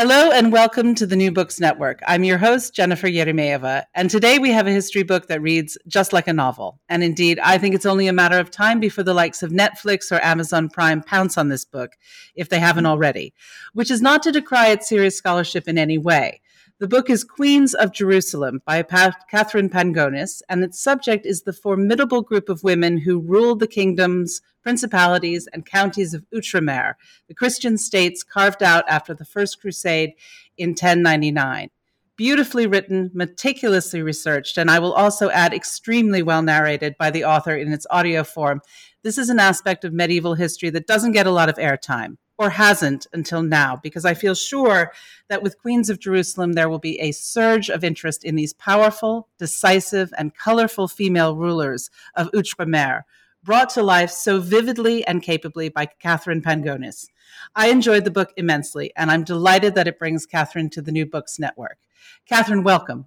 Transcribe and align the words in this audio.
Hello 0.00 0.30
and 0.30 0.52
welcome 0.52 0.94
to 0.94 1.06
the 1.06 1.16
New 1.16 1.32
Books 1.32 1.58
Network. 1.58 2.02
I'm 2.06 2.22
your 2.22 2.38
host, 2.38 2.72
Jennifer 2.72 3.08
Eremeeva, 3.08 3.82
and 3.96 4.08
today 4.08 4.38
we 4.38 4.52
have 4.52 4.68
a 4.68 4.70
history 4.70 5.02
book 5.02 5.26
that 5.26 5.42
reads 5.42 5.76
just 5.88 6.12
like 6.12 6.28
a 6.28 6.32
novel. 6.32 6.78
And 6.88 7.02
indeed, 7.02 7.40
I 7.40 7.58
think 7.58 7.74
it's 7.74 7.84
only 7.84 8.06
a 8.06 8.12
matter 8.12 8.38
of 8.38 8.48
time 8.48 8.78
before 8.78 9.02
the 9.02 9.12
likes 9.12 9.42
of 9.42 9.50
Netflix 9.50 10.12
or 10.12 10.24
Amazon 10.24 10.68
Prime 10.68 11.02
pounce 11.02 11.36
on 11.36 11.48
this 11.48 11.64
book, 11.64 11.96
if 12.36 12.48
they 12.48 12.60
haven't 12.60 12.86
already, 12.86 13.34
which 13.72 13.90
is 13.90 14.00
not 14.00 14.22
to 14.22 14.30
decry 14.30 14.68
its 14.68 14.88
serious 14.88 15.16
scholarship 15.16 15.66
in 15.66 15.76
any 15.76 15.98
way. 15.98 16.42
The 16.80 16.86
book 16.86 17.10
is 17.10 17.24
Queens 17.24 17.74
of 17.74 17.92
Jerusalem 17.92 18.62
by 18.64 18.84
Katherine 18.84 19.68
Pangonis, 19.68 20.42
and 20.48 20.62
its 20.62 20.78
subject 20.78 21.26
is 21.26 21.42
the 21.42 21.52
formidable 21.52 22.22
group 22.22 22.48
of 22.48 22.62
women 22.62 22.98
who 22.98 23.18
ruled 23.18 23.58
the 23.58 23.66
kingdoms, 23.66 24.40
principalities, 24.62 25.48
and 25.52 25.66
counties 25.66 26.14
of 26.14 26.24
Outremer, 26.32 26.94
the 27.26 27.34
Christian 27.34 27.78
states 27.78 28.22
carved 28.22 28.62
out 28.62 28.84
after 28.88 29.12
the 29.12 29.24
First 29.24 29.60
Crusade 29.60 30.12
in 30.56 30.68
1099. 30.68 31.70
Beautifully 32.14 32.68
written, 32.68 33.10
meticulously 33.12 34.00
researched, 34.00 34.56
and 34.56 34.70
I 34.70 34.78
will 34.78 34.92
also 34.92 35.30
add 35.30 35.52
extremely 35.52 36.22
well 36.22 36.42
narrated 36.42 36.94
by 36.96 37.10
the 37.10 37.24
author 37.24 37.56
in 37.56 37.72
its 37.72 37.88
audio 37.90 38.22
form. 38.22 38.62
This 39.02 39.18
is 39.18 39.30
an 39.30 39.40
aspect 39.40 39.84
of 39.84 39.92
medieval 39.92 40.34
history 40.34 40.70
that 40.70 40.86
doesn't 40.86 41.10
get 41.10 41.26
a 41.26 41.32
lot 41.32 41.48
of 41.48 41.56
airtime 41.56 42.18
or 42.38 42.50
hasn't 42.50 43.06
until 43.12 43.42
now, 43.42 43.76
because 43.82 44.04
I 44.04 44.14
feel 44.14 44.34
sure 44.34 44.92
that 45.28 45.42
with 45.42 45.58
Queens 45.58 45.90
of 45.90 45.98
Jerusalem, 45.98 46.52
there 46.52 46.68
will 46.68 46.78
be 46.78 46.98
a 47.00 47.12
surge 47.12 47.68
of 47.68 47.82
interest 47.82 48.24
in 48.24 48.36
these 48.36 48.52
powerful, 48.52 49.28
decisive, 49.38 50.12
and 50.16 50.34
colorful 50.34 50.86
female 50.88 51.36
rulers 51.36 51.90
of 52.14 52.30
Outremer, 52.30 53.02
brought 53.42 53.70
to 53.70 53.82
life 53.82 54.10
so 54.10 54.40
vividly 54.40 55.06
and 55.06 55.22
capably 55.22 55.68
by 55.68 55.86
Katherine 55.86 56.42
Pangonis. 56.42 57.08
I 57.54 57.68
enjoyed 57.68 58.04
the 58.04 58.10
book 58.10 58.32
immensely, 58.36 58.92
and 58.96 59.10
I'm 59.10 59.24
delighted 59.24 59.74
that 59.74 59.88
it 59.88 59.98
brings 59.98 60.26
Katherine 60.26 60.70
to 60.70 60.82
the 60.82 60.92
New 60.92 61.06
Books 61.06 61.38
Network. 61.38 61.78
Katherine, 62.26 62.64
welcome. 62.64 63.06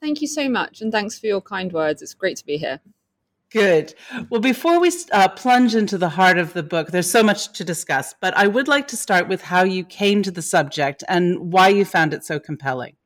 Thank 0.00 0.20
you 0.20 0.28
so 0.28 0.48
much, 0.48 0.80
and 0.80 0.90
thanks 0.90 1.18
for 1.18 1.26
your 1.26 1.40
kind 1.40 1.72
words. 1.72 2.02
It's 2.02 2.14
great 2.14 2.36
to 2.38 2.46
be 2.46 2.56
here. 2.56 2.80
Good. 3.52 3.94
Well, 4.30 4.40
before 4.40 4.80
we 4.80 4.90
uh, 5.12 5.28
plunge 5.28 5.74
into 5.74 5.98
the 5.98 6.08
heart 6.08 6.38
of 6.38 6.54
the 6.54 6.62
book, 6.62 6.88
there's 6.88 7.10
so 7.10 7.22
much 7.22 7.52
to 7.52 7.64
discuss, 7.64 8.14
but 8.18 8.34
I 8.34 8.46
would 8.46 8.66
like 8.66 8.88
to 8.88 8.96
start 8.96 9.28
with 9.28 9.42
how 9.42 9.62
you 9.62 9.84
came 9.84 10.22
to 10.22 10.30
the 10.30 10.40
subject 10.40 11.04
and 11.06 11.52
why 11.52 11.68
you 11.68 11.84
found 11.84 12.14
it 12.14 12.24
so 12.24 12.40
compelling. 12.40 12.96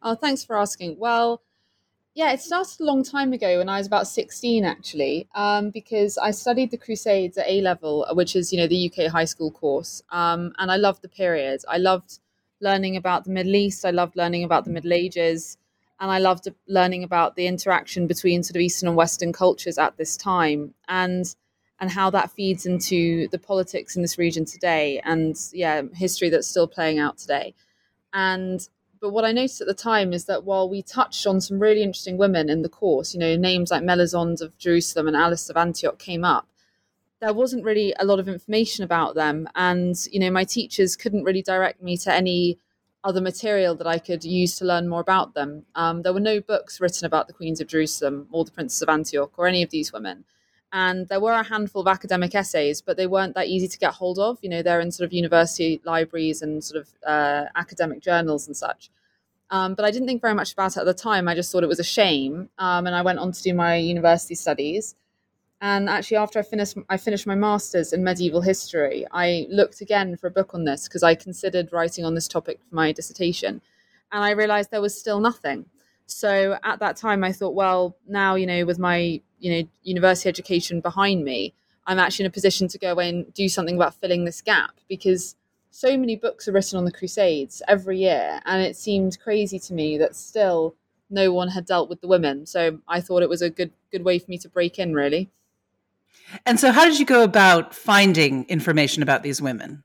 Oh, 0.00 0.14
thanks 0.14 0.44
for 0.44 0.56
asking. 0.56 0.96
Well, 1.00 1.42
yeah, 2.14 2.32
it 2.32 2.40
started 2.40 2.80
a 2.80 2.84
long 2.84 3.02
time 3.02 3.32
ago 3.32 3.58
when 3.58 3.68
I 3.68 3.78
was 3.78 3.86
about 3.88 4.06
16, 4.06 4.64
actually, 4.64 5.28
um, 5.34 5.70
because 5.70 6.18
I 6.18 6.30
studied 6.30 6.70
the 6.70 6.78
Crusades 6.78 7.36
at 7.36 7.48
A 7.48 7.60
level, 7.60 8.06
which 8.12 8.36
is, 8.36 8.52
you 8.52 8.58
know, 8.58 8.68
the 8.68 8.92
UK 8.92 9.10
high 9.10 9.24
school 9.24 9.50
course. 9.50 10.02
Um, 10.10 10.52
and 10.58 10.70
I 10.70 10.76
loved 10.76 11.02
the 11.02 11.08
period. 11.08 11.62
I 11.68 11.78
loved 11.78 12.20
learning 12.60 12.96
about 12.96 13.24
the 13.24 13.30
Middle 13.30 13.56
East. 13.56 13.84
I 13.84 13.90
loved 13.90 14.14
learning 14.16 14.44
about 14.44 14.64
the 14.64 14.70
Middle 14.70 14.92
Ages 14.92 15.58
and 16.00 16.10
I 16.10 16.18
loved 16.18 16.48
learning 16.66 17.02
about 17.02 17.36
the 17.36 17.46
interaction 17.46 18.06
between 18.06 18.42
sort 18.42 18.56
of 18.56 18.62
Eastern 18.62 18.88
and 18.88 18.96
Western 18.96 19.32
cultures 19.32 19.78
at 19.78 19.96
this 19.96 20.16
time, 20.16 20.74
and 20.88 21.34
and 21.80 21.90
how 21.90 22.10
that 22.10 22.30
feeds 22.32 22.66
into 22.66 23.28
the 23.28 23.38
politics 23.38 23.94
in 23.94 24.02
this 24.02 24.18
region 24.18 24.44
today, 24.44 25.00
and 25.04 25.36
yeah, 25.52 25.82
history 25.94 26.28
that's 26.28 26.48
still 26.48 26.66
playing 26.66 26.98
out 26.98 27.18
today. 27.18 27.54
And 28.12 28.66
but 29.00 29.10
what 29.10 29.24
I 29.24 29.32
noticed 29.32 29.60
at 29.60 29.68
the 29.68 29.74
time 29.74 30.12
is 30.12 30.24
that 30.24 30.44
while 30.44 30.68
we 30.68 30.82
touched 30.82 31.26
on 31.26 31.40
some 31.40 31.60
really 31.60 31.82
interesting 31.82 32.16
women 32.16 32.48
in 32.48 32.62
the 32.62 32.68
course, 32.68 33.14
you 33.14 33.20
know, 33.20 33.36
names 33.36 33.70
like 33.70 33.84
Melisande 33.84 34.44
of 34.44 34.58
Jerusalem 34.58 35.06
and 35.06 35.16
Alice 35.16 35.48
of 35.48 35.56
Antioch 35.56 35.98
came 35.98 36.24
up, 36.24 36.48
there 37.20 37.32
wasn't 37.32 37.64
really 37.64 37.94
a 37.98 38.04
lot 38.04 38.18
of 38.18 38.28
information 38.28 38.84
about 38.84 39.14
them, 39.14 39.48
and 39.54 39.96
you 40.12 40.20
know, 40.20 40.30
my 40.30 40.44
teachers 40.44 40.96
couldn't 40.96 41.24
really 41.24 41.42
direct 41.42 41.82
me 41.82 41.96
to 41.98 42.12
any 42.12 42.58
other 43.04 43.20
material 43.20 43.74
that 43.76 43.86
I 43.86 43.98
could 43.98 44.24
use 44.24 44.56
to 44.56 44.64
learn 44.64 44.88
more 44.88 45.00
about 45.00 45.34
them. 45.34 45.64
Um, 45.74 46.02
there 46.02 46.12
were 46.12 46.20
no 46.20 46.40
books 46.40 46.80
written 46.80 47.06
about 47.06 47.26
the 47.26 47.32
Queens 47.32 47.60
of 47.60 47.68
Jerusalem 47.68 48.26
or 48.30 48.44
the 48.44 48.50
Princess 48.50 48.82
of 48.82 48.88
Antioch 48.88 49.32
or 49.36 49.46
any 49.46 49.62
of 49.62 49.70
these 49.70 49.92
women. 49.92 50.24
And 50.72 51.08
there 51.08 51.20
were 51.20 51.32
a 51.32 51.44
handful 51.44 51.80
of 51.80 51.88
academic 51.88 52.34
essays, 52.34 52.82
but 52.82 52.96
they 52.96 53.06
weren't 53.06 53.34
that 53.34 53.46
easy 53.46 53.68
to 53.68 53.78
get 53.78 53.94
hold 53.94 54.18
of. 54.18 54.38
You 54.42 54.50
know, 54.50 54.62
they're 54.62 54.80
in 54.80 54.90
sort 54.90 55.06
of 55.06 55.12
university 55.12 55.80
libraries 55.84 56.42
and 56.42 56.62
sort 56.62 56.82
of 56.82 56.88
uh, 57.06 57.46
academic 57.56 58.00
journals 58.00 58.46
and 58.46 58.56
such. 58.56 58.90
Um, 59.50 59.74
but 59.74 59.86
I 59.86 59.90
didn't 59.90 60.08
think 60.08 60.20
very 60.20 60.34
much 60.34 60.52
about 60.52 60.76
it 60.76 60.80
at 60.80 60.86
the 60.86 60.92
time. 60.92 61.26
I 61.26 61.34
just 61.34 61.50
thought 61.50 61.62
it 61.62 61.68
was 61.68 61.80
a 61.80 61.84
shame. 61.84 62.50
Um, 62.58 62.86
and 62.86 62.94
I 62.94 63.00
went 63.00 63.18
on 63.18 63.32
to 63.32 63.42
do 63.42 63.54
my 63.54 63.76
university 63.76 64.34
studies. 64.34 64.94
And 65.60 65.88
actually, 65.88 66.18
after 66.18 66.38
I 66.38 66.42
finished, 66.42 66.76
I 66.88 66.96
finished 66.96 67.26
my 67.26 67.34
master's 67.34 67.92
in 67.92 68.04
medieval 68.04 68.42
history. 68.42 69.04
I 69.10 69.46
looked 69.50 69.80
again 69.80 70.16
for 70.16 70.28
a 70.28 70.30
book 70.30 70.54
on 70.54 70.64
this 70.64 70.86
because 70.86 71.02
I 71.02 71.16
considered 71.16 71.72
writing 71.72 72.04
on 72.04 72.14
this 72.14 72.28
topic 72.28 72.60
for 72.68 72.74
my 72.74 72.92
dissertation, 72.92 73.60
and 74.12 74.24
I 74.24 74.30
realised 74.30 74.70
there 74.70 74.80
was 74.80 74.98
still 74.98 75.18
nothing. 75.18 75.66
So 76.06 76.58
at 76.62 76.78
that 76.78 76.96
time, 76.96 77.24
I 77.24 77.32
thought, 77.32 77.54
well, 77.54 77.96
now 78.06 78.36
you 78.36 78.46
know, 78.46 78.64
with 78.64 78.78
my 78.78 79.20
you 79.40 79.52
know 79.52 79.68
university 79.82 80.28
education 80.28 80.80
behind 80.80 81.24
me, 81.24 81.54
I'm 81.86 81.98
actually 81.98 82.26
in 82.26 82.30
a 82.30 82.32
position 82.32 82.68
to 82.68 82.78
go 82.78 82.98
and 83.00 83.32
do 83.34 83.48
something 83.48 83.74
about 83.74 83.94
filling 83.94 84.24
this 84.24 84.40
gap 84.40 84.78
because 84.88 85.34
so 85.70 85.96
many 85.98 86.14
books 86.14 86.46
are 86.46 86.52
written 86.52 86.78
on 86.78 86.84
the 86.84 86.92
Crusades 86.92 87.62
every 87.66 87.98
year, 87.98 88.40
and 88.44 88.62
it 88.62 88.76
seemed 88.76 89.18
crazy 89.18 89.58
to 89.58 89.74
me 89.74 89.98
that 89.98 90.14
still 90.14 90.76
no 91.10 91.32
one 91.32 91.48
had 91.48 91.66
dealt 91.66 91.88
with 91.88 92.00
the 92.00 92.08
women. 92.08 92.46
So 92.46 92.78
I 92.86 93.00
thought 93.00 93.24
it 93.24 93.28
was 93.28 93.42
a 93.42 93.50
good 93.50 93.72
good 93.90 94.04
way 94.04 94.20
for 94.20 94.30
me 94.30 94.38
to 94.38 94.48
break 94.48 94.78
in, 94.78 94.94
really. 94.94 95.30
And 96.44 96.58
so, 96.58 96.72
how 96.72 96.84
did 96.84 96.98
you 96.98 97.06
go 97.06 97.22
about 97.22 97.74
finding 97.74 98.44
information 98.44 99.02
about 99.02 99.22
these 99.22 99.40
women? 99.40 99.82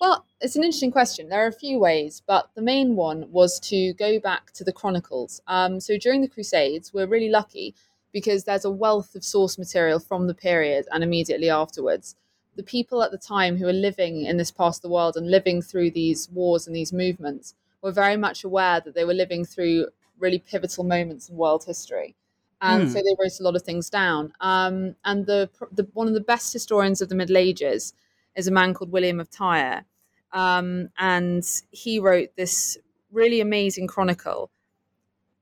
Well, 0.00 0.26
it's 0.40 0.56
an 0.56 0.64
interesting 0.64 0.90
question. 0.90 1.28
There 1.28 1.44
are 1.44 1.48
a 1.48 1.52
few 1.52 1.78
ways, 1.78 2.22
but 2.26 2.50
the 2.54 2.62
main 2.62 2.96
one 2.96 3.30
was 3.30 3.60
to 3.60 3.92
go 3.94 4.18
back 4.18 4.52
to 4.54 4.64
the 4.64 4.72
Chronicles. 4.72 5.40
Um, 5.46 5.80
so, 5.80 5.96
during 5.96 6.20
the 6.20 6.28
Crusades, 6.28 6.92
we're 6.92 7.06
really 7.06 7.30
lucky 7.30 7.74
because 8.12 8.44
there's 8.44 8.64
a 8.64 8.70
wealth 8.70 9.14
of 9.14 9.24
source 9.24 9.58
material 9.58 9.98
from 9.98 10.26
the 10.26 10.34
period 10.34 10.86
and 10.92 11.02
immediately 11.02 11.48
afterwards. 11.48 12.16
The 12.56 12.62
people 12.62 13.02
at 13.02 13.10
the 13.10 13.18
time 13.18 13.56
who 13.56 13.64
were 13.64 13.72
living 13.72 14.26
in 14.26 14.36
this 14.36 14.50
part 14.50 14.76
of 14.76 14.82
the 14.82 14.90
world 14.90 15.16
and 15.16 15.30
living 15.30 15.62
through 15.62 15.92
these 15.92 16.28
wars 16.30 16.66
and 16.66 16.76
these 16.76 16.92
movements 16.92 17.54
were 17.80 17.92
very 17.92 18.18
much 18.18 18.44
aware 18.44 18.80
that 18.80 18.94
they 18.94 19.06
were 19.06 19.14
living 19.14 19.46
through 19.46 19.88
really 20.18 20.38
pivotal 20.38 20.84
moments 20.84 21.30
in 21.30 21.36
world 21.36 21.64
history 21.64 22.14
and 22.62 22.88
mm. 22.88 22.92
so 22.92 22.94
they 22.94 23.14
wrote 23.18 23.40
a 23.40 23.42
lot 23.42 23.56
of 23.56 23.62
things 23.62 23.90
down. 23.90 24.32
Um, 24.40 24.94
and 25.04 25.26
the, 25.26 25.50
the, 25.72 25.86
one 25.92 26.06
of 26.06 26.14
the 26.14 26.20
best 26.20 26.52
historians 26.52 27.02
of 27.02 27.08
the 27.08 27.16
Middle 27.16 27.36
Ages 27.36 27.92
is 28.36 28.46
a 28.46 28.52
man 28.52 28.72
called 28.72 28.92
William 28.92 29.20
of 29.20 29.30
Tyre, 29.30 29.84
um, 30.32 30.88
and 30.96 31.44
he 31.70 31.98
wrote 31.98 32.30
this 32.36 32.78
really 33.10 33.40
amazing 33.40 33.88
chronicle 33.88 34.50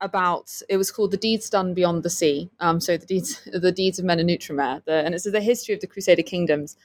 about 0.00 0.50
it 0.68 0.78
was 0.78 0.90
called 0.90 1.10
the 1.10 1.16
deeds 1.16 1.50
done 1.50 1.74
beyond 1.74 2.02
the 2.02 2.10
sea 2.10 2.50
um, 2.60 2.80
so 2.80 2.96
the 2.96 3.06
deeds 3.06 3.40
the 3.52 3.70
deeds 3.70 3.98
of 3.98 4.04
men 4.04 4.18
in 4.18 4.28
Outremer 4.28 4.82
the, 4.84 5.04
and 5.04 5.14
it's 5.14 5.30
the 5.30 5.40
history 5.40 5.74
of 5.74 5.80
the 5.80 5.86
crusader 5.86 6.22
kingdoms 6.22 6.76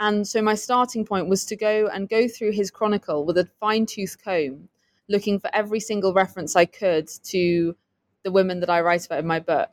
and 0.00 0.26
so 0.26 0.40
my 0.40 0.54
starting 0.54 1.04
point 1.04 1.28
was 1.28 1.44
to 1.44 1.54
go 1.54 1.86
and 1.92 2.08
go 2.08 2.26
through 2.26 2.52
his 2.52 2.70
chronicle 2.70 3.24
with 3.26 3.36
a 3.36 3.48
fine-tooth 3.60 4.16
comb 4.24 4.68
looking 5.08 5.38
for 5.38 5.50
every 5.54 5.80
single 5.80 6.14
reference 6.14 6.56
i 6.56 6.64
could 6.64 7.08
to 7.22 7.76
the 8.24 8.32
women 8.32 8.60
that 8.60 8.70
i 8.70 8.80
write 8.80 9.04
about 9.04 9.18
in 9.18 9.26
my 9.26 9.38
book 9.38 9.68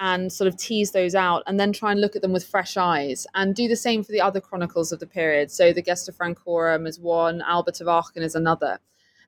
and 0.00 0.32
sort 0.32 0.48
of 0.48 0.56
tease 0.56 0.92
those 0.92 1.14
out 1.14 1.42
and 1.46 1.60
then 1.60 1.72
try 1.72 1.92
and 1.92 2.00
look 2.00 2.16
at 2.16 2.22
them 2.22 2.32
with 2.32 2.46
fresh 2.46 2.78
eyes 2.78 3.26
and 3.34 3.54
do 3.54 3.68
the 3.68 3.76
same 3.76 4.02
for 4.02 4.12
the 4.12 4.20
other 4.20 4.40
chronicles 4.40 4.90
of 4.90 4.98
the 4.98 5.06
period. 5.06 5.50
So 5.50 5.72
the 5.72 5.82
Gesta 5.82 6.10
Francorum 6.10 6.86
is 6.86 6.98
one, 6.98 7.42
Albert 7.42 7.82
of 7.82 7.86
Aachen 7.86 8.22
is 8.22 8.34
another, 8.34 8.80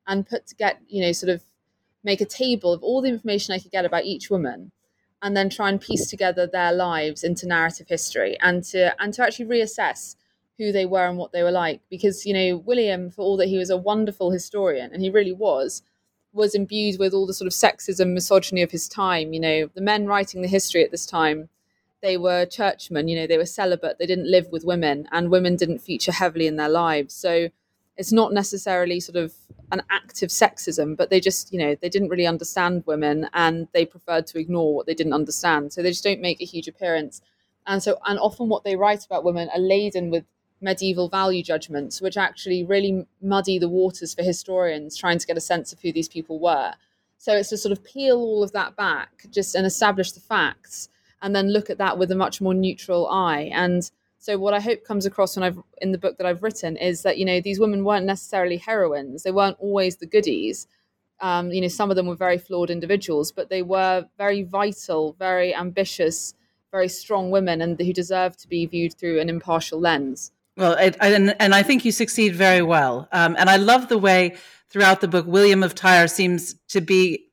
and 0.07 0.27
put 0.27 0.47
to 0.47 0.55
get, 0.55 0.81
you 0.89 1.03
know, 1.03 1.13
sort 1.13 1.31
of 1.31 1.45
make 2.03 2.23
a 2.23 2.27
table 2.27 2.73
of 2.73 2.83
all 2.83 3.03
the 3.03 3.11
information 3.11 3.55
I 3.55 3.59
could 3.59 3.71
get 3.71 3.85
about 3.85 4.05
each 4.05 4.31
woman 4.31 4.73
and 5.21 5.37
then 5.37 5.51
try 5.51 5.69
and 5.69 5.81
piece 5.81 6.09
together 6.09 6.47
their 6.47 6.73
lives 6.73 7.23
into 7.23 7.47
narrative 7.47 7.89
history 7.89 8.37
and 8.41 8.65
to 8.65 9.01
and 9.01 9.15
to 9.15 9.23
actually 9.23 9.47
reassess 9.47 10.17
who 10.59 10.73
they 10.73 10.85
were 10.85 11.07
and 11.07 11.17
what 11.17 11.33
they 11.33 11.43
were 11.43 11.53
like 11.53 11.81
because 11.89 12.27
you 12.27 12.35
know 12.35 12.57
William 12.57 13.11
for 13.11 13.23
all 13.23 13.37
that 13.37 13.49
he 13.49 13.57
was 13.57 13.71
a 13.71 13.77
wonderful 13.77 14.31
historian 14.31 14.91
and 14.93 15.03
he 15.03 15.11
really 15.11 15.33
was 15.33 15.83
was 16.33 16.55
imbued 16.55 16.99
with 16.99 17.13
all 17.13 17.27
the 17.27 17.35
sort 17.35 17.47
of 17.47 17.53
sexism, 17.53 18.13
misogyny 18.13 18.63
of 18.63 18.71
his 18.71 18.89
time. 18.89 19.33
You 19.33 19.41
know, 19.41 19.71
the 19.75 19.81
men 19.81 20.07
writing 20.07 20.43
the 20.43 20.49
history 20.49 20.83
at 20.83 20.91
this 20.91 21.07
time, 21.07 21.49
they 22.01 22.17
were 22.17 22.47
churchmen, 22.47 23.09
you 23.09 23.17
know, 23.17 23.27
they 23.27 23.39
were 23.39 23.47
celibate, 23.47 23.99
they 23.99 24.07
didn't 24.07 24.31
live 24.31 24.49
with 24.51 24.65
women, 24.65 25.09
and 25.13 25.31
women 25.31 25.57
didn't 25.57 25.79
feature 25.79 26.13
heavily 26.13 26.47
in 26.47 26.57
their 26.57 26.69
lives. 26.69 27.15
So 27.15 27.49
it's 27.97 28.13
not 28.13 28.33
necessarily 28.33 28.99
sort 28.99 29.17
of 29.17 29.35
an 29.71 29.83
active 29.91 30.31
sexism, 30.31 30.97
but 30.97 31.11
they 31.11 31.21
just, 31.21 31.53
you 31.53 31.59
know, 31.59 31.75
they 31.81 31.89
didn't 31.89 32.09
really 32.09 32.27
understand 32.27 32.85
women 32.87 33.29
and 33.33 33.69
they 33.73 33.87
preferred 33.87 34.27
to 34.29 34.39
ignore 34.39 34.75
what 34.75 34.87
they 34.87 34.95
didn't 34.95 35.13
understand. 35.13 35.73
So 35.73 35.83
they 35.83 35.91
just 35.91 36.05
don't 36.05 36.21
make 36.21 36.41
a 36.41 36.47
huge 36.47 36.69
appearance. 36.69 37.23
And 37.67 37.83
so, 37.83 37.99
and 38.07 38.19
often 38.19 38.49
what 38.49 38.65
they 38.65 38.77
write 38.77 39.05
about 39.05 39.25
women 39.25 39.49
are 39.55 39.61
laden 39.61 40.11
with 40.11 40.25
medieval 40.63 41.09
value 41.09 41.43
judgments, 41.43 42.01
which 42.01 42.17
actually 42.17 42.65
really 42.65 43.07
muddy 43.21 43.59
the 43.59 43.69
waters 43.69 44.15
for 44.15 44.23
historians 44.23 44.97
trying 44.97 45.19
to 45.19 45.27
get 45.27 45.37
a 45.37 45.41
sense 45.41 45.73
of 45.73 45.81
who 45.81 45.93
these 45.93 46.09
people 46.09 46.39
were. 46.39 46.75
So 47.19 47.37
it's 47.37 47.51
to 47.51 47.57
sort 47.57 47.73
of 47.73 47.85
peel 47.85 48.17
all 48.17 48.43
of 48.43 48.53
that 48.53 48.77
back, 48.77 49.27
just 49.31 49.55
and 49.55 49.67
establish 49.67 50.13
the 50.13 50.21
facts, 50.21 50.89
and 51.21 51.37
then 51.37 51.53
look 51.53 51.71
at 51.71 51.79
that 51.79 51.99
with 51.99 52.11
a 52.11 52.17
much 52.17 52.41
more 52.41 52.55
neutral 52.55 53.09
eye. 53.09 53.51
And 53.53 53.89
so 54.19 54.39
what 54.39 54.55
I 54.55 54.61
hope 54.61 54.85
comes 54.85 55.07
across 55.07 55.37
when 55.37 55.45
I've 55.45 55.59
in 55.81 55.93
the 55.93 55.99
book 55.99 56.17
that 56.19 56.27
I've 56.27 56.43
written 56.43 56.77
is 56.77 57.03
that 57.03 57.19
you 57.19 57.25
know 57.25 57.41
these 57.41 57.61
women 57.61 57.85
weren't 57.85 58.07
necessarily 58.07 58.57
heroines; 58.57 59.23
they 59.23 59.31
weren't 59.31 59.57
always 59.61 59.97
the 59.97 60.07
goodies. 60.07 60.67
Um, 61.21 61.53
you 61.53 61.61
know, 61.61 61.69
some 61.69 61.91
of 61.91 61.97
them 61.97 62.07
were 62.07 62.17
very 62.17 62.39
flawed 62.39 62.71
individuals, 62.71 63.31
but 63.31 63.49
they 63.49 63.63
were 63.63 64.07
very 64.19 64.43
vital, 64.43 65.15
very 65.19 65.55
ambitious, 65.55 66.35
very 66.73 66.89
strong 66.89 67.31
women, 67.31 67.61
and 67.63 67.81
who 67.81 67.93
deserved 67.93 68.41
to 68.41 68.49
be 68.49 68.67
viewed 68.67 68.95
through 68.95 69.21
an 69.21 69.29
impartial 69.29 69.79
lens. 69.79 70.33
Well, 70.57 70.75
it, 70.75 70.97
and 71.01 71.35
and 71.41 71.55
I 71.55 71.63
think 71.63 71.85
you 71.85 71.93
succeed 71.93 72.35
very 72.35 72.63
well. 72.63 73.09
Um, 73.13 73.37
and 73.39 73.49
I 73.49 73.57
love 73.57 73.89
the 73.89 73.99
way 73.99 74.37
throughout 74.69 75.01
the 75.01 75.09
book 75.09 75.27
William 75.27 75.63
of 75.63 75.75
Tyre 75.75 76.09
seems 76.09 76.55
to 76.69 76.81
be 76.81 77.27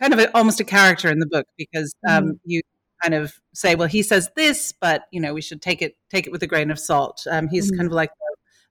kind 0.00 0.12
of 0.12 0.18
a, 0.18 0.36
almost 0.36 0.60
a 0.60 0.64
character 0.64 1.10
in 1.10 1.18
the 1.18 1.26
book 1.26 1.46
because 1.56 1.94
um, 2.08 2.24
mm. 2.24 2.38
you 2.44 2.60
kind 3.02 3.14
of 3.14 3.34
say, 3.54 3.74
well, 3.74 3.88
he 3.88 4.02
says 4.02 4.30
this, 4.36 4.72
but 4.72 5.04
you 5.10 5.20
know, 5.20 5.34
we 5.34 5.40
should 5.40 5.62
take 5.62 5.82
it 5.82 5.96
take 6.10 6.26
it 6.26 6.30
with 6.30 6.42
a 6.42 6.46
grain 6.46 6.70
of 6.70 6.78
salt. 6.78 7.26
Um, 7.30 7.48
he's 7.48 7.72
mm. 7.72 7.76
kind 7.76 7.86
of 7.86 7.92
like 7.92 8.10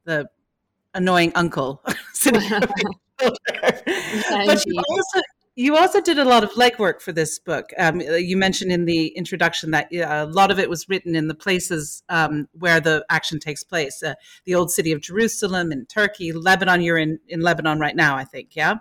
the, 0.06 0.14
the 0.14 0.30
annoying 0.94 1.32
uncle 1.36 1.84
sitting. 2.14 2.42
but 3.20 4.66
you 4.66 4.82
also 4.90 5.22
you 5.58 5.76
also 5.76 6.00
did 6.00 6.20
a 6.20 6.24
lot 6.24 6.44
of 6.44 6.52
legwork 6.52 7.02
for 7.02 7.12
this 7.12 7.40
book. 7.40 7.72
Um, 7.80 8.00
you 8.00 8.38
mentioned 8.38 8.72
in 8.72 8.86
the 8.86 9.08
introduction 9.08 9.72
that 9.72 9.88
uh, 9.92 10.06
a 10.08 10.32
lot 10.32 10.52
of 10.52 10.60
it 10.60 10.70
was 10.70 10.88
written 10.88 11.16
in 11.16 11.28
the 11.28 11.34
places 11.34 12.04
um, 12.10 12.48
where 12.54 12.80
the 12.80 13.04
action 13.10 13.40
takes 13.40 13.64
place 13.64 14.04
uh, 14.04 14.14
the 14.46 14.54
old 14.54 14.70
city 14.70 14.92
of 14.92 15.02
Jerusalem 15.02 15.72
in 15.72 15.88
Turkey, 15.88 16.32
Lebanon. 16.32 16.82
You're 16.82 17.00
in, 17.00 17.20
in 17.28 17.42
Lebanon 17.42 17.80
right 17.80 17.96
now, 17.96 18.16
I 18.16 18.24
think, 18.24 18.56
yeah? 18.56 18.76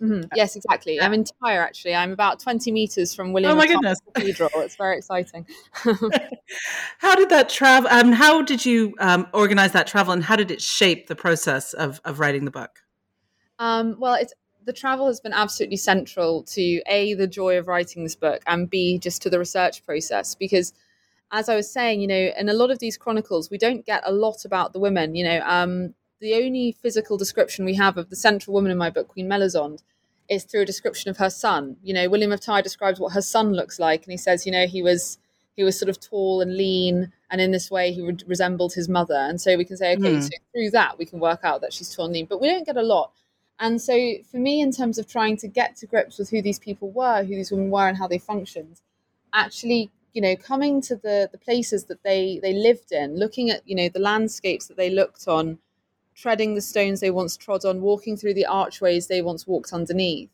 Mm-hmm. 0.00 0.28
Yes, 0.36 0.54
exactly. 0.54 1.00
I'm 1.00 1.12
in 1.12 1.24
Tyre, 1.24 1.60
actually. 1.60 1.96
I'm 1.96 2.12
about 2.12 2.38
20 2.38 2.70
meters 2.70 3.12
from 3.12 3.32
William 3.32 3.50
oh 3.50 3.56
my 3.56 3.66
goodness. 3.66 3.98
Cathedral. 4.14 4.50
It's 4.56 4.76
very 4.76 4.98
exciting. 4.98 5.44
how 6.98 7.16
did 7.16 7.30
that 7.30 7.48
travel? 7.48 7.90
Um, 7.90 8.12
how 8.12 8.42
did 8.42 8.64
you 8.64 8.94
um, 9.00 9.26
organize 9.34 9.72
that 9.72 9.88
travel 9.88 10.12
and 10.12 10.22
how 10.22 10.36
did 10.36 10.52
it 10.52 10.62
shape 10.62 11.08
the 11.08 11.16
process 11.16 11.72
of, 11.72 12.00
of 12.04 12.20
writing 12.20 12.44
the 12.44 12.52
book? 12.52 12.78
Um, 13.58 13.96
well, 13.98 14.14
it's 14.14 14.34
the 14.64 14.72
travel 14.72 15.06
has 15.06 15.20
been 15.20 15.32
absolutely 15.32 15.76
central 15.76 16.42
to 16.44 16.82
a 16.86 17.14
the 17.14 17.26
joy 17.26 17.58
of 17.58 17.68
writing 17.68 18.02
this 18.02 18.16
book 18.16 18.42
and 18.46 18.70
b 18.70 18.98
just 18.98 19.22
to 19.22 19.30
the 19.30 19.38
research 19.38 19.84
process. 19.84 20.34
Because 20.34 20.72
as 21.32 21.48
i 21.48 21.56
was 21.56 21.70
saying 21.70 22.00
you 22.00 22.06
know 22.06 22.30
in 22.38 22.48
a 22.48 22.52
lot 22.52 22.70
of 22.70 22.78
these 22.78 22.98
chronicles 22.98 23.50
we 23.50 23.56
don't 23.56 23.86
get 23.86 24.02
a 24.04 24.12
lot 24.12 24.44
about 24.44 24.72
the 24.74 24.78
women 24.78 25.14
you 25.14 25.24
know 25.24 25.40
um, 25.46 25.94
the 26.20 26.34
only 26.34 26.72
physical 26.72 27.16
description 27.16 27.64
we 27.64 27.74
have 27.74 27.96
of 27.96 28.10
the 28.10 28.16
central 28.16 28.52
woman 28.52 28.70
in 28.70 28.76
my 28.78 28.90
book 28.90 29.08
queen 29.08 29.26
melisande 29.26 29.82
is 30.28 30.44
through 30.44 30.60
a 30.62 30.66
description 30.66 31.10
of 31.10 31.16
her 31.16 31.30
son. 31.30 31.76
You 31.82 31.94
know 31.94 32.08
william 32.08 32.32
of 32.32 32.40
tyre 32.40 32.62
describes 32.62 33.00
what 33.00 33.12
her 33.14 33.22
son 33.22 33.54
looks 33.54 33.78
like 33.78 34.04
and 34.04 34.12
he 34.12 34.18
says 34.18 34.44
you 34.46 34.52
know 34.52 34.66
he 34.66 34.82
was 34.82 35.18
he 35.54 35.64
was 35.64 35.78
sort 35.78 35.88
of 35.88 36.00
tall 36.00 36.40
and 36.40 36.56
lean 36.56 37.12
and 37.30 37.40
in 37.40 37.50
this 37.50 37.70
way 37.70 37.92
he 37.92 38.02
re- 38.02 38.16
resembled 38.26 38.72
his 38.74 38.88
mother. 38.88 39.14
And 39.14 39.40
so 39.40 39.56
we 39.56 39.64
can 39.64 39.76
say 39.76 39.92
okay 39.94 40.14
mm. 40.14 40.22
so 40.22 40.30
through 40.52 40.70
that 40.70 40.98
we 40.98 41.04
can 41.04 41.20
work 41.20 41.40
out 41.42 41.60
that 41.60 41.72
she's 41.72 41.94
tall 41.94 42.06
and 42.06 42.14
lean. 42.14 42.26
But 42.26 42.40
we 42.40 42.48
don't 42.48 42.66
get 42.66 42.76
a 42.76 42.82
lot 42.82 43.12
and 43.58 43.80
so, 43.80 44.14
for 44.30 44.38
me, 44.38 44.60
in 44.60 44.72
terms 44.72 44.98
of 44.98 45.06
trying 45.06 45.36
to 45.38 45.48
get 45.48 45.76
to 45.76 45.86
grips 45.86 46.18
with 46.18 46.30
who 46.30 46.42
these 46.42 46.58
people 46.58 46.90
were, 46.90 47.22
who 47.22 47.36
these 47.36 47.50
women 47.52 47.70
were, 47.70 47.88
and 47.88 47.96
how 47.96 48.08
they 48.08 48.18
functioned, 48.18 48.80
actually, 49.32 49.90
you 50.12 50.20
know, 50.20 50.36
coming 50.36 50.80
to 50.82 50.96
the 50.96 51.28
the 51.30 51.38
places 51.38 51.84
that 51.84 52.02
they 52.02 52.40
they 52.42 52.52
lived 52.52 52.92
in, 52.92 53.16
looking 53.16 53.50
at 53.50 53.66
you 53.66 53.76
know 53.76 53.88
the 53.88 54.00
landscapes 54.00 54.66
that 54.66 54.76
they 54.76 54.90
looked 54.90 55.28
on, 55.28 55.58
treading 56.14 56.54
the 56.54 56.60
stones 56.60 57.00
they 57.00 57.10
once 57.10 57.36
trod 57.36 57.64
on, 57.64 57.82
walking 57.82 58.16
through 58.16 58.34
the 58.34 58.46
archways 58.46 59.06
they 59.06 59.22
once 59.22 59.46
walked 59.46 59.72
underneath, 59.72 60.30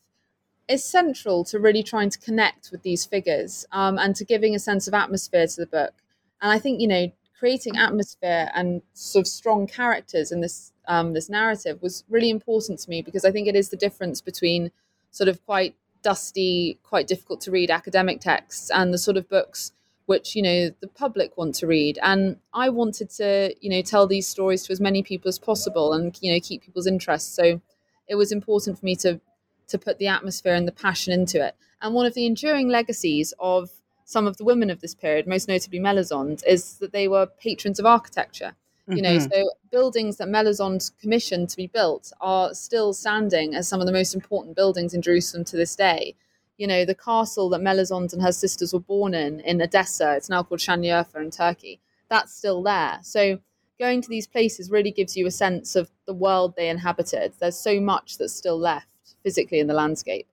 is 0.68 0.84
central 0.84 1.44
to 1.44 1.58
really 1.58 1.82
trying 1.82 2.10
to 2.10 2.18
connect 2.18 2.70
with 2.70 2.82
these 2.82 3.04
figures 3.04 3.66
um, 3.72 3.98
and 3.98 4.16
to 4.16 4.24
giving 4.24 4.54
a 4.54 4.58
sense 4.58 4.88
of 4.88 4.94
atmosphere 4.94 5.46
to 5.46 5.56
the 5.56 5.66
book. 5.66 5.94
And 6.40 6.50
I 6.52 6.58
think 6.58 6.80
you 6.80 6.88
know 6.88 7.12
creating 7.38 7.76
atmosphere 7.76 8.50
and 8.54 8.82
sort 8.94 9.24
of 9.24 9.28
strong 9.28 9.66
characters 9.66 10.32
in 10.32 10.40
this 10.40 10.72
um, 10.86 11.12
this 11.12 11.28
narrative 11.28 11.80
was 11.82 12.04
really 12.08 12.30
important 12.30 12.78
to 12.80 12.90
me 12.90 13.02
because 13.02 13.24
I 13.24 13.30
think 13.30 13.46
it 13.46 13.54
is 13.54 13.68
the 13.68 13.76
difference 13.76 14.20
between 14.20 14.70
sort 15.10 15.28
of 15.28 15.44
quite 15.44 15.76
dusty, 16.02 16.78
quite 16.82 17.06
difficult 17.06 17.40
to 17.42 17.50
read 17.50 17.70
academic 17.70 18.20
texts 18.20 18.70
and 18.70 18.92
the 18.92 18.98
sort 18.98 19.16
of 19.16 19.28
books 19.28 19.72
which 20.06 20.34
you 20.34 20.40
know 20.40 20.70
the 20.80 20.88
public 20.88 21.36
want 21.36 21.54
to 21.56 21.66
read. 21.66 21.98
And 22.02 22.36
i 22.54 22.68
wanted 22.68 23.10
to 23.10 23.54
you 23.60 23.70
know 23.70 23.82
tell 23.82 24.06
these 24.06 24.26
stories 24.26 24.64
to 24.64 24.72
as 24.72 24.80
many 24.80 25.02
people 25.02 25.28
as 25.28 25.38
possible 25.38 25.92
and 25.92 26.16
you 26.20 26.32
know 26.32 26.40
keep 26.42 26.62
people's 26.62 26.86
interest 26.86 27.34
so 27.34 27.60
it 28.08 28.14
was 28.14 28.32
important 28.32 28.78
for 28.78 28.86
me 28.86 28.96
to 28.96 29.20
to 29.68 29.78
put 29.78 29.98
the 29.98 30.06
atmosphere 30.06 30.54
and 30.54 30.66
the 30.66 30.72
passion 30.72 31.12
into 31.12 31.44
it. 31.44 31.54
And 31.80 31.94
one 31.94 32.06
of 32.06 32.14
the 32.14 32.26
enduring 32.26 32.68
legacies 32.68 33.32
of 33.38 33.70
some 34.08 34.26
of 34.26 34.38
the 34.38 34.44
women 34.44 34.70
of 34.70 34.80
this 34.80 34.94
period 34.94 35.26
most 35.26 35.48
notably 35.48 35.78
melisande 35.78 36.42
is 36.46 36.78
that 36.78 36.92
they 36.92 37.06
were 37.06 37.26
patrons 37.26 37.78
of 37.78 37.84
architecture. 37.84 38.54
You 38.86 39.02
know 39.02 39.18
mm-hmm. 39.18 39.30
so 39.30 39.50
buildings 39.70 40.16
that 40.16 40.28
melisande 40.28 40.82
commissioned 40.98 41.50
to 41.50 41.58
be 41.58 41.66
built 41.66 42.10
are 42.22 42.54
still 42.54 42.94
standing 42.94 43.54
as 43.54 43.68
some 43.68 43.80
of 43.80 43.86
the 43.86 43.92
most 43.92 44.14
important 44.14 44.56
buildings 44.56 44.94
in 44.94 45.02
jerusalem 45.02 45.44
to 45.44 45.58
this 45.58 45.76
day. 45.76 46.14
You 46.56 46.66
know 46.66 46.86
the 46.86 46.94
castle 46.94 47.50
that 47.50 47.60
melisande 47.60 48.14
and 48.14 48.22
her 48.22 48.32
sisters 48.32 48.72
were 48.72 48.80
born 48.80 49.12
in 49.12 49.40
in 49.40 49.60
edessa 49.60 50.16
it's 50.16 50.30
now 50.30 50.42
called 50.42 50.60
Şanlıurfa 50.60 51.20
in 51.20 51.30
turkey 51.30 51.78
that's 52.08 52.34
still 52.34 52.62
there. 52.62 53.00
So 53.02 53.40
going 53.78 54.00
to 54.00 54.08
these 54.08 54.26
places 54.26 54.70
really 54.70 54.90
gives 54.90 55.18
you 55.18 55.26
a 55.26 55.30
sense 55.30 55.76
of 55.76 55.90
the 56.06 56.14
world 56.14 56.54
they 56.56 56.70
inhabited. 56.70 57.34
There's 57.38 57.58
so 57.58 57.78
much 57.78 58.16
that's 58.16 58.32
still 58.32 58.58
left 58.58 58.88
physically 59.22 59.60
in 59.60 59.66
the 59.66 59.74
landscape 59.74 60.28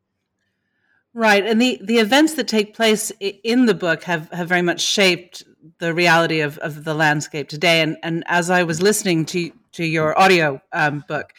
Right, 1.17 1.45
and 1.45 1.61
the 1.61 1.79
the 1.81 1.99
events 1.99 2.33
that 2.33 2.49
take 2.49 2.75
place 2.75 3.09
in 3.21 3.67
the 3.67 3.73
book 3.73 4.03
have 4.03 4.29
have 4.31 4.49
very 4.49 4.61
much 4.61 4.81
shaped 4.81 5.45
the 5.79 5.93
reality 5.93 6.41
of, 6.41 6.57
of 6.57 6.83
the 6.83 6.93
landscape 6.93 7.47
today. 7.47 7.81
And 7.81 7.95
and 8.03 8.25
as 8.27 8.49
I 8.49 8.63
was 8.63 8.81
listening 8.81 9.25
to 9.27 9.49
to 9.73 9.85
your 9.85 10.19
audio 10.19 10.61
um, 10.73 11.05
book, 11.07 11.31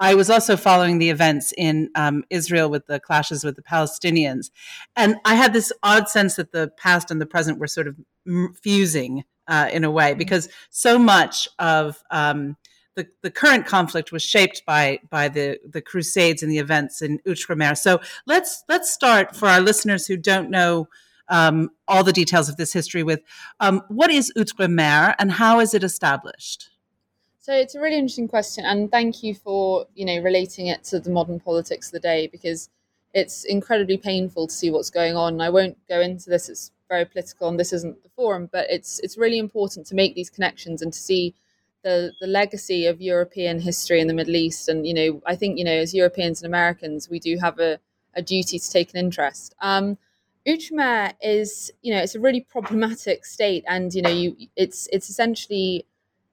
I 0.00 0.16
was 0.16 0.30
also 0.30 0.56
following 0.56 0.98
the 0.98 1.10
events 1.10 1.54
in 1.56 1.90
um, 1.94 2.24
Israel 2.28 2.70
with 2.70 2.88
the 2.88 2.98
clashes 2.98 3.44
with 3.44 3.54
the 3.54 3.62
Palestinians, 3.62 4.50
and 4.96 5.14
I 5.24 5.36
had 5.36 5.52
this 5.52 5.72
odd 5.84 6.08
sense 6.08 6.34
that 6.34 6.50
the 6.50 6.72
past 6.76 7.12
and 7.12 7.20
the 7.20 7.26
present 7.26 7.60
were 7.60 7.68
sort 7.68 7.86
of 7.86 7.94
fusing 8.60 9.22
uh, 9.46 9.68
in 9.72 9.84
a 9.84 9.92
way 9.92 10.12
because 10.14 10.48
so 10.70 10.98
much 10.98 11.46
of 11.60 12.02
um, 12.10 12.56
the, 12.96 13.08
the 13.22 13.30
current 13.30 13.66
conflict 13.66 14.12
was 14.12 14.22
shaped 14.22 14.62
by 14.66 15.00
by 15.10 15.28
the 15.28 15.58
the 15.68 15.80
Crusades 15.80 16.42
and 16.42 16.50
the 16.50 16.58
events 16.58 17.02
in 17.02 17.18
Outremer. 17.20 17.76
So 17.76 18.00
let's 18.26 18.64
let's 18.68 18.92
start 18.92 19.36
for 19.36 19.48
our 19.48 19.60
listeners 19.60 20.06
who 20.06 20.16
don't 20.16 20.50
know 20.50 20.88
um, 21.28 21.70
all 21.86 22.04
the 22.04 22.12
details 22.12 22.48
of 22.48 22.56
this 22.56 22.72
history 22.72 23.02
with 23.02 23.20
um, 23.60 23.82
what 23.88 24.10
is 24.10 24.32
Outremer 24.36 25.14
and 25.18 25.32
how 25.32 25.60
is 25.60 25.74
it 25.74 25.84
established? 25.84 26.70
So 27.38 27.54
it's 27.54 27.74
a 27.74 27.80
really 27.80 27.96
interesting 27.96 28.28
question, 28.28 28.64
and 28.64 28.90
thank 28.90 29.22
you 29.22 29.34
for 29.34 29.86
you 29.94 30.04
know 30.04 30.18
relating 30.18 30.66
it 30.66 30.84
to 30.84 31.00
the 31.00 31.10
modern 31.10 31.40
politics 31.40 31.88
of 31.88 31.92
the 31.92 32.00
day 32.00 32.26
because 32.26 32.68
it's 33.14 33.44
incredibly 33.44 33.96
painful 33.96 34.46
to 34.46 34.54
see 34.54 34.70
what's 34.70 34.90
going 34.90 35.16
on. 35.16 35.40
I 35.40 35.50
won't 35.50 35.78
go 35.88 36.00
into 36.00 36.28
this; 36.28 36.48
it's 36.48 36.72
very 36.88 37.04
political, 37.06 37.48
and 37.48 37.58
this 37.58 37.72
isn't 37.72 38.02
the 38.02 38.10
forum. 38.10 38.50
But 38.52 38.66
it's 38.68 38.98
it's 39.00 39.16
really 39.16 39.38
important 39.38 39.86
to 39.86 39.94
make 39.94 40.14
these 40.14 40.30
connections 40.30 40.82
and 40.82 40.92
to 40.92 40.98
see 40.98 41.34
the 41.82 42.12
the 42.20 42.26
legacy 42.26 42.86
of 42.86 43.00
European 43.00 43.60
history 43.60 44.00
in 44.00 44.06
the 44.06 44.14
Middle 44.14 44.36
East. 44.36 44.68
And 44.68 44.86
you 44.86 44.94
know, 44.94 45.22
I 45.26 45.36
think 45.36 45.58
you 45.58 45.64
know, 45.64 45.72
as 45.72 45.94
Europeans 45.94 46.42
and 46.42 46.48
Americans, 46.48 47.08
we 47.08 47.18
do 47.18 47.36
have 47.38 47.58
a, 47.58 47.78
a 48.14 48.22
duty 48.22 48.58
to 48.58 48.70
take 48.70 48.92
an 48.92 48.98
interest. 48.98 49.54
Um, 49.60 49.98
is, 50.46 51.70
you 51.82 51.94
know, 51.94 52.00
it's 52.00 52.14
a 52.14 52.20
really 52.20 52.40
problematic 52.40 53.24
state, 53.24 53.64
and 53.68 53.92
you 53.94 54.02
know, 54.02 54.10
you 54.10 54.36
it's 54.56 54.88
it's 54.92 55.10
essentially 55.10 55.86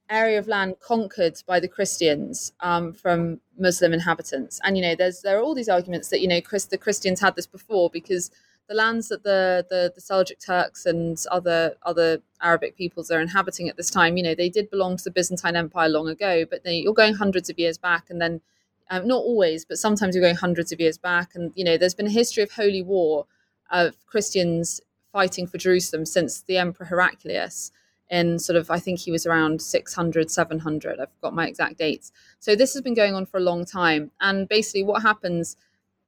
area 0.10 0.40
of 0.40 0.48
land 0.48 0.76
conquered 0.80 1.42
by 1.46 1.60
the 1.60 1.68
Christians 1.68 2.54
um, 2.62 2.94
from 2.94 3.42
Muslim 3.60 3.94
inhabitants. 3.94 4.60
And 4.64 4.78
you 4.78 4.84
know, 4.84 4.96
there's 4.96 5.22
there 5.22 5.38
are 5.38 5.42
all 5.42 5.56
these 5.56 5.70
arguments 5.70 6.10
that 6.10 6.22
you 6.22 6.28
know 6.28 6.42
Chris, 6.42 6.66
the 6.66 6.78
Christians 6.78 7.20
had 7.20 7.36
this 7.36 7.48
before 7.48 7.90
because 7.90 8.32
the 8.68 8.76
lands 8.76 9.08
that 9.08 9.24
the, 9.24 9.66
the 9.70 9.92
the 9.96 10.02
Seljuk 10.02 10.44
Turks 10.46 10.86
and 10.86 11.18
other 11.32 11.76
other 11.84 12.22
Arabic 12.42 12.76
peoples 12.76 13.10
are 13.10 13.22
inhabiting 13.22 13.70
at 13.70 13.78
this 13.78 13.90
time, 13.90 14.18
you 14.18 14.24
know, 14.24 14.36
they 14.36 14.50
did 14.50 14.70
belong 14.70 14.98
to 14.98 15.04
the 15.04 15.12
Byzantine 15.12 15.56
Empire 15.56 15.90
long 15.90 16.08
ago, 16.08 16.46
but 16.50 16.64
they, 16.64 16.76
you're 16.76 16.94
going 16.94 17.16
hundreds 17.16 17.50
of 17.50 17.58
years 17.58 17.78
back, 17.78 18.10
and 18.10 18.22
then 18.22 18.42
um, 18.90 19.08
not 19.08 19.18
always, 19.18 19.66
but 19.66 19.78
sometimes 19.78 20.16
you're 20.16 20.24
going 20.24 20.36
hundreds 20.36 20.72
of 20.72 20.80
years 20.80 20.98
back, 20.98 21.36
and 21.36 21.52
you 21.56 21.64
know, 21.64 21.78
there's 21.78 21.96
been 21.96 22.08
a 22.08 22.12
history 22.12 22.44
of 22.44 22.52
holy 22.52 22.84
war 22.84 23.26
of 23.72 24.06
Christians 24.06 24.82
fighting 25.12 25.48
for 25.48 25.58
Jerusalem 25.58 26.06
since 26.06 26.42
the 26.42 26.58
Emperor 26.58 26.86
Heraclius 26.86 27.72
in 28.10 28.40
sort 28.40 28.56
of, 28.56 28.72
I 28.72 28.80
think 28.80 29.00
he 29.00 29.12
was 29.12 29.26
around 29.26 29.62
600, 29.62 30.32
700. 30.32 31.00
I've 31.00 31.08
got 31.22 31.34
my 31.34 31.48
exact 31.48 31.78
dates. 31.78 32.12
So 32.40 32.56
this 32.56 32.74
has 32.74 32.82
been 32.82 32.94
going 32.94 33.16
on 33.16 33.26
for 33.26 33.38
a 33.38 33.42
long 33.42 33.66
time. 33.66 34.12
And 34.22 34.48
basically, 34.48 34.84
what 34.84 35.02
happens 35.02 35.58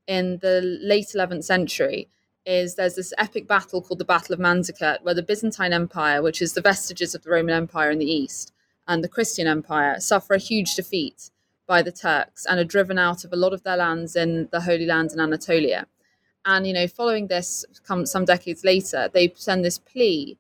in 0.07 0.39
the 0.41 0.61
late 0.81 1.07
11th 1.13 1.43
century 1.43 2.07
is 2.49 2.75
there's 2.75 2.95
this 2.95 3.13
epic 3.17 3.47
battle 3.47 3.81
called 3.81 3.99
the 3.99 4.05
Battle 4.05 4.33
of 4.33 4.39
Manzikert, 4.39 5.03
where 5.03 5.13
the 5.13 5.23
Byzantine 5.23 5.71
Empire, 5.71 6.21
which 6.21 6.41
is 6.41 6.53
the 6.53 6.61
vestiges 6.61 7.13
of 7.13 7.23
the 7.23 7.29
Roman 7.29 7.53
Empire 7.53 7.91
in 7.91 7.99
the 7.99 8.11
east, 8.11 8.51
and 8.87 9.03
the 9.03 9.07
Christian 9.07 9.47
Empire 9.47 9.99
suffer 9.99 10.33
a 10.33 10.39
huge 10.39 10.75
defeat 10.75 11.29
by 11.67 11.83
the 11.83 11.91
Turks 11.91 12.45
and 12.45 12.59
are 12.59 12.63
driven 12.65 12.97
out 12.97 13.23
of 13.23 13.31
a 13.31 13.35
lot 13.35 13.53
of 13.53 13.61
their 13.63 13.77
lands 13.77 14.15
in 14.15 14.49
the 14.51 14.61
Holy 14.61 14.87
Land 14.87 15.11
in 15.13 15.19
Anatolia. 15.19 15.85
And 16.43 16.65
you 16.65 16.73
know, 16.73 16.87
following 16.87 17.27
this, 17.27 17.65
come 17.85 18.07
some 18.07 18.25
decades 18.25 18.63
later, 18.63 19.09
they 19.13 19.31
send 19.35 19.63
this 19.63 19.77
plea 19.77 20.37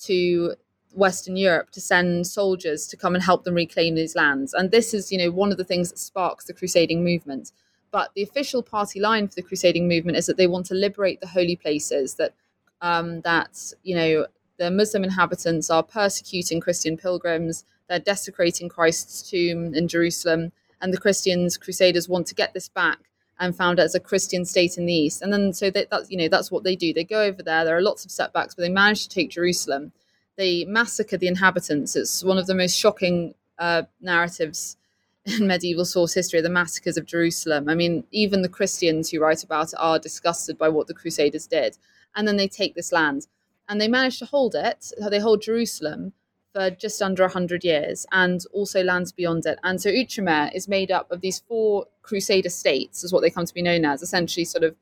to 0.00 0.54
Western 0.94 1.36
Europe 1.36 1.70
to 1.72 1.80
send 1.80 2.26
soldiers 2.26 2.86
to 2.86 2.96
come 2.96 3.14
and 3.14 3.22
help 3.22 3.44
them 3.44 3.54
reclaim 3.54 3.94
these 3.94 4.16
lands. 4.16 4.54
And 4.54 4.70
this 4.70 4.94
is, 4.94 5.12
you 5.12 5.18
know, 5.18 5.30
one 5.30 5.50
of 5.50 5.58
the 5.58 5.64
things 5.64 5.90
that 5.90 5.98
sparks 5.98 6.46
the 6.46 6.54
crusading 6.54 7.04
movement. 7.04 7.52
But 7.92 8.10
the 8.14 8.22
official 8.22 8.62
party 8.62 8.98
line 8.98 9.28
for 9.28 9.36
the 9.36 9.42
crusading 9.42 9.86
movement 9.86 10.18
is 10.18 10.26
that 10.26 10.36
they 10.36 10.48
want 10.48 10.66
to 10.66 10.74
liberate 10.74 11.20
the 11.20 11.28
holy 11.28 11.54
places. 11.54 12.14
That 12.14 12.34
um, 12.80 13.20
that 13.20 13.72
you 13.84 13.94
know 13.94 14.26
the 14.58 14.70
Muslim 14.70 15.04
inhabitants 15.04 15.70
are 15.70 15.82
persecuting 15.84 16.60
Christian 16.60 16.96
pilgrims. 16.96 17.64
They're 17.88 18.00
desecrating 18.00 18.68
Christ's 18.68 19.22
tomb 19.30 19.74
in 19.74 19.86
Jerusalem, 19.86 20.52
and 20.80 20.92
the 20.92 20.98
Christians 20.98 21.56
crusaders 21.56 22.08
want 22.08 22.26
to 22.28 22.34
get 22.34 22.54
this 22.54 22.68
back 22.68 22.98
and 23.38 23.56
found 23.56 23.78
it 23.78 23.82
as 23.82 23.94
a 23.94 24.00
Christian 24.00 24.44
state 24.44 24.76
in 24.76 24.86
the 24.86 24.94
east. 24.94 25.22
And 25.22 25.32
then 25.32 25.52
so 25.52 25.70
that, 25.70 25.90
that's 25.90 26.10
you 26.10 26.16
know 26.16 26.28
that's 26.28 26.50
what 26.50 26.64
they 26.64 26.74
do. 26.74 26.92
They 26.92 27.04
go 27.04 27.22
over 27.22 27.42
there. 27.42 27.64
There 27.64 27.76
are 27.76 27.82
lots 27.82 28.04
of 28.04 28.10
setbacks, 28.10 28.54
but 28.54 28.62
they 28.62 28.68
manage 28.68 29.04
to 29.04 29.08
take 29.08 29.30
Jerusalem 29.30 29.92
they 30.36 30.64
massacre 30.64 31.16
the 31.16 31.26
inhabitants. 31.26 31.96
It's 31.96 32.24
one 32.24 32.38
of 32.38 32.46
the 32.46 32.54
most 32.54 32.76
shocking 32.76 33.34
uh, 33.58 33.82
narratives 34.00 34.76
in 35.24 35.46
medieval 35.46 35.84
source 35.84 36.14
history, 36.14 36.40
the 36.40 36.48
massacres 36.48 36.96
of 36.96 37.06
Jerusalem. 37.06 37.68
I 37.68 37.74
mean, 37.74 38.04
even 38.10 38.42
the 38.42 38.48
Christians 38.48 39.10
who 39.10 39.20
write 39.20 39.44
about 39.44 39.72
it 39.72 39.78
are 39.78 39.98
disgusted 39.98 40.58
by 40.58 40.68
what 40.68 40.88
the 40.88 40.94
Crusaders 40.94 41.46
did. 41.46 41.78
And 42.14 42.26
then 42.26 42.36
they 42.36 42.48
take 42.48 42.74
this 42.74 42.92
land 42.92 43.26
and 43.68 43.80
they 43.80 43.88
manage 43.88 44.18
to 44.18 44.26
hold 44.26 44.54
it. 44.54 44.92
They 44.98 45.20
hold 45.20 45.42
Jerusalem 45.42 46.12
for 46.52 46.70
just 46.70 47.00
under 47.00 47.22
100 47.22 47.64
years 47.64 48.04
and 48.12 48.44
also 48.52 48.82
lands 48.82 49.12
beyond 49.12 49.46
it. 49.46 49.58
And 49.62 49.80
so 49.80 49.90
Outremer 49.90 50.52
is 50.54 50.68
made 50.68 50.90
up 50.90 51.10
of 51.10 51.20
these 51.20 51.38
four 51.38 51.86
Crusader 52.02 52.50
states, 52.50 53.04
is 53.04 53.12
what 53.12 53.20
they 53.22 53.30
come 53.30 53.46
to 53.46 53.54
be 53.54 53.62
known 53.62 53.84
as, 53.84 54.02
essentially 54.02 54.44
sort 54.44 54.64
of 54.64 54.76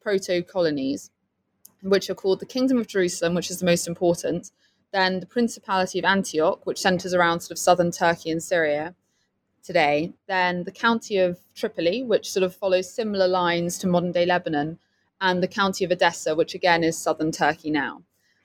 proto 0.00 0.42
colonies, 0.42 1.10
which 1.82 2.10
are 2.10 2.14
called 2.14 2.40
the 2.40 2.46
Kingdom 2.46 2.78
of 2.78 2.86
Jerusalem, 2.86 3.34
which 3.34 3.50
is 3.50 3.58
the 3.58 3.66
most 3.66 3.88
important, 3.88 4.52
then 4.92 5.18
the 5.18 5.26
Principality 5.26 5.98
of 5.98 6.04
Antioch, 6.04 6.64
which 6.66 6.78
centers 6.78 7.14
around 7.14 7.40
sort 7.40 7.52
of 7.52 7.58
southern 7.58 7.90
Turkey 7.90 8.30
and 8.30 8.42
Syria 8.42 8.94
today, 9.62 10.12
then 10.26 10.64
the 10.64 10.72
County 10.72 11.18
of 11.18 11.38
Tripoli, 11.54 12.02
which 12.02 12.30
sort 12.30 12.44
of 12.44 12.54
follows 12.54 12.92
similar 12.92 13.28
lines 13.28 13.78
to 13.78 13.86
modern 13.86 14.12
day 14.12 14.26
Lebanon, 14.26 14.78
and 15.20 15.42
the 15.42 15.48
County 15.48 15.84
of 15.84 15.90
Edessa, 15.90 16.34
which 16.34 16.54
again 16.54 16.82
is 16.82 16.98
southern 16.98 17.30
Turkey 17.32 17.70
now. 17.70 18.02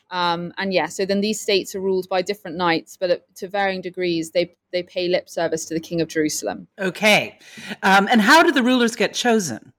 Um, 0.10 0.54
and 0.58 0.74
yeah, 0.74 0.86
so 0.86 1.06
then 1.06 1.22
these 1.22 1.42
states 1.42 1.76
are 1.76 1.82
ruled 1.82 2.08
by 2.08 2.22
different 2.22 2.56
knights, 2.56 2.96
but 2.98 3.26
to 3.36 3.48
varying 3.48 3.82
degrees, 3.82 4.32
they 4.32 4.56
they 4.72 4.84
pay 4.84 5.08
lip 5.08 5.30
service 5.30 5.66
to 5.66 5.74
the 5.74 5.80
King 5.80 6.02
of 6.02 6.08
Jerusalem. 6.08 6.68
Okay, 6.80 7.38
um, 7.84 8.08
and 8.10 8.22
how 8.22 8.44
do 8.44 8.52
the 8.52 8.64
rulers 8.64 8.96
get 8.96 9.14
chosen? 9.14 9.74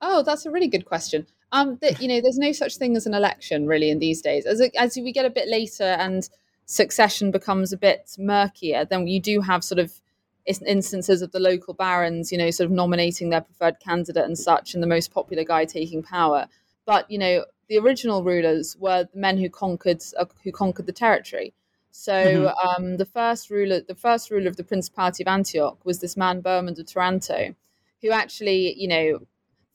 Oh, 0.00 0.22
that's 0.22 0.44
a 0.44 0.50
really 0.50 0.68
good 0.68 0.84
question. 0.84 1.26
Um, 1.52 1.78
that 1.80 2.02
you 2.02 2.08
know, 2.08 2.20
there's 2.20 2.36
no 2.36 2.52
such 2.52 2.76
thing 2.76 2.96
as 2.96 3.06
an 3.06 3.14
election 3.14 3.66
really 3.66 3.90
in 3.90 4.00
these 4.00 4.20
days. 4.20 4.44
As 4.44 4.60
as 4.76 4.96
we 4.96 5.12
get 5.12 5.24
a 5.24 5.30
bit 5.30 5.48
later 5.48 5.84
and 5.84 6.28
succession 6.66 7.30
becomes 7.30 7.72
a 7.72 7.76
bit 7.76 8.14
murkier, 8.18 8.84
then 8.84 9.06
you 9.06 9.20
do 9.20 9.40
have 9.40 9.64
sort 9.64 9.78
of 9.78 10.00
instances 10.46 11.22
of 11.22 11.32
the 11.32 11.40
local 11.40 11.74
barons, 11.74 12.30
you 12.30 12.38
know, 12.38 12.50
sort 12.50 12.66
of 12.66 12.72
nominating 12.72 13.30
their 13.30 13.40
preferred 13.40 13.80
candidate 13.80 14.24
and 14.24 14.38
such, 14.38 14.74
and 14.74 14.82
the 14.82 14.86
most 14.86 15.12
popular 15.12 15.44
guy 15.44 15.64
taking 15.64 16.02
power. 16.02 16.46
But 16.86 17.10
you 17.10 17.18
know, 17.18 17.44
the 17.68 17.78
original 17.78 18.22
rulers 18.22 18.76
were 18.78 19.08
the 19.12 19.18
men 19.18 19.38
who 19.38 19.48
conquered 19.48 20.02
uh, 20.18 20.26
who 20.42 20.52
conquered 20.52 20.86
the 20.86 20.92
territory. 20.92 21.54
So 21.90 22.12
mm-hmm. 22.12 22.84
um, 22.84 22.96
the 22.96 23.06
first 23.06 23.50
ruler, 23.50 23.80
the 23.80 23.94
first 23.94 24.30
ruler 24.30 24.48
of 24.48 24.56
the 24.56 24.64
Principality 24.64 25.22
of 25.22 25.28
Antioch, 25.28 25.78
was 25.84 26.00
this 26.00 26.16
man 26.16 26.42
Bohemond 26.42 26.78
of 26.78 26.86
Taranto, 26.86 27.54
who 28.02 28.10
actually, 28.10 28.74
you 28.74 28.88
know, 28.88 29.20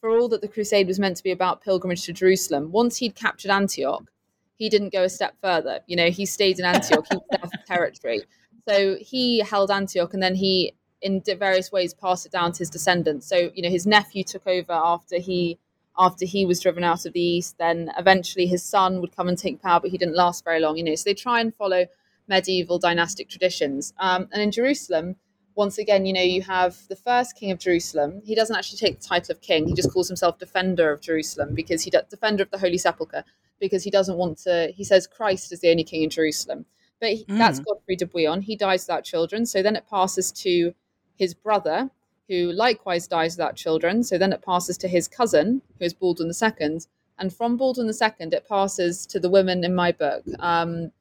for 0.02 0.10
all 0.10 0.28
that 0.30 0.42
the 0.42 0.48
crusade 0.48 0.88
was 0.88 1.00
meant 1.00 1.18
to 1.18 1.24
be 1.24 1.32
about 1.32 1.64
pilgrimage 1.64 2.04
to 2.06 2.14
Jerusalem, 2.14 2.72
once 2.72 2.98
he'd 2.98 3.16
captured 3.16 3.52
Antioch, 3.52 4.12
he 4.56 4.70
didn't 4.70 4.92
go 4.92 5.04
a 5.04 5.10
step 5.10 5.36
further. 5.42 5.80
You 5.88 5.96
know, 5.96 6.10
he 6.10 6.26
stayed 6.26 6.60
in 6.60 6.66
Antioch, 6.66 7.06
he 7.10 7.18
was 7.42 7.52
territory. 7.66 8.24
So 8.70 8.98
he 9.02 9.40
held 9.40 9.72
Antioch 9.72 10.14
and 10.14 10.22
then 10.22 10.36
he, 10.36 10.74
in 11.02 11.24
various 11.26 11.72
ways, 11.72 11.96
passed 11.96 12.28
it 12.28 12.32
down 12.32 12.52
to 12.52 12.60
his 12.60 12.70
descendants. 12.70 13.26
So, 13.28 13.50
you 13.56 13.64
know, 13.64 13.70
his 13.70 13.88
nephew 13.88 14.24
took 14.24 14.46
over 14.46 14.74
after 14.74 15.18
he 15.18 15.58
after 15.98 16.24
he 16.26 16.46
was 16.46 16.60
driven 16.60 16.84
out 16.84 17.06
of 17.08 17.14
the 17.14 17.20
east. 17.22 17.58
Then 17.58 17.92
eventually 17.98 18.46
his 18.46 18.62
son 18.62 19.02
would 19.02 19.16
come 19.16 19.28
and 19.28 19.38
take 19.38 19.60
power, 19.60 19.80
but 19.80 19.90
he 19.90 19.98
didn't 19.98 20.16
last 20.16 20.44
very 20.44 20.60
long. 20.60 20.78
You 20.78 20.84
know, 20.84 20.94
so 20.94 21.10
they 21.10 21.16
try 21.16 21.42
and 21.42 21.54
follow 21.56 21.88
medieval 22.28 22.78
dynastic 22.78 23.28
traditions. 23.28 23.92
Um, 23.98 24.30
and 24.32 24.42
in 24.42 24.52
Jerusalem, 24.52 25.16
once 25.56 25.80
again, 25.80 26.06
you 26.06 26.14
know, 26.14 26.22
you 26.22 26.44
have 26.44 26.78
the 26.90 26.96
first 26.96 27.36
king 27.36 27.50
of 27.50 27.58
Jerusalem. 27.58 28.22
He 28.24 28.36
doesn't 28.36 28.56
actually 28.56 28.78
take 28.78 29.02
the 29.02 29.08
title 29.08 29.34
of 29.34 29.42
king. 29.42 29.68
He 29.68 29.74
just 29.74 29.92
calls 29.92 30.08
himself 30.08 30.38
defender 30.38 30.92
of 30.92 31.02
Jerusalem 31.02 31.56
because 31.56 31.82
he 31.82 31.90
defender 31.90 32.44
of 32.44 32.52
the 32.52 32.60
Holy 32.60 32.78
Sepulchre 32.78 33.24
because 33.60 33.84
he 33.84 33.90
doesn't 33.90 34.16
want 34.16 34.38
to. 34.44 34.72
He 34.76 34.84
says 34.84 35.08
Christ 35.08 35.52
is 35.52 35.60
the 35.60 35.72
only 35.72 35.84
king 35.84 36.04
in 36.04 36.12
Jerusalem, 36.12 36.66
but 37.00 37.10
he, 37.10 37.26
mm. 37.26 37.38
that's 37.38 37.60
Godfrey 37.60 37.96
de 37.96 38.06
Bouillon. 38.06 38.42
He 38.42 38.56
dies 38.56 38.84
without 38.84 39.04
children. 39.04 39.46
So 39.46 39.62
then 39.62 39.76
it 39.76 39.88
passes 39.90 40.32
to 40.34 40.74
his 41.16 41.34
brother, 41.34 41.90
who 42.28 42.52
likewise 42.52 43.08
dies 43.08 43.36
without 43.38 43.56
children. 43.56 44.04
So 44.04 44.18
then 44.18 44.34
it 44.34 44.42
passes 44.42 44.78
to 44.80 44.88
his 44.88 45.08
cousin, 45.08 45.62
who 45.78 45.86
is 45.86 45.94
Baldwin 45.94 46.32
II. 46.32 46.80
And 47.18 47.34
from 47.34 47.58
Baldwin 47.58 47.88
II, 47.88 48.28
it 48.32 48.48
passes 48.48 49.06
to 49.08 49.20
the 49.20 49.30
women 49.30 49.64
in 49.64 49.76
my 49.76 49.92
book. 49.92 50.24
Um, 50.40 50.92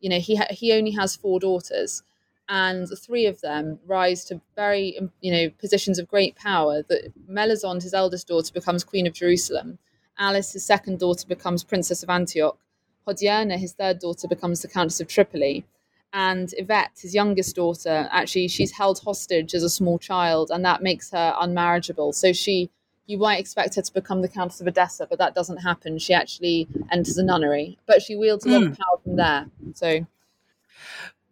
you 0.00 0.08
know, 0.08 0.18
he 0.18 0.36
ha- 0.36 0.46
he 0.50 0.72
only 0.72 0.92
has 0.92 1.16
four 1.16 1.40
daughters 1.40 2.02
and 2.48 2.88
three 2.98 3.26
of 3.26 3.40
them 3.40 3.78
rise 3.86 4.24
to 4.24 4.40
very 4.56 4.98
you 5.20 5.32
know 5.32 5.50
positions 5.58 5.98
of 5.98 6.08
great 6.08 6.34
power 6.36 6.82
that 6.82 7.12
Melisande 7.26 7.82
his 7.82 7.94
eldest 7.94 8.28
daughter 8.28 8.52
becomes 8.52 8.84
queen 8.84 9.06
of 9.06 9.12
Jerusalem 9.12 9.78
Alice 10.18 10.52
his 10.52 10.64
second 10.64 10.98
daughter 10.98 11.26
becomes 11.26 11.62
princess 11.62 12.02
of 12.02 12.08
Antioch 12.08 12.58
Hodierna 13.08 13.56
his 13.58 13.72
third 13.72 13.98
daughter 13.98 14.28
becomes 14.28 14.62
the 14.62 14.68
countess 14.68 15.00
of 15.00 15.08
Tripoli. 15.08 15.64
And 16.12 16.52
Yvette 16.56 16.98
his 17.00 17.14
youngest 17.14 17.56
daughter 17.56 18.08
actually 18.10 18.48
she's 18.48 18.72
held 18.72 19.00
hostage 19.00 19.54
as 19.54 19.62
a 19.62 19.70
small 19.70 19.98
child 19.98 20.50
and 20.50 20.64
that 20.64 20.82
makes 20.82 21.10
her 21.10 21.34
unmarriageable. 21.40 22.14
So 22.14 22.32
she 22.32 22.70
you 23.06 23.16
might 23.16 23.40
expect 23.40 23.74
her 23.76 23.82
to 23.82 23.92
become 23.94 24.20
the 24.20 24.28
countess 24.28 24.60
of 24.60 24.66
Edessa 24.66 25.06
but 25.08 25.18
that 25.18 25.34
doesn't 25.34 25.58
happen. 25.58 25.98
She 25.98 26.14
actually 26.14 26.68
enters 26.90 27.18
a 27.18 27.24
nunnery 27.24 27.78
but 27.86 28.02
she 28.02 28.16
wields 28.16 28.44
a 28.44 28.50
lot 28.50 28.62
of 28.62 28.68
hmm. 28.68 28.82
power 28.82 28.98
from 29.02 29.16
there. 29.16 29.46
So 29.74 30.06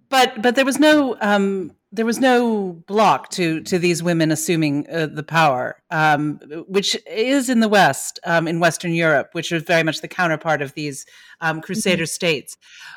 but 0.09 0.43
but 0.43 0.55
there 0.55 0.65
was 0.65 0.79
no 0.79 1.17
um, 1.21 1.73
there 1.93 2.07
was 2.07 2.21
no 2.21 2.73
block 2.87 3.31
to 3.31 3.61
to 3.63 3.79
these 3.79 4.03
women 4.03 4.31
assuming 4.31 4.87
uh, 4.91 5.07
the 5.07 5.23
power, 5.23 5.81
um, 5.91 6.39
which 6.69 6.97
is 7.07 7.49
in 7.49 7.61
the 7.61 7.69
West, 7.69 8.21
um, 8.25 8.47
in 8.47 8.61
Western 8.61 8.93
Europe, 8.93 9.31
which 9.33 9.51
is 9.53 9.63
very 9.63 9.83
much 9.83 10.01
the 10.01 10.09
counterpart 10.09 10.63
of 10.63 10.75
these 10.75 11.07
um, 11.41 11.61
Crusader 11.61 12.05
mm-hmm. 12.05 12.07
states. 12.07 12.57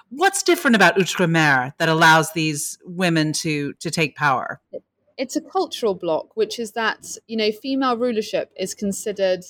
What's 0.10 0.44
different 0.44 0.76
about 0.76 0.98
Outremer 0.98 1.74
that 1.78 1.90
allows 1.90 2.34
these 2.34 2.78
women 2.84 3.34
to 3.34 3.74
to 3.74 3.90
take 3.90 4.16
power? 4.16 4.60
It's 5.18 5.36
a 5.36 5.42
cultural 5.42 5.96
block, 5.96 6.36
which 6.36 6.60
is 6.60 6.72
that 6.74 7.18
you 7.28 7.38
know 7.38 7.52
female 7.52 7.98
rulership 7.98 8.52
is 8.58 8.74
considered 8.74 9.46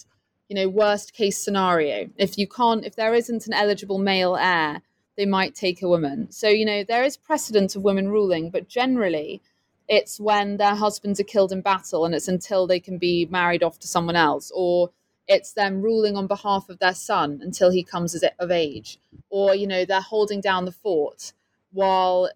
you 0.47 0.55
know 0.55 0.67
worst 0.69 1.13
case 1.13 1.37
scenario. 1.37 2.09
If 2.17 2.37
you 2.37 2.47
can't, 2.47 2.85
if 2.85 2.95
there 2.95 3.13
isn't 3.13 3.47
an 3.47 3.53
eligible 3.53 3.99
male 3.99 4.35
heir 4.35 4.81
they 5.19 5.25
might 5.25 5.53
take 5.53 5.81
a 5.81 5.87
woman. 5.89 6.31
So, 6.31 6.47
you 6.47 6.63
know, 6.65 6.85
there 6.85 7.03
is 7.03 7.17
precedent 7.17 7.75
of 7.75 7.83
women 7.83 8.07
ruling, 8.07 8.51
but 8.51 8.69
generally 8.69 9.41
it's 9.89 10.17
when 10.17 10.55
their 10.55 10.75
husbands 10.75 11.19
are 11.19 11.25
killed 11.25 11.51
in 11.51 11.59
battle 11.59 12.05
and 12.05 12.15
it's 12.15 12.29
until 12.29 12.65
they 12.65 12.79
can 12.79 12.97
be 12.97 13.25
married 13.25 13.61
off 13.61 13.79
to 13.79 13.87
someone 13.87 14.15
else, 14.15 14.49
or 14.55 14.91
it's 15.27 15.51
them 15.51 15.81
ruling 15.81 16.15
on 16.15 16.25
behalf 16.25 16.69
of 16.69 16.79
their 16.79 16.95
son 16.95 17.41
until 17.43 17.69
he 17.69 17.83
comes 17.83 18.15
of 18.39 18.51
age 18.51 18.97
or 19.29 19.53
you 19.53 19.67
know 19.67 19.85
they're 19.85 20.01
holding 20.01 20.41
down 20.41 20.65
the 20.65 20.71
fort 20.71 21.33
while 21.71 22.29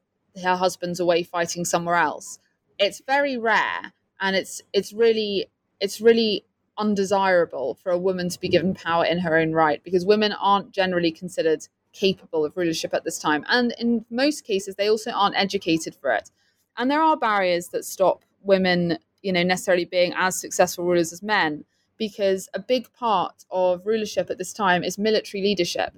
her 0.43 0.55
husband's 0.55 0.99
away 0.99 1.23
fighting 1.23 1.65
somewhere 1.65 1.95
else 1.95 2.37
it's 2.77 3.01
very 3.07 3.35
rare 3.35 3.93
and 4.21 4.35
it's 4.35 4.61
it's 4.73 4.93
really 4.93 5.47
it's 5.79 5.99
really 5.99 6.45
undesirable 6.77 7.73
for 7.81 7.91
a 7.91 7.97
woman 7.97 8.29
to 8.29 8.39
be 8.39 8.47
given 8.47 8.75
power 8.75 9.05
in 9.05 9.19
her 9.19 9.37
own 9.37 9.53
right 9.53 9.83
because 9.83 10.05
women 10.05 10.31
aren't 10.33 10.71
generally 10.71 11.11
considered 11.11 11.67
capable 11.93 12.45
of 12.45 12.57
rulership 12.57 12.93
at 12.93 13.03
this 13.03 13.19
time. 13.19 13.45
And 13.47 13.73
in 13.79 14.05
most 14.09 14.43
cases 14.43 14.75
they 14.75 14.89
also 14.89 15.11
aren't 15.11 15.37
educated 15.37 15.95
for 15.95 16.11
it. 16.11 16.29
And 16.77 16.89
there 16.89 17.01
are 17.01 17.15
barriers 17.15 17.69
that 17.69 17.85
stop 17.85 18.23
women 18.41 18.97
you 19.21 19.31
know 19.31 19.43
necessarily 19.43 19.85
being 19.85 20.13
as 20.15 20.39
successful 20.39 20.83
rulers 20.83 21.13
as 21.13 21.23
men 21.23 21.63
because 21.97 22.49
a 22.53 22.59
big 22.59 22.91
part 22.93 23.45
of 23.51 23.85
rulership 23.85 24.29
at 24.29 24.37
this 24.37 24.51
time 24.51 24.83
is 24.83 24.97
military 24.97 25.41
leadership. 25.41 25.93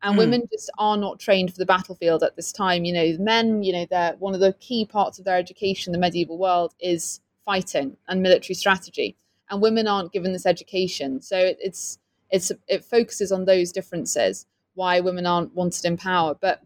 And 0.00 0.14
mm. 0.14 0.18
women 0.18 0.42
just 0.52 0.70
are 0.78 0.96
not 0.96 1.18
trained 1.18 1.50
for 1.50 1.58
the 1.58 1.66
battlefield 1.66 2.22
at 2.22 2.36
this 2.36 2.52
time. 2.52 2.84
You 2.84 2.92
know 2.92 3.16
men 3.18 3.62
you 3.62 3.72
know 3.72 3.86
they're 3.90 4.14
one 4.18 4.34
of 4.34 4.40
the 4.40 4.52
key 4.54 4.84
parts 4.84 5.18
of 5.18 5.24
their 5.24 5.36
education 5.36 5.92
in 5.92 6.00
the 6.00 6.06
medieval 6.06 6.38
world 6.38 6.74
is 6.80 7.20
fighting 7.44 7.96
and 8.06 8.22
military 8.22 8.54
strategy. 8.54 9.16
And 9.50 9.62
women 9.62 9.88
aren't 9.88 10.12
given 10.12 10.34
this 10.34 10.44
education. 10.44 11.22
So 11.22 11.38
it, 11.38 11.58
it's 11.60 11.98
it's 12.30 12.52
it 12.68 12.84
focuses 12.84 13.32
on 13.32 13.46
those 13.46 13.72
differences 13.72 14.46
why 14.78 15.00
women 15.00 15.26
aren't 15.26 15.54
wanted 15.54 15.84
in 15.84 15.96
power 15.96 16.34
but 16.40 16.62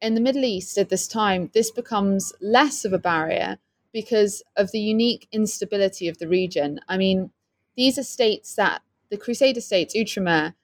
in 0.00 0.14
the 0.14 0.20
middle 0.20 0.44
east 0.44 0.76
at 0.76 0.88
this 0.88 1.06
time 1.08 1.50
this 1.54 1.70
becomes 1.70 2.32
less 2.40 2.84
of 2.84 2.92
a 2.92 2.98
barrier 2.98 3.58
because 3.92 4.42
of 4.56 4.70
the 4.72 4.80
unique 4.80 5.28
instability 5.32 6.08
of 6.08 6.18
the 6.18 6.28
region 6.28 6.80
i 6.88 6.96
mean 6.96 7.30
these 7.76 7.98
are 7.98 8.02
states 8.02 8.54
that 8.56 8.82
the 9.12 9.18
Crusader 9.18 9.60
states, 9.60 9.94
Outremer, 9.94 10.54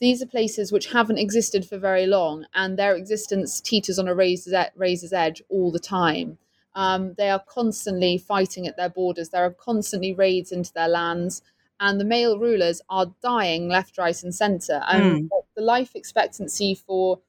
these 0.00 0.22
are 0.22 0.26
places 0.26 0.70
which 0.70 0.92
haven't 0.92 1.18
existed 1.18 1.66
for 1.66 1.76
very 1.76 2.06
long, 2.06 2.46
and 2.54 2.78
their 2.78 2.94
existence 2.94 3.60
teeters 3.60 3.98
on 3.98 4.06
a 4.06 4.14
razor's, 4.14 4.54
razor's 4.76 5.12
edge 5.12 5.42
all 5.48 5.72
the 5.72 5.80
time. 5.80 6.38
Um, 6.76 7.14
they 7.18 7.30
are 7.30 7.42
constantly 7.44 8.16
fighting 8.16 8.68
at 8.68 8.76
their 8.76 8.88
borders. 8.88 9.30
There 9.30 9.44
are 9.44 9.50
constantly 9.50 10.14
raids 10.14 10.52
into 10.52 10.72
their 10.72 10.86
lands, 10.86 11.42
and 11.80 12.00
the 12.00 12.04
male 12.04 12.38
rulers 12.38 12.80
are 12.88 13.12
dying 13.22 13.68
left, 13.68 13.98
right, 13.98 14.22
and 14.22 14.34
centre. 14.34 14.82
And 14.86 15.30
mm. 15.30 15.40
the 15.54 15.62
life 15.62 15.94
expectancy 15.94 16.74
for 16.74 17.20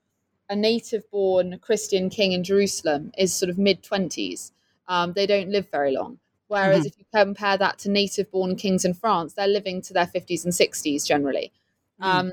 a 0.50 0.56
native-born 0.56 1.60
Christian 1.60 2.10
king 2.10 2.32
in 2.32 2.44
Jerusalem 2.44 3.12
is 3.18 3.34
sort 3.34 3.50
of 3.50 3.58
mid 3.58 3.84
twenties. 3.84 4.54
Um, 4.88 5.14
they 5.14 5.26
don't 5.26 5.50
live 5.50 5.70
very 5.70 5.94
long. 5.94 6.20
Whereas 6.48 6.80
mm-hmm. 6.80 6.88
if 6.88 6.98
you 6.98 7.06
compare 7.14 7.58
that 7.58 7.78
to 7.80 7.90
native 7.90 8.32
born 8.32 8.56
kings 8.56 8.86
in 8.86 8.94
France, 8.94 9.34
they're 9.34 9.48
living 9.48 9.82
to 9.84 9.94
their 9.94 10.06
50s 10.06 10.46
and 10.46 10.54
60s 10.54 11.06
generally. 11.06 11.52
Mm. 12.02 12.06
Um, 12.06 12.32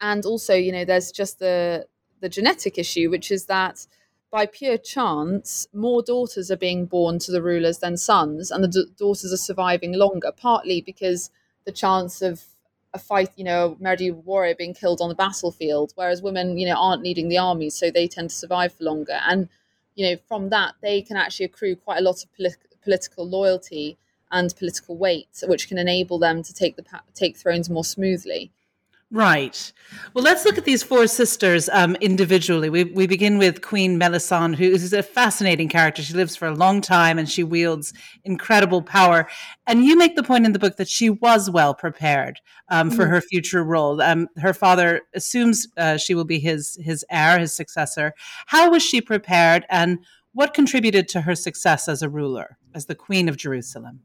and 0.00 0.24
also, 0.24 0.54
you 0.54 0.70
know, 0.70 0.84
there's 0.84 1.10
just 1.10 1.40
the, 1.40 1.86
the 2.20 2.28
genetic 2.28 2.78
issue, 2.78 3.10
which 3.10 3.32
is 3.32 3.46
that 3.46 3.86
by 4.34 4.46
pure 4.46 4.76
chance, 4.76 5.68
more 5.72 6.02
daughters 6.02 6.50
are 6.50 6.56
being 6.56 6.86
born 6.86 7.20
to 7.20 7.30
the 7.30 7.40
rulers 7.40 7.78
than 7.78 7.96
sons, 7.96 8.50
and 8.50 8.64
the 8.64 8.68
d- 8.68 8.86
daughters 8.98 9.32
are 9.32 9.36
surviving 9.36 9.92
longer, 9.92 10.32
partly 10.36 10.80
because 10.80 11.30
the 11.66 11.70
chance 11.70 12.20
of 12.20 12.42
a 12.92 12.98
fight, 12.98 13.30
you 13.36 13.44
know, 13.44 13.78
a 13.80 14.10
warrior 14.10 14.56
being 14.56 14.74
killed 14.74 15.00
on 15.00 15.08
the 15.08 15.14
battlefield, 15.14 15.92
whereas 15.94 16.20
women, 16.20 16.58
you 16.58 16.66
know, 16.66 16.74
aren't 16.74 17.00
needing 17.00 17.28
the 17.28 17.38
army, 17.38 17.70
so 17.70 17.92
they 17.92 18.08
tend 18.08 18.28
to 18.28 18.34
survive 18.34 18.72
for 18.72 18.82
longer. 18.82 19.20
And, 19.24 19.48
you 19.94 20.04
know, 20.04 20.16
from 20.26 20.48
that, 20.48 20.74
they 20.82 21.00
can 21.00 21.16
actually 21.16 21.46
accrue 21.46 21.76
quite 21.76 21.98
a 21.98 22.04
lot 22.04 22.24
of 22.24 22.34
political 22.34 22.66
political 22.82 23.28
loyalty 23.28 23.98
and 24.32 24.52
political 24.56 24.96
weight, 24.96 25.44
which 25.44 25.68
can 25.68 25.78
enable 25.78 26.18
them 26.18 26.42
to 26.42 26.52
take 26.52 26.74
the 26.74 26.84
take 27.14 27.36
thrones 27.36 27.70
more 27.70 27.84
smoothly. 27.84 28.50
Right. 29.14 29.72
Well, 30.12 30.24
let's 30.24 30.44
look 30.44 30.58
at 30.58 30.64
these 30.64 30.82
four 30.82 31.06
sisters 31.06 31.68
um, 31.68 31.94
individually. 32.00 32.68
We, 32.68 32.82
we 32.82 33.06
begin 33.06 33.38
with 33.38 33.62
Queen 33.62 33.96
Melisande, 33.96 34.58
who 34.58 34.64
is 34.64 34.92
a 34.92 35.04
fascinating 35.04 35.68
character. 35.68 36.02
She 36.02 36.14
lives 36.14 36.34
for 36.34 36.48
a 36.48 36.54
long 36.54 36.80
time 36.80 37.16
and 37.16 37.30
she 37.30 37.44
wields 37.44 37.94
incredible 38.24 38.82
power. 38.82 39.28
And 39.68 39.84
you 39.84 39.96
make 39.96 40.16
the 40.16 40.24
point 40.24 40.46
in 40.46 40.52
the 40.52 40.58
book 40.58 40.78
that 40.78 40.88
she 40.88 41.10
was 41.10 41.48
well 41.48 41.74
prepared 41.74 42.40
um, 42.70 42.90
for 42.90 43.04
mm-hmm. 43.04 43.12
her 43.12 43.20
future 43.20 43.62
role. 43.62 44.02
Um, 44.02 44.26
her 44.38 44.52
father 44.52 45.02
assumes 45.14 45.68
uh, 45.76 45.96
she 45.96 46.16
will 46.16 46.24
be 46.24 46.40
his 46.40 46.76
his 46.82 47.04
heir, 47.08 47.38
his 47.38 47.52
successor. 47.52 48.14
How 48.46 48.68
was 48.68 48.82
she 48.82 49.00
prepared, 49.00 49.64
and 49.70 50.00
what 50.32 50.54
contributed 50.54 51.06
to 51.10 51.20
her 51.20 51.36
success 51.36 51.88
as 51.88 52.02
a 52.02 52.08
ruler, 52.08 52.58
as 52.74 52.86
the 52.86 52.96
Queen 52.96 53.28
of 53.28 53.36
Jerusalem? 53.36 54.00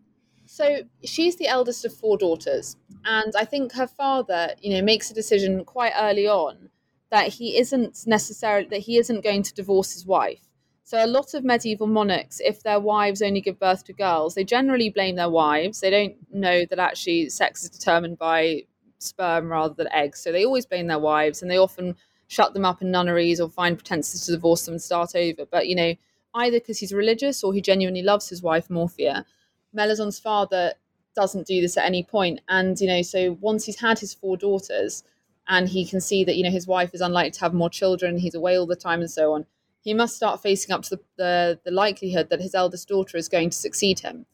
So 0.60 0.82
she's 1.06 1.38
the 1.38 1.48
eldest 1.48 1.86
of 1.86 1.94
four 1.94 2.18
daughters, 2.18 2.76
and 3.06 3.32
I 3.34 3.46
think 3.46 3.72
her 3.72 3.88
father, 3.88 4.56
you 4.62 4.74
know, 4.74 4.82
makes 4.82 5.10
a 5.10 5.14
decision 5.14 5.64
quite 5.64 5.94
early 5.98 6.28
on 6.28 6.70
that 7.12 7.30
he 7.30 7.58
isn't 7.58 8.06
necessarily 8.06 8.68
that 8.68 8.80
he 8.80 8.98
isn't 8.98 9.24
going 9.24 9.44
to 9.44 9.54
divorce 9.54 9.94
his 9.94 10.06
wife. 10.06 10.42
So 10.84 11.02
a 11.02 11.08
lot 11.08 11.34
of 11.34 11.46
medieval 11.46 11.88
monarchs, 11.88 12.42
if 12.44 12.62
their 12.62 12.82
wives 12.82 13.22
only 13.22 13.40
give 13.40 13.58
birth 13.58 13.86
to 13.86 13.94
girls, 13.94 14.36
they 14.36 14.44
generally 14.44 14.90
blame 14.90 15.16
their 15.16 15.30
wives. 15.30 15.80
They 15.80 15.92
don't 15.92 16.18
know 16.30 16.66
that 16.66 16.78
actually 16.78 17.30
sex 17.30 17.64
is 17.64 17.70
determined 17.70 18.18
by 18.18 18.64
sperm 18.98 19.48
rather 19.48 19.74
than 19.74 19.88
eggs. 19.94 20.20
So 20.20 20.34
they 20.34 20.44
always 20.44 20.66
blame 20.66 20.88
their 20.88 21.00
wives, 21.00 21.42
and 21.42 21.50
they 21.50 21.58
often 21.58 21.96
shut 22.28 22.54
them 22.54 22.66
up 22.66 22.82
in 22.82 22.92
nunneries 22.92 23.40
or 23.40 23.48
find 23.50 23.78
pretenses 23.78 24.26
to 24.26 24.34
divorce 24.34 24.66
them 24.66 24.74
and 24.74 24.82
start 24.82 25.16
over. 25.16 25.46
But 25.46 25.70
you 25.70 25.76
know, 25.76 25.96
either 26.34 26.60
because 26.60 26.80
he's 26.80 26.92
religious 26.92 27.46
or 27.46 27.54
he 27.54 27.62
genuinely 27.62 28.02
loves 28.02 28.28
his 28.28 28.44
wife 28.44 28.68
Morphia. 28.68 29.24
Melisande's 29.74 30.20
father 30.20 30.74
doesn't 31.16 31.48
do 31.48 31.62
this 31.62 31.78
at 31.78 31.86
any 31.86 32.04
point, 32.04 32.42
and 32.48 32.80
you 32.80 32.88
know, 32.88 33.02
so 33.02 33.38
once 33.42 33.66
he's 33.66 33.80
had 33.80 34.00
his 34.00 34.14
four 34.14 34.38
daughters, 34.38 35.04
and 35.48 35.70
he 35.70 35.86
can 35.86 36.00
see 36.00 36.24
that 36.24 36.36
you 36.36 36.44
know 36.44 36.52
his 36.52 36.68
wife 36.68 36.92
is 36.94 37.02
unlikely 37.02 37.32
to 37.32 37.42
have 37.42 37.54
more 37.54 37.70
children, 37.70 38.18
he's 38.18 38.36
away 38.36 38.58
all 38.58 38.68
the 38.68 38.76
time, 38.76 39.02
and 39.02 39.12
so 39.12 39.34
on. 39.34 39.46
He 39.82 39.94
must 39.94 40.16
start 40.16 40.42
facing 40.42 40.74
up 40.74 40.84
to 40.84 40.90
the, 40.92 41.02
the, 41.18 41.60
the 41.66 41.72
likelihood 41.72 42.30
that 42.30 42.42
his 42.42 42.54
eldest 42.54 42.88
daughter 42.90 43.18
is 43.18 43.30
going 43.30 43.50
to 43.50 43.58
succeed 43.58 44.00
him. 44.00 44.26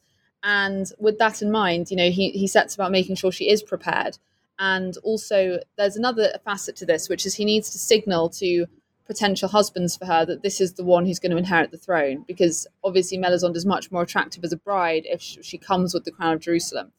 And 0.42 0.90
with 0.98 1.18
that 1.18 1.40
in 1.40 1.50
mind, 1.50 1.90
you 1.90 1.96
know, 1.96 2.10
he, 2.10 2.30
he 2.30 2.46
sets 2.46 2.74
about 2.74 2.90
making 2.90 3.16
sure 3.16 3.32
she 3.32 3.48
is 3.48 3.62
prepared. 3.62 4.18
And 4.58 4.96
also, 5.02 5.60
there's 5.76 5.96
another 5.96 6.30
facet 6.44 6.76
to 6.76 6.86
this, 6.86 7.08
which 7.08 7.26
is 7.26 7.34
he 7.34 7.44
needs 7.44 7.70
to 7.70 7.78
signal 7.78 8.28
to 8.30 8.66
potential 9.06 9.48
husbands 9.48 9.96
for 9.96 10.06
her 10.06 10.24
that 10.26 10.42
this 10.42 10.60
is 10.60 10.74
the 10.74 10.84
one 10.84 11.06
who's 11.06 11.18
going 11.18 11.30
to 11.30 11.38
inherit 11.38 11.70
the 11.70 11.78
throne 11.78 12.24
because 12.26 12.66
obviously 12.82 13.16
Melisande 13.16 13.56
is 13.56 13.64
much 13.64 13.90
more 13.92 14.02
attractive 14.02 14.42
as 14.44 14.52
a 14.52 14.56
bride 14.56 15.04
if 15.06 15.20
she 15.20 15.58
comes 15.58 15.94
with 15.94 16.04
the 16.04 16.10
crown 16.10 16.34
of 16.34 16.40
Jerusalem. 16.40 16.92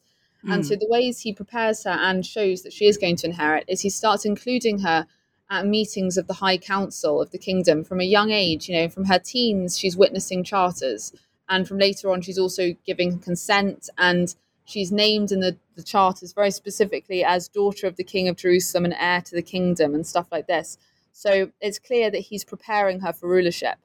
Mm. 0.46 0.54
And 0.54 0.66
so 0.66 0.76
hmm. 0.76 0.80
the 0.80 0.88
ways 0.88 1.22
he 1.22 1.34
prepares 1.34 1.84
her 1.84 1.92
and 1.92 2.26
shows 2.26 2.64
that 2.64 2.74
she 2.74 2.86
is 2.86 2.98
going 2.98 3.18
to 3.18 3.28
inherit 3.28 3.66
is 3.68 3.82
he 3.82 3.90
starts 3.90 4.26
including 4.26 4.80
her 4.80 5.06
at 5.50 5.66
meetings 5.66 6.18
of 6.18 6.28
the 6.28 6.34
high 6.34 6.58
council 6.58 7.22
of 7.22 7.32
the 7.32 7.38
kingdom 7.38 7.84
from 7.84 8.00
a 8.00 8.06
young 8.06 8.32
age, 8.32 8.70
you 8.70 8.76
know, 8.76 8.90
from 8.90 9.06
her 9.06 9.20
teens 9.20 9.78
she's 9.78 9.98
witnessing 9.98 10.44
charters 10.44 11.14
and 11.50 11.68
from 11.68 11.78
later 11.78 12.12
on 12.12 12.22
she's 12.22 12.38
also 12.38 12.76
giving 12.86 13.20
consent 13.20 13.90
and 13.98 14.36
she's 14.66 14.92
named 14.92 15.32
in 15.32 15.40
the, 15.40 15.58
the 15.76 15.84
charters 15.84 16.34
very 16.34 16.52
specifically 16.52 17.24
as 17.24 17.48
daughter 17.48 17.88
of 17.88 17.96
the 17.96 18.04
king 18.04 18.28
of 18.28 18.36
Jerusalem 18.36 18.86
and 18.86 18.94
heir 18.98 19.22
to 19.22 19.36
the 19.36 19.42
kingdom 19.42 19.96
and 19.96 20.06
stuff 20.06 20.28
like 20.32 20.48
this. 20.48 20.78
So 21.18 21.50
it's 21.60 21.80
clear 21.80 22.12
that 22.12 22.20
he's 22.20 22.44
preparing 22.44 23.00
her 23.00 23.12
for 23.12 23.28
rulership. 23.28 23.80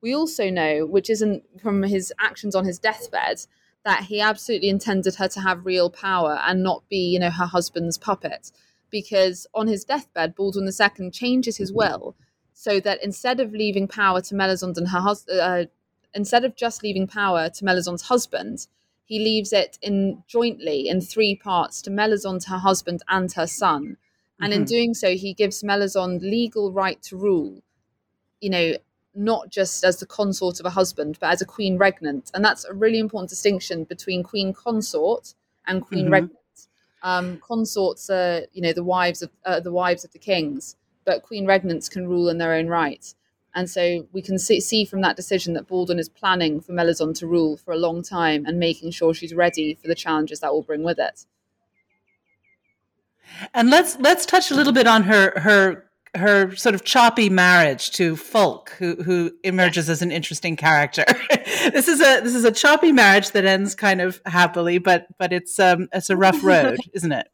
We 0.00 0.14
also 0.14 0.48
know, 0.48 0.86
which 0.86 1.10
isn't 1.10 1.44
from 1.60 1.82
his 1.82 2.10
actions 2.18 2.54
on 2.54 2.64
his 2.64 2.78
deathbed, 2.78 3.44
that 3.84 4.04
he 4.04 4.18
absolutely 4.18 4.70
intended 4.70 5.16
her 5.16 5.28
to 5.28 5.40
have 5.40 5.66
real 5.66 5.90
power 5.90 6.40
and 6.42 6.62
not 6.62 6.88
be, 6.88 6.96
you 6.96 7.18
know, 7.18 7.28
her 7.28 7.44
husband's 7.44 7.98
puppet. 7.98 8.50
Because 8.88 9.46
on 9.52 9.68
his 9.68 9.84
deathbed, 9.84 10.34
Baldwin 10.34 10.66
II 10.66 11.10
changes 11.10 11.58
his 11.58 11.70
will 11.70 12.16
so 12.54 12.80
that 12.80 13.04
instead 13.04 13.40
of 13.40 13.52
leaving 13.52 13.86
power 13.86 14.22
to 14.22 14.34
Melisande 14.34 14.80
and 14.80 14.88
her 14.88 15.00
husband, 15.00 15.38
uh, 15.38 15.64
instead 16.14 16.46
of 16.46 16.56
just 16.56 16.82
leaving 16.82 17.06
power 17.06 17.50
to 17.50 17.62
Melisande's 17.62 18.08
husband, 18.08 18.66
he 19.04 19.18
leaves 19.18 19.52
it 19.52 19.78
in 19.82 20.22
jointly 20.26 20.88
in 20.88 21.02
three 21.02 21.34
parts 21.34 21.82
to 21.82 21.90
Melisande, 21.90 22.46
her 22.46 22.58
husband, 22.58 23.02
and 23.06 23.30
her 23.32 23.46
son. 23.46 23.98
And 24.40 24.52
mm-hmm. 24.52 24.62
in 24.62 24.64
doing 24.64 24.94
so, 24.94 25.14
he 25.14 25.34
gives 25.34 25.62
Melisande 25.62 26.22
legal 26.22 26.72
right 26.72 27.00
to 27.04 27.16
rule, 27.16 27.62
you 28.40 28.50
know, 28.50 28.74
not 29.14 29.50
just 29.50 29.84
as 29.84 29.98
the 29.98 30.06
consort 30.06 30.60
of 30.60 30.66
a 30.66 30.70
husband, 30.70 31.18
but 31.20 31.30
as 31.30 31.42
a 31.42 31.46
queen 31.46 31.78
regnant. 31.78 32.30
And 32.32 32.44
that's 32.44 32.64
a 32.64 32.72
really 32.72 32.98
important 32.98 33.28
distinction 33.28 33.84
between 33.84 34.22
queen 34.22 34.52
consort 34.52 35.34
and 35.66 35.82
queen 35.82 36.06
mm-hmm. 36.06 36.14
regnant. 36.14 36.36
Um, 37.02 37.38
consorts 37.38 38.10
are, 38.10 38.42
you 38.52 38.62
know, 38.62 38.72
the 38.72 38.84
wives 38.84 39.22
of 39.22 39.30
uh, 39.44 39.60
the 39.60 39.72
wives 39.72 40.04
of 40.04 40.12
the 40.12 40.18
kings, 40.18 40.76
but 41.04 41.22
queen 41.22 41.46
regnants 41.46 41.90
can 41.90 42.06
rule 42.06 42.28
in 42.28 42.38
their 42.38 42.54
own 42.54 42.68
right. 42.68 43.14
And 43.54 43.68
so 43.68 44.06
we 44.12 44.22
can 44.22 44.38
see, 44.38 44.60
see 44.60 44.84
from 44.84 45.00
that 45.00 45.16
decision 45.16 45.54
that 45.54 45.66
Baldwin 45.66 45.98
is 45.98 46.08
planning 46.08 46.60
for 46.60 46.72
Melisande 46.72 47.18
to 47.18 47.26
rule 47.26 47.56
for 47.56 47.72
a 47.72 47.78
long 47.78 48.02
time 48.02 48.46
and 48.46 48.58
making 48.58 48.92
sure 48.92 49.12
she's 49.12 49.34
ready 49.34 49.74
for 49.74 49.88
the 49.88 49.94
challenges 49.94 50.40
that 50.40 50.52
will 50.52 50.62
bring 50.62 50.84
with 50.84 50.98
it. 50.98 51.26
And 53.54 53.70
let's 53.70 53.98
let's 53.98 54.26
touch 54.26 54.50
a 54.50 54.54
little 54.54 54.72
bit 54.72 54.86
on 54.86 55.04
her 55.04 55.38
her 55.38 55.90
her 56.16 56.54
sort 56.56 56.74
of 56.74 56.84
choppy 56.84 57.28
marriage 57.28 57.92
to 57.92 58.16
Fulk, 58.16 58.70
who 58.78 58.96
who 59.02 59.32
emerges 59.44 59.88
as 59.88 60.02
an 60.02 60.10
interesting 60.10 60.56
character. 60.56 61.04
this 61.72 61.88
is 61.88 62.00
a 62.00 62.20
this 62.20 62.34
is 62.34 62.44
a 62.44 62.50
choppy 62.50 62.92
marriage 62.92 63.30
that 63.30 63.44
ends 63.44 63.74
kind 63.74 64.00
of 64.00 64.20
happily, 64.26 64.78
but 64.78 65.06
but 65.18 65.32
it's 65.32 65.58
um 65.58 65.88
it's 65.92 66.10
a 66.10 66.16
rough 66.16 66.42
road, 66.42 66.78
isn't 66.94 67.12
it? 67.12 67.28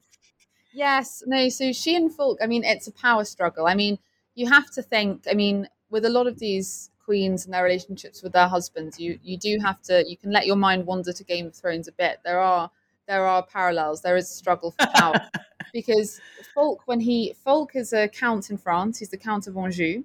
Yes, 0.73 1.23
no. 1.27 1.49
So 1.49 1.73
she 1.73 1.97
and 1.97 2.13
Fulk, 2.13 2.39
I 2.43 2.47
mean, 2.47 2.63
it's 2.63 2.87
a 2.87 2.93
power 2.93 3.25
struggle. 3.25 3.67
I 3.67 3.75
mean, 3.75 3.99
you 4.35 4.49
have 4.51 4.71
to 4.73 4.83
think. 4.83 5.25
I 5.31 5.35
mean, 5.35 5.69
with 5.89 6.05
a 6.05 6.11
lot 6.11 6.27
of 6.27 6.39
these 6.39 6.91
queens 7.03 7.45
and 7.45 7.55
their 7.55 7.65
relationships 7.65 8.23
with 8.23 8.33
their 8.33 8.49
husbands, 8.49 9.01
you 9.01 9.19
you 9.23 9.39
do 9.39 9.57
have 9.65 9.81
to. 9.83 10.05
You 10.07 10.19
can 10.19 10.33
let 10.33 10.47
your 10.47 10.57
mind 10.57 10.87
wander 10.87 11.15
to 11.15 11.25
Game 11.25 11.47
of 11.47 11.55
Thrones 11.55 11.89
a 11.89 11.93
bit. 11.93 12.21
There 12.25 12.41
are 12.41 12.71
there 13.09 13.25
are 13.25 13.43
parallels. 13.43 14.03
There 14.03 14.17
is 14.17 14.31
a 14.31 14.35
struggle 14.35 14.73
for 14.73 14.87
power 14.95 15.15
because 15.77 16.23
Fulk, 16.55 16.81
when 16.87 17.01
he 17.01 17.35
Fulk 17.45 17.77
is 17.77 17.93
a 17.93 18.09
count 18.09 18.49
in 18.49 18.57
France, 18.57 18.99
he's 18.99 19.11
the 19.11 19.19
Count 19.19 19.47
of 19.47 19.59
Anjou, 19.59 20.05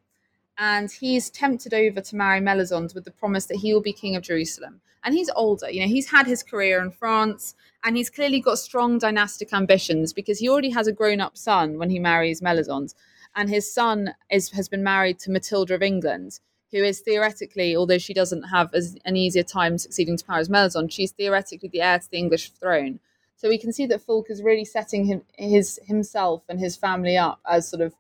and 0.57 0.91
he's 0.91 1.29
tempted 1.29 1.73
over 1.73 2.01
to 2.01 2.15
marry 2.15 2.41
Melisande 2.41 2.93
with 2.93 3.05
the 3.05 3.11
promise 3.11 3.45
that 3.45 3.57
he 3.57 3.73
will 3.73 3.81
be 3.81 3.93
king 3.93 4.17
of 4.17 4.21
Jerusalem. 4.21 4.81
And 5.01 5.15
he's 5.15 5.29
older, 5.33 5.71
you 5.71 5.79
know, 5.79 5.87
he's 5.87 6.11
had 6.11 6.27
his 6.27 6.43
career 6.43 6.81
in 6.81 6.91
France 6.91 7.55
and 7.83 7.95
he's 7.95 8.09
clearly 8.09 8.41
got 8.41 8.59
strong 8.59 8.99
dynastic 8.99 9.51
ambitions 9.53 10.13
because 10.13 10.39
he 10.39 10.49
already 10.49 10.69
has 10.71 10.87
a 10.87 10.91
grown-up 10.91 11.37
son 11.37 11.79
when 11.79 11.89
he 11.89 11.97
marries 11.97 12.41
Melisande. 12.41 12.93
And 13.33 13.49
his 13.49 13.73
son 13.73 14.13
is 14.29 14.51
has 14.51 14.67
been 14.67 14.83
married 14.83 15.19
to 15.19 15.31
Matilda 15.31 15.73
of 15.73 15.81
England, 15.81 16.39
who 16.71 16.83
is 16.83 16.99
theoretically, 16.99 17.75
although 17.77 17.97
she 17.97 18.13
doesn't 18.13 18.43
have 18.43 18.73
as 18.73 18.97
an 19.05 19.15
easier 19.15 19.43
time 19.43 19.77
succeeding 19.77 20.17
to 20.17 20.25
power 20.25 20.39
as 20.39 20.49
Melisande, 20.49 20.91
she's 20.91 21.13
theoretically 21.13 21.69
the 21.69 21.81
heir 21.81 21.97
to 21.97 22.11
the 22.11 22.17
English 22.17 22.51
throne. 22.51 22.99
So 23.41 23.49
we 23.49 23.57
can 23.57 23.73
see 23.73 23.87
that 23.87 24.03
Fulk 24.03 24.29
is 24.29 24.43
really 24.43 24.63
setting 24.63 25.05
him 25.05 25.23
his 25.35 25.79
himself 25.85 26.43
and 26.47 26.59
his 26.59 26.75
family 26.75 27.17
up 27.17 27.39
as 27.49 27.67
sort 27.67 27.81
of 27.81 27.95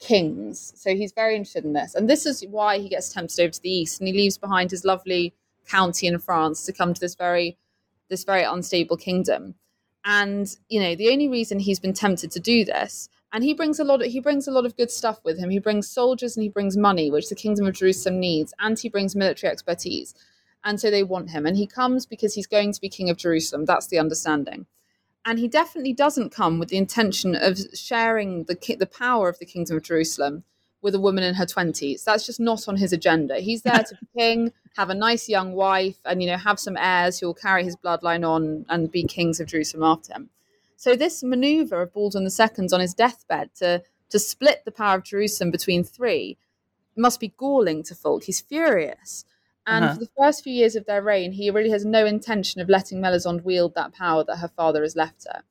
kings. 0.00 0.72
So 0.74 0.96
he's 0.96 1.12
very 1.12 1.36
interested 1.36 1.64
in 1.64 1.74
this. 1.74 1.94
And 1.94 2.10
this 2.10 2.26
is 2.26 2.44
why 2.50 2.80
he 2.80 2.88
gets 2.88 3.12
tempted 3.12 3.40
over 3.40 3.52
to 3.52 3.62
the 3.62 3.70
east 3.70 4.00
and 4.00 4.08
he 4.08 4.14
leaves 4.14 4.36
behind 4.36 4.72
his 4.72 4.84
lovely 4.84 5.32
county 5.68 6.08
in 6.08 6.18
France 6.18 6.66
to 6.66 6.72
come 6.72 6.92
to 6.92 7.00
this 7.00 7.14
very 7.14 7.56
this 8.08 8.24
very 8.24 8.42
unstable 8.42 8.96
kingdom. 8.96 9.54
And 10.04 10.56
you 10.68 10.80
know, 10.80 10.96
the 10.96 11.12
only 11.12 11.28
reason 11.28 11.60
he's 11.60 11.78
been 11.78 11.92
tempted 11.92 12.32
to 12.32 12.40
do 12.40 12.64
this, 12.64 13.08
and 13.32 13.44
he 13.44 13.54
brings 13.54 13.78
a 13.78 13.84
lot 13.84 14.02
of 14.02 14.08
he 14.08 14.18
brings 14.18 14.48
a 14.48 14.50
lot 14.50 14.66
of 14.66 14.76
good 14.76 14.90
stuff 14.90 15.20
with 15.22 15.38
him. 15.38 15.50
He 15.50 15.60
brings 15.60 15.88
soldiers 15.88 16.36
and 16.36 16.42
he 16.42 16.48
brings 16.48 16.76
money, 16.76 17.12
which 17.12 17.28
the 17.28 17.36
kingdom 17.36 17.68
of 17.68 17.74
Jerusalem 17.74 18.18
needs, 18.18 18.52
and 18.58 18.76
he 18.76 18.88
brings 18.88 19.14
military 19.14 19.52
expertise. 19.52 20.16
And 20.64 20.80
so 20.80 20.90
they 20.90 21.04
want 21.04 21.30
him. 21.30 21.46
And 21.46 21.56
he 21.56 21.68
comes 21.68 22.06
because 22.06 22.34
he's 22.34 22.48
going 22.48 22.72
to 22.72 22.80
be 22.80 22.88
king 22.88 23.08
of 23.08 23.16
Jerusalem. 23.16 23.66
That's 23.66 23.86
the 23.86 24.00
understanding 24.00 24.66
and 25.24 25.38
he 25.38 25.48
definitely 25.48 25.92
doesn't 25.92 26.30
come 26.30 26.58
with 26.58 26.68
the 26.68 26.76
intention 26.76 27.34
of 27.34 27.58
sharing 27.74 28.44
the 28.44 28.76
the 28.78 28.86
power 28.86 29.28
of 29.28 29.38
the 29.38 29.46
kingdom 29.46 29.76
of 29.76 29.82
Jerusalem 29.82 30.44
with 30.82 30.94
a 30.94 31.00
woman 31.00 31.22
in 31.22 31.34
her 31.34 31.44
20s. 31.44 32.04
That's 32.04 32.24
just 32.24 32.40
not 32.40 32.66
on 32.66 32.76
his 32.76 32.92
agenda. 32.92 33.38
He's 33.40 33.62
there 33.62 33.82
to 33.82 33.98
be 34.00 34.06
king, 34.18 34.52
have 34.76 34.88
a 34.88 34.94
nice 34.94 35.28
young 35.28 35.52
wife, 35.52 35.98
and 36.04 36.22
you 36.22 36.30
know 36.30 36.38
have 36.38 36.58
some 36.58 36.76
heirs 36.76 37.18
who 37.18 37.26
will 37.26 37.34
carry 37.34 37.64
his 37.64 37.76
bloodline 37.76 38.26
on 38.26 38.64
and 38.68 38.90
be 38.90 39.04
kings 39.04 39.40
of 39.40 39.48
Jerusalem 39.48 39.84
after 39.84 40.14
him. 40.14 40.30
So 40.76 40.96
this 40.96 41.22
maneuver 41.22 41.82
of 41.82 41.92
Baldwin 41.92 42.24
II's 42.24 42.72
on 42.72 42.80
his 42.80 42.94
deathbed 42.94 43.54
to 43.56 43.82
to 44.08 44.18
split 44.18 44.62
the 44.64 44.72
power 44.72 44.96
of 44.96 45.04
Jerusalem 45.04 45.50
between 45.50 45.84
three 45.84 46.38
must 46.96 47.20
be 47.20 47.32
galling 47.36 47.82
to 47.84 47.94
Fulk. 47.94 48.24
He's 48.24 48.40
furious. 48.40 49.24
And 49.66 49.84
uh-huh. 49.84 49.94
for 49.94 50.00
the 50.00 50.10
first 50.18 50.42
few 50.42 50.52
years 50.52 50.76
of 50.76 50.86
their 50.86 51.02
reign, 51.02 51.32
he 51.32 51.50
really 51.50 51.70
has 51.70 51.84
no 51.84 52.06
intention 52.06 52.60
of 52.60 52.68
letting 52.68 53.00
Melisande 53.00 53.44
wield 53.44 53.74
that 53.74 53.92
power 53.92 54.24
that 54.24 54.36
her 54.36 54.48
father 54.48 54.82
has 54.82 54.96
left 54.96 55.26
her. 55.30 55.42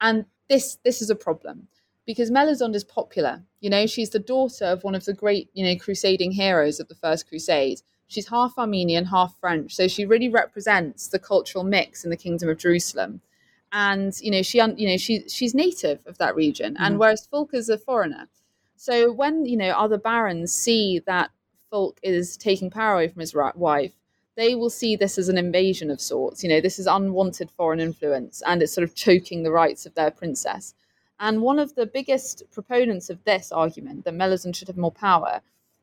And 0.00 0.26
this 0.48 0.78
this 0.84 1.00
is 1.00 1.10
a 1.10 1.14
problem 1.14 1.68
because 2.06 2.30
Melisande 2.30 2.76
is 2.76 2.84
popular. 2.84 3.42
You 3.60 3.70
know, 3.70 3.86
she's 3.86 4.10
the 4.10 4.18
daughter 4.18 4.64
of 4.64 4.84
one 4.84 4.94
of 4.94 5.04
the 5.04 5.14
great, 5.14 5.48
you 5.54 5.64
know, 5.64 5.76
crusading 5.76 6.32
heroes 6.32 6.80
of 6.80 6.88
the 6.88 6.94
First 6.96 7.28
Crusade. 7.28 7.80
She's 8.08 8.28
half 8.28 8.58
Armenian, 8.58 9.06
half 9.06 9.38
French, 9.40 9.74
so 9.74 9.88
she 9.88 10.04
really 10.04 10.28
represents 10.28 11.08
the 11.08 11.18
cultural 11.18 11.64
mix 11.64 12.04
in 12.04 12.10
the 12.10 12.16
Kingdom 12.16 12.48
of 12.48 12.58
Jerusalem. 12.58 13.22
And 13.70 14.12
you 14.20 14.30
know, 14.30 14.42
she, 14.42 14.58
you 14.58 14.88
know, 14.88 14.96
she 14.98 15.28
she's 15.28 15.54
native 15.54 16.00
of 16.06 16.18
that 16.18 16.34
region, 16.34 16.74
mm-hmm. 16.74 16.84
and 16.84 16.98
whereas 16.98 17.26
Fulk 17.26 17.54
is 17.54 17.68
a 17.68 17.78
foreigner. 17.78 18.28
So 18.76 19.12
when 19.12 19.46
you 19.46 19.56
know 19.56 19.70
other 19.70 19.96
barons 19.96 20.52
see 20.52 21.00
that 21.06 21.30
Fulk 21.72 21.98
is 22.02 22.36
taking 22.36 22.68
power 22.68 22.96
away 22.96 23.08
from 23.08 23.20
his 23.20 23.34
wife, 23.34 23.92
they 24.36 24.54
will 24.54 24.68
see 24.68 24.94
this 24.94 25.16
as 25.16 25.30
an 25.30 25.38
invasion 25.38 25.90
of 25.90 26.02
sorts. 26.02 26.44
You 26.44 26.50
know, 26.50 26.60
this 26.60 26.78
is 26.78 26.86
unwanted 26.86 27.50
foreign 27.50 27.80
influence 27.80 28.42
and 28.46 28.62
it's 28.62 28.72
sort 28.72 28.84
of 28.84 28.94
choking 28.94 29.42
the 29.42 29.50
rights 29.50 29.86
of 29.86 29.94
their 29.94 30.10
princess. 30.10 30.74
And 31.18 31.40
one 31.40 31.58
of 31.58 31.74
the 31.74 31.86
biggest 31.86 32.42
proponents 32.50 33.08
of 33.08 33.24
this 33.24 33.50
argument, 33.50 34.04
that 34.04 34.12
Melisande 34.12 34.56
should 34.56 34.68
have 34.68 34.76
more 34.76 34.92
power, 34.92 35.40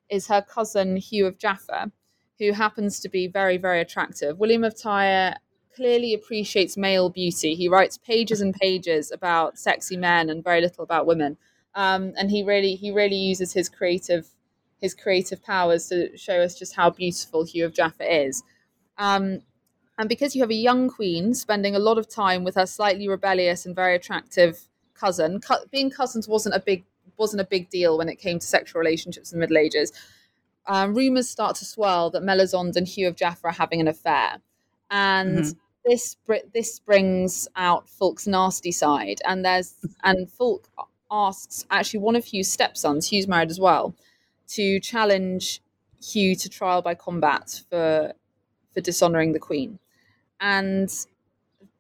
is 0.09 0.27
her 0.27 0.43
cousin 0.43 0.97
Hugh 0.97 1.25
of 1.25 1.39
Jaffa, 1.39 1.91
who 2.37 2.51
happens 2.51 2.99
to 2.99 3.09
be 3.09 3.27
very, 3.27 3.57
very 3.57 3.81
attractive. 3.81 4.37
William 4.37 4.63
of 4.63 4.79
Tyre 4.79 5.37
clearly 5.75 6.13
appreciates 6.13 6.77
male 6.77 7.09
beauty. 7.09 7.55
He 7.55 7.67
writes 7.67 7.97
pages 7.97 8.41
and 8.41 8.53
pages 8.53 9.11
about 9.11 9.57
sexy 9.57 9.97
men 9.97 10.29
and 10.29 10.43
very 10.43 10.61
little 10.61 10.83
about 10.83 11.07
women. 11.07 11.37
Um, 11.73 12.13
and 12.15 12.29
he 12.29 12.43
really, 12.43 12.75
he 12.75 12.91
really 12.91 13.15
uses 13.15 13.53
his 13.53 13.69
creative 13.69 14.29
his 14.79 14.93
creative 14.93 15.43
powers 15.43 15.87
to 15.87 16.15
show 16.17 16.39
us 16.39 16.57
just 16.57 16.75
how 16.75 16.89
beautiful 16.89 17.43
Hugh 17.43 17.65
of 17.65 17.73
Jaffa 17.73 18.25
is. 18.25 18.43
Um, 18.97 19.41
and 19.97 20.07
because 20.07 20.35
you 20.35 20.41
have 20.41 20.49
a 20.49 20.55
young 20.55 20.89
queen 20.89 21.33
spending 21.33 21.75
a 21.75 21.79
lot 21.79 21.97
of 21.97 22.07
time 22.07 22.43
with 22.43 22.55
her 22.55 22.65
slightly 22.65 23.07
rebellious 23.09 23.65
and 23.65 23.75
very 23.75 23.95
attractive 23.95 24.67
cousin, 24.93 25.41
cu- 25.41 25.65
being 25.71 25.89
cousins 25.89 26.27
wasn't 26.27 26.55
a 26.55 26.59
big 26.59 26.85
wasn't 27.17 27.41
a 27.41 27.45
big 27.45 27.69
deal 27.69 27.97
when 27.97 28.07
it 28.07 28.15
came 28.15 28.39
to 28.39 28.47
sexual 28.47 28.79
relationships 28.79 29.33
in 29.33 29.39
the 29.39 29.41
Middle 29.41 29.57
Ages. 29.57 29.91
Um, 30.67 30.93
rumors 30.93 31.29
start 31.29 31.57
to 31.57 31.65
swirl 31.65 32.09
that 32.11 32.23
Melisande 32.23 32.77
and 32.77 32.87
Hugh 32.87 33.09
of 33.09 33.17
Jaffa 33.17 33.47
are 33.47 33.51
having 33.51 33.81
an 33.81 33.89
affair, 33.89 34.37
and 34.89 35.39
mm-hmm. 35.39 35.59
this 35.85 36.15
this 36.53 36.79
brings 36.79 37.49
out 37.57 37.89
Fulk's 37.89 38.27
nasty 38.27 38.71
side. 38.71 39.19
And 39.25 39.43
there's 39.43 39.75
and 40.03 40.31
Fulk 40.31 40.69
asks 41.11 41.65
actually 41.71 41.99
one 41.99 42.15
of 42.15 42.23
Hugh's 42.23 42.49
stepsons, 42.49 43.11
Hugh's 43.11 43.27
married 43.27 43.49
as 43.49 43.59
well, 43.59 43.95
to 44.49 44.79
challenge 44.79 45.61
Hugh 46.01 46.35
to 46.35 46.49
trial 46.49 46.81
by 46.81 46.95
combat 46.95 47.61
for 47.69 48.13
for 48.73 48.81
dishonoring 48.81 49.33
the 49.33 49.39
Queen. 49.39 49.79
And 50.39 50.89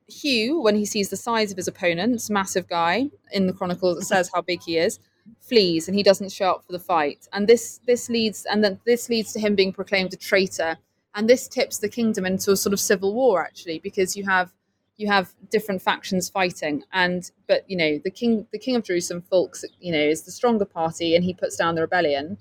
Hugh, 0.07 0.59
when 0.59 0.75
he 0.75 0.85
sees 0.85 1.09
the 1.09 1.15
size 1.15 1.51
of 1.51 1.57
his 1.57 1.67
opponent, 1.67 2.29
massive 2.29 2.67
guy 2.67 3.09
in 3.31 3.47
the 3.47 3.53
Chronicles, 3.53 3.99
it 3.99 4.05
says 4.05 4.31
how 4.33 4.41
big 4.41 4.61
he 4.63 4.77
is, 4.77 4.99
flees 5.39 5.87
and 5.87 5.95
he 5.95 6.03
doesn't 6.03 6.31
show 6.31 6.51
up 6.51 6.65
for 6.65 6.71
the 6.71 6.79
fight. 6.79 7.27
And 7.31 7.47
this 7.47 7.79
this 7.85 8.09
leads 8.09 8.45
and 8.45 8.63
then 8.63 8.79
this 8.85 9.09
leads 9.09 9.33
to 9.33 9.39
him 9.39 9.55
being 9.55 9.73
proclaimed 9.73 10.13
a 10.13 10.17
traitor. 10.17 10.77
And 11.15 11.29
this 11.29 11.47
tips 11.47 11.79
the 11.79 11.89
kingdom 11.89 12.25
into 12.25 12.51
a 12.51 12.57
sort 12.57 12.73
of 12.73 12.79
civil 12.79 13.13
war 13.13 13.43
actually, 13.43 13.79
because 13.79 14.15
you 14.15 14.25
have 14.25 14.51
you 14.97 15.07
have 15.07 15.33
different 15.49 15.81
factions 15.81 16.29
fighting 16.29 16.83
and 16.91 17.31
but 17.47 17.63
you 17.69 17.77
know 17.77 17.99
the 18.03 18.11
king 18.11 18.45
the 18.51 18.59
king 18.59 18.75
of 18.75 18.83
jerusalem 18.83 19.23
Fulks, 19.31 19.63
you 19.79 19.93
know 19.93 19.97
is 19.97 20.23
the 20.23 20.31
stronger 20.31 20.65
party 20.65 21.15
and 21.15 21.23
he 21.23 21.33
puts 21.33 21.55
down 21.55 21.75
the 21.75 21.81
rebellion 21.81 22.37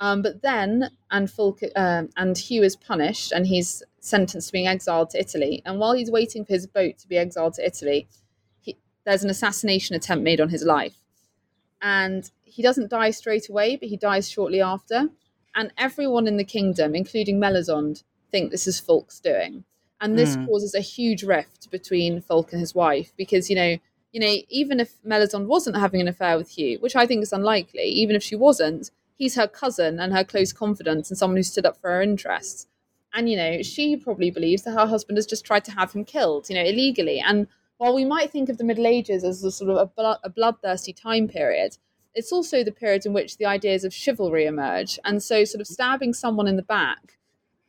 um, 0.00 0.22
but 0.22 0.42
then, 0.42 0.90
and, 1.10 1.30
Fulk, 1.30 1.60
uh, 1.76 2.02
and 2.16 2.36
Hugh 2.36 2.62
is 2.62 2.76
punished 2.76 3.32
and 3.32 3.46
he's 3.46 3.82
sentenced 4.00 4.48
to 4.48 4.52
being 4.52 4.66
exiled 4.66 5.10
to 5.10 5.20
Italy. 5.20 5.62
And 5.64 5.78
while 5.78 5.92
he's 5.92 6.10
waiting 6.10 6.44
for 6.44 6.52
his 6.52 6.66
boat 6.66 6.98
to 6.98 7.08
be 7.08 7.16
exiled 7.16 7.54
to 7.54 7.66
Italy, 7.66 8.08
he, 8.60 8.76
there's 9.04 9.24
an 9.24 9.30
assassination 9.30 9.94
attempt 9.94 10.24
made 10.24 10.40
on 10.40 10.48
his 10.48 10.64
life. 10.64 10.96
And 11.80 12.30
he 12.42 12.62
doesn't 12.62 12.90
die 12.90 13.10
straight 13.10 13.48
away, 13.48 13.76
but 13.76 13.88
he 13.88 13.96
dies 13.96 14.30
shortly 14.30 14.60
after. 14.60 15.08
And 15.54 15.72
everyone 15.78 16.26
in 16.26 16.36
the 16.36 16.44
kingdom, 16.44 16.94
including 16.94 17.38
Melisande, 17.38 18.00
think 18.30 18.50
this 18.50 18.66
is 18.66 18.80
Fulk's 18.80 19.20
doing. 19.20 19.64
And 20.00 20.18
this 20.18 20.36
mm. 20.36 20.46
causes 20.46 20.74
a 20.74 20.80
huge 20.80 21.22
rift 21.22 21.70
between 21.70 22.20
Fulk 22.20 22.52
and 22.52 22.60
his 22.60 22.74
wife 22.74 23.12
because, 23.16 23.48
you 23.48 23.56
know, 23.56 23.76
you 24.12 24.20
know, 24.20 24.36
even 24.48 24.80
if 24.80 24.94
Melisande 25.04 25.46
wasn't 25.46 25.76
having 25.76 26.00
an 26.00 26.08
affair 26.08 26.36
with 26.36 26.50
Hugh, 26.50 26.78
which 26.80 26.96
I 26.96 27.06
think 27.06 27.22
is 27.22 27.32
unlikely, 27.32 27.84
even 27.84 28.14
if 28.14 28.22
she 28.22 28.36
wasn't, 28.36 28.90
he's 29.16 29.36
her 29.36 29.48
cousin 29.48 30.00
and 30.00 30.12
her 30.12 30.24
close 30.24 30.52
confidant 30.52 31.08
and 31.08 31.18
someone 31.18 31.36
who 31.36 31.42
stood 31.42 31.66
up 31.66 31.80
for 31.80 31.90
her 31.90 32.02
interests. 32.02 32.66
And, 33.12 33.30
you 33.30 33.36
know, 33.36 33.62
she 33.62 33.96
probably 33.96 34.30
believes 34.30 34.62
that 34.62 34.72
her 34.72 34.86
husband 34.86 35.18
has 35.18 35.26
just 35.26 35.44
tried 35.44 35.64
to 35.66 35.72
have 35.72 35.92
him 35.92 36.04
killed, 36.04 36.48
you 36.50 36.56
know, 36.56 36.64
illegally. 36.64 37.20
And 37.20 37.46
while 37.76 37.94
we 37.94 38.04
might 38.04 38.30
think 38.30 38.48
of 38.48 38.58
the 38.58 38.64
Middle 38.64 38.86
Ages 38.86 39.22
as 39.22 39.44
a 39.44 39.52
sort 39.52 39.70
of 39.70 39.92
a, 39.96 40.18
a 40.24 40.28
bloodthirsty 40.28 40.92
time 40.92 41.28
period, 41.28 41.76
it's 42.14 42.32
also 42.32 42.64
the 42.64 42.72
period 42.72 43.06
in 43.06 43.12
which 43.12 43.36
the 43.36 43.46
ideas 43.46 43.84
of 43.84 43.94
chivalry 43.94 44.46
emerge. 44.46 44.98
And 45.04 45.22
so, 45.22 45.44
sort 45.44 45.60
of 45.60 45.66
stabbing 45.66 46.12
someone 46.12 46.48
in 46.48 46.56
the 46.56 46.62
back 46.62 47.18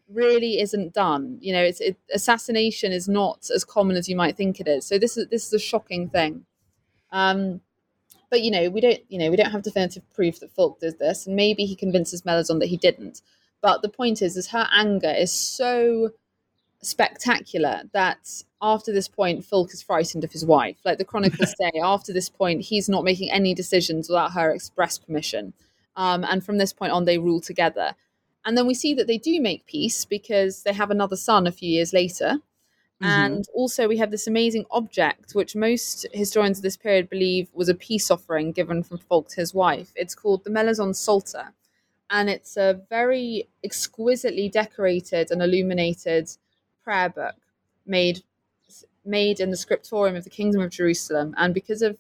really 0.10 0.60
isn't 0.60 0.94
done. 0.94 1.38
You 1.42 1.54
know, 1.54 1.64
it's 1.64 1.82
it, 1.82 1.98
assassination 2.14 2.92
is 2.92 3.08
not 3.08 3.50
as 3.54 3.64
common 3.64 3.96
as 3.96 4.08
you 4.08 4.16
might 4.16 4.38
think 4.38 4.60
it 4.60 4.68
is. 4.68 4.86
So 4.86 4.98
this 4.98 5.18
is 5.18 5.28
this 5.30 5.48
is 5.48 5.54
a 5.54 5.60
shocking 5.60 6.10
thing. 6.10 6.46
Um, 7.12 7.62
but 8.30 8.42
you 8.42 8.52
know, 8.52 8.70
we 8.70 8.82
don't, 8.82 9.00
you 9.10 9.20
know, 9.20 9.30
we 9.30 9.38
don't 9.38 9.52
have 9.52 9.64
definitive 9.64 10.04
proof 10.14 10.40
that 10.40 10.52
Fulk 10.52 10.80
did 10.80 11.00
this, 11.00 11.28
and 11.28 11.36
maybe 11.36 11.66
he 11.66 11.76
convinces 11.76 12.26
Melisande 12.26 12.64
that 12.64 12.70
he 12.70 12.78
didn't. 12.78 13.22
But 13.62 13.82
the 13.82 13.90
point 13.90 14.22
is, 14.22 14.38
is 14.38 14.48
her 14.48 14.68
anger 14.74 15.10
is 15.10 15.32
so 15.32 16.12
spectacular 16.82 17.84
that 17.94 18.44
after 18.62 18.94
this 18.94 19.08
point, 19.08 19.46
Fulk 19.46 19.74
is 19.74 19.82
frightened 19.82 20.24
of 20.24 20.32
his 20.32 20.46
wife. 20.46 20.78
Like 20.86 20.98
the 20.98 21.06
chronicles 21.06 21.54
say, 21.60 21.72
after 21.82 22.14
this 22.14 22.30
point, 22.30 22.62
he's 22.62 22.88
not 22.88 23.04
making 23.04 23.32
any 23.32 23.54
decisions 23.54 24.10
without 24.10 24.34
her 24.34 24.52
express 24.52 24.98
permission. 24.98 25.54
Um, 25.96 26.24
and 26.24 26.46
from 26.46 26.58
this 26.58 26.74
point 26.74 26.92
on, 26.92 27.06
they 27.06 27.18
rule 27.18 27.42
together. 27.42 27.96
And 28.46 28.58
then 28.58 28.68
we 28.68 28.74
see 28.74 28.94
that 28.94 29.08
they 29.08 29.18
do 29.18 29.42
make 29.42 29.66
peace 29.66 30.06
because 30.06 30.64
they 30.64 30.74
have 30.74 30.92
another 30.92 31.16
son 31.16 31.48
a 31.48 31.52
few 31.52 31.70
years 31.70 31.94
later. 31.94 32.40
Mm-hmm. 33.02 33.12
And 33.12 33.46
also, 33.54 33.88
we 33.88 33.98
have 33.98 34.12
this 34.12 34.28
amazing 34.28 34.66
object, 34.72 35.34
which 35.34 35.56
most 35.56 36.06
historians 36.14 36.60
of 36.60 36.64
this 36.64 36.78
period 36.78 37.10
believe 37.10 37.50
was 37.54 37.68
a 37.68 37.76
peace 37.76 38.10
offering 38.10 38.54
given 38.54 38.84
from 38.84 39.00
Fulk 39.00 39.28
to 39.30 39.36
his 39.36 39.54
wife. 39.54 39.92
It's 39.96 40.16
called 40.16 40.44
the 40.44 40.50
Melisande 40.50 40.96
Psalter. 40.96 41.54
And 42.10 42.30
it's 42.30 42.56
a 42.56 42.82
very 42.90 43.50
exquisitely 43.64 44.48
decorated 44.48 45.32
and 45.32 45.42
illuminated 45.42 46.30
prayer 46.84 47.10
book 47.10 47.36
made 47.86 48.24
made 49.04 49.40
in 49.40 49.52
the 49.52 49.58
scriptorium 49.58 50.16
of 50.16 50.24
the 50.24 50.30
Kingdom 50.30 50.62
of 50.62 50.72
Jerusalem. 50.72 51.36
And 51.38 51.54
because 51.54 51.82
of 51.82 51.98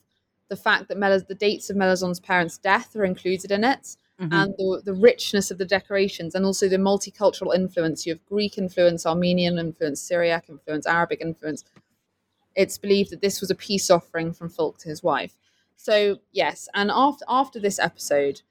the 0.49 0.55
fact 0.55 0.87
that 0.87 1.25
the 1.27 1.35
dates 1.35 1.69
of 1.69 1.75
Melisande's 1.75 2.19
parents' 2.19 2.57
death 2.57 2.95
are 2.95 3.05
included 3.05 3.51
in 3.51 3.63
it, 3.63 3.95
mm-hmm. 4.19 4.33
and 4.33 4.53
the, 4.57 4.81
the 4.85 4.93
richness 4.93 5.51
of 5.51 5.57
the 5.57 5.65
decorations 5.65 6.35
and 6.35 6.45
also 6.45 6.67
the 6.67 6.77
multicultural 6.77 7.55
influence. 7.55 8.05
You 8.05 8.13
have 8.13 8.25
Greek 8.25 8.57
influence, 8.57 9.05
Armenian 9.05 9.57
influence, 9.57 10.01
Syriac 10.01 10.49
influence, 10.49 10.85
Arabic 10.85 11.21
influence. 11.21 11.63
It's 12.55 12.77
believed 12.77 13.11
that 13.11 13.21
this 13.21 13.41
was 13.41 13.51
a 13.51 13.55
peace 13.55 13.89
offering 13.89 14.33
from 14.33 14.49
Fulk 14.49 14.77
to 14.79 14.89
his 14.89 15.03
wife. 15.03 15.37
So 15.75 16.19
yes, 16.31 16.69
and 16.73 16.89
after 16.93 17.25
after 17.27 17.59
this 17.59 17.79
episode, 17.79 18.41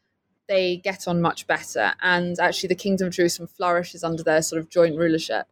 they 0.47 0.77
get 0.77 1.09
on 1.09 1.23
much 1.23 1.47
better, 1.47 1.95
and 2.03 2.39
actually 2.39 2.69
the 2.69 2.75
kingdom 2.75 3.09
of 3.09 3.15
Jerusalem 3.15 3.49
flourishes 3.49 4.05
under 4.05 4.23
their 4.23 4.43
sort 4.43 4.61
of 4.61 4.69
joint 4.69 4.97
rulership. 4.97 5.47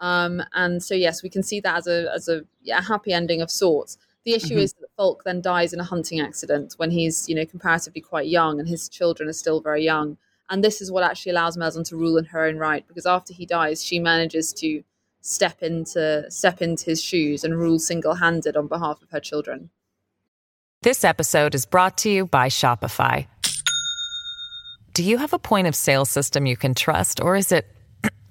Um, 0.00 0.42
and 0.52 0.82
so 0.82 0.94
yes, 0.94 1.22
we 1.22 1.30
can 1.30 1.44
see 1.44 1.60
that 1.60 1.76
as 1.76 1.86
a 1.86 2.12
as 2.12 2.28
a 2.28 2.42
yeah, 2.62 2.82
happy 2.82 3.12
ending 3.12 3.42
of 3.42 3.50
sorts. 3.50 3.96
The 4.24 4.34
issue 4.34 4.54
mm-hmm. 4.54 4.58
is 4.58 4.74
Fulk 4.96 5.24
then 5.24 5.40
dies 5.40 5.72
in 5.72 5.80
a 5.80 5.84
hunting 5.84 6.20
accident 6.20 6.74
when 6.76 6.90
he's, 6.90 7.28
you 7.28 7.34
know, 7.34 7.44
comparatively 7.44 8.00
quite 8.00 8.28
young 8.28 8.60
and 8.60 8.68
his 8.68 8.88
children 8.88 9.28
are 9.28 9.34
still 9.34 9.60
very 9.60 9.84
young. 9.84 10.16
And 10.50 10.62
this 10.62 10.80
is 10.80 10.92
what 10.92 11.02
actually 11.02 11.32
allows 11.32 11.56
Melisande 11.56 11.88
to 11.88 11.96
rule 11.96 12.16
in 12.16 12.26
her 12.26 12.44
own 12.44 12.56
right, 12.56 12.86
because 12.86 13.06
after 13.06 13.32
he 13.32 13.46
dies, 13.46 13.82
she 13.82 13.98
manages 13.98 14.52
to 14.54 14.82
step 15.20 15.62
into 15.62 16.30
step 16.30 16.60
into 16.60 16.84
his 16.84 17.02
shoes 17.02 17.44
and 17.44 17.58
rule 17.58 17.78
single-handed 17.78 18.56
on 18.56 18.66
behalf 18.66 19.00
of 19.02 19.10
her 19.10 19.20
children. 19.20 19.70
This 20.82 21.02
episode 21.02 21.54
is 21.54 21.64
brought 21.64 21.96
to 21.98 22.10
you 22.10 22.26
by 22.26 22.48
Shopify. 22.48 23.26
Do 24.92 25.02
you 25.02 25.16
have 25.16 25.32
a 25.32 25.38
point 25.38 25.66
of 25.66 25.74
sale 25.74 26.04
system 26.04 26.44
you 26.44 26.58
can 26.58 26.74
trust, 26.74 27.20
or 27.20 27.36
is 27.36 27.50
it 27.52 27.66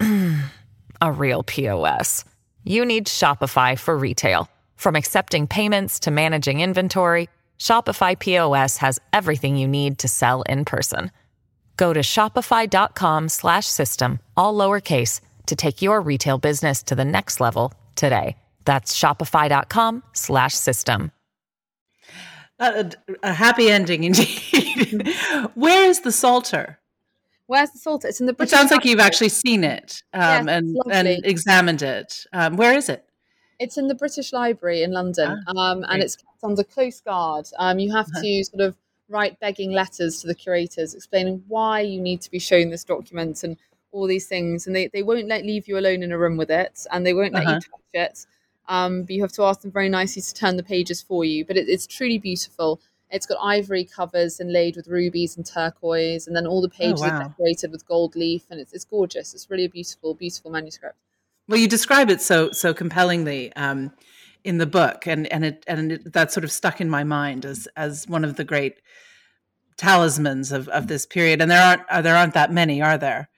a 1.00 1.12
real 1.12 1.42
POS? 1.42 2.24
You 2.62 2.86
need 2.86 3.06
Shopify 3.06 3.76
for 3.76 3.98
retail. 3.98 4.48
From 4.76 4.96
accepting 4.96 5.46
payments 5.46 6.00
to 6.00 6.10
managing 6.10 6.60
inventory, 6.60 7.28
Shopify 7.58 8.18
POS 8.18 8.78
has 8.78 8.98
everything 9.12 9.56
you 9.56 9.68
need 9.68 9.98
to 10.00 10.08
sell 10.08 10.42
in 10.42 10.64
person. 10.64 11.12
Go 11.76 11.92
to 11.92 12.00
shopify.com/system 12.00 14.18
all 14.36 14.54
lowercase 14.54 15.20
to 15.46 15.56
take 15.56 15.82
your 15.82 16.00
retail 16.00 16.38
business 16.38 16.82
to 16.84 16.94
the 16.94 17.04
next 17.04 17.40
level 17.40 17.74
today. 17.96 18.36
That's 18.64 18.96
shopify.com/system. 18.98 21.10
A, 22.60 22.90
a 23.22 23.32
happy 23.32 23.70
ending 23.70 24.04
indeed. 24.04 25.08
Where 25.54 25.88
is 25.88 26.00
the 26.00 26.12
Psalter? 26.12 26.78
Where's 27.46 27.70
the 27.70 27.78
Psalter? 27.78 28.08
It's 28.08 28.20
in 28.20 28.26
the. 28.26 28.32
British 28.32 28.52
it 28.52 28.56
sounds 28.56 28.70
like 28.70 28.84
you've 28.84 29.00
actually 29.00 29.28
seen 29.28 29.64
it 29.64 30.02
um, 30.12 30.20
yes, 30.20 30.46
and, 30.48 30.76
and 30.90 31.08
examined 31.24 31.82
it. 31.82 32.24
Um, 32.32 32.56
where 32.56 32.74
is 32.74 32.88
it? 32.88 33.04
It's 33.58 33.78
in 33.78 33.88
the 33.88 33.94
British 33.94 34.32
Library 34.32 34.82
in 34.82 34.92
London, 34.92 35.42
ah, 35.46 35.70
um, 35.70 35.84
and 35.88 36.02
it's 36.02 36.16
kept 36.16 36.42
under 36.42 36.64
close 36.64 37.00
guard. 37.00 37.48
Um, 37.58 37.78
you 37.78 37.92
have 37.92 38.06
uh-huh. 38.08 38.22
to 38.22 38.44
sort 38.44 38.60
of 38.62 38.76
write 39.08 39.38
begging 39.40 39.70
letters 39.70 40.20
to 40.20 40.26
the 40.26 40.34
curators 40.34 40.94
explaining 40.94 41.44
why 41.46 41.80
you 41.80 42.00
need 42.00 42.20
to 42.22 42.30
be 42.30 42.38
shown 42.38 42.70
this 42.70 42.84
document 42.84 43.44
and 43.44 43.56
all 43.92 44.06
these 44.06 44.26
things, 44.26 44.66
and 44.66 44.74
they, 44.74 44.88
they 44.88 45.02
won't 45.02 45.28
let 45.28 45.44
leave 45.44 45.68
you 45.68 45.78
alone 45.78 46.02
in 46.02 46.12
a 46.12 46.18
room 46.18 46.36
with 46.36 46.50
it, 46.50 46.86
and 46.92 47.06
they 47.06 47.14
won't 47.14 47.32
let 47.32 47.46
uh-huh. 47.46 47.54
you 47.54 47.60
touch 47.60 48.10
it. 48.12 48.26
Um, 48.68 49.02
but 49.02 49.10
you 49.10 49.22
have 49.22 49.32
to 49.32 49.44
ask 49.44 49.60
them 49.60 49.70
very 49.70 49.88
nicely 49.88 50.22
to 50.22 50.34
turn 50.34 50.56
the 50.56 50.62
pages 50.62 51.02
for 51.02 51.24
you. 51.24 51.44
But 51.44 51.56
it, 51.56 51.68
it's 51.68 51.86
truly 51.86 52.18
beautiful. 52.18 52.80
It's 53.10 53.26
got 53.26 53.38
ivory 53.40 53.84
covers 53.84 54.40
inlaid 54.40 54.74
with 54.74 54.88
rubies 54.88 55.36
and 55.36 55.46
turquoise, 55.46 56.26
and 56.26 56.34
then 56.34 56.46
all 56.46 56.60
the 56.60 56.72
oh, 56.74 56.78
pages 56.78 57.02
oh, 57.02 57.08
wow. 57.08 57.20
are 57.20 57.28
decorated 57.28 57.70
with 57.70 57.86
gold 57.86 58.16
leaf, 58.16 58.44
and 58.50 58.58
it's, 58.58 58.72
it's 58.72 58.84
gorgeous. 58.84 59.34
It's 59.34 59.48
really 59.48 59.66
a 59.66 59.68
beautiful, 59.68 60.14
beautiful 60.14 60.50
manuscript. 60.50 60.96
Well, 61.48 61.58
you 61.58 61.68
describe 61.68 62.10
it 62.10 62.20
so 62.20 62.50
so 62.52 62.72
compellingly 62.72 63.52
um, 63.54 63.92
in 64.44 64.58
the 64.58 64.66
book, 64.66 65.06
and 65.06 65.30
and 65.32 65.44
it 65.44 65.64
and 65.66 65.92
it, 65.92 66.12
that 66.12 66.32
sort 66.32 66.44
of 66.44 66.52
stuck 66.52 66.80
in 66.80 66.88
my 66.88 67.04
mind 67.04 67.44
as 67.44 67.68
as 67.76 68.08
one 68.08 68.24
of 68.24 68.36
the 68.36 68.44
great 68.44 68.80
talismans 69.76 70.52
of, 70.52 70.68
of 70.68 70.86
this 70.86 71.06
period. 71.06 71.40
And 71.40 71.50
there 71.50 71.62
aren't 71.62 71.82
uh, 71.90 72.02
there 72.02 72.16
aren't 72.16 72.34
that 72.34 72.52
many, 72.52 72.80
are 72.80 72.98
there? 72.98 73.28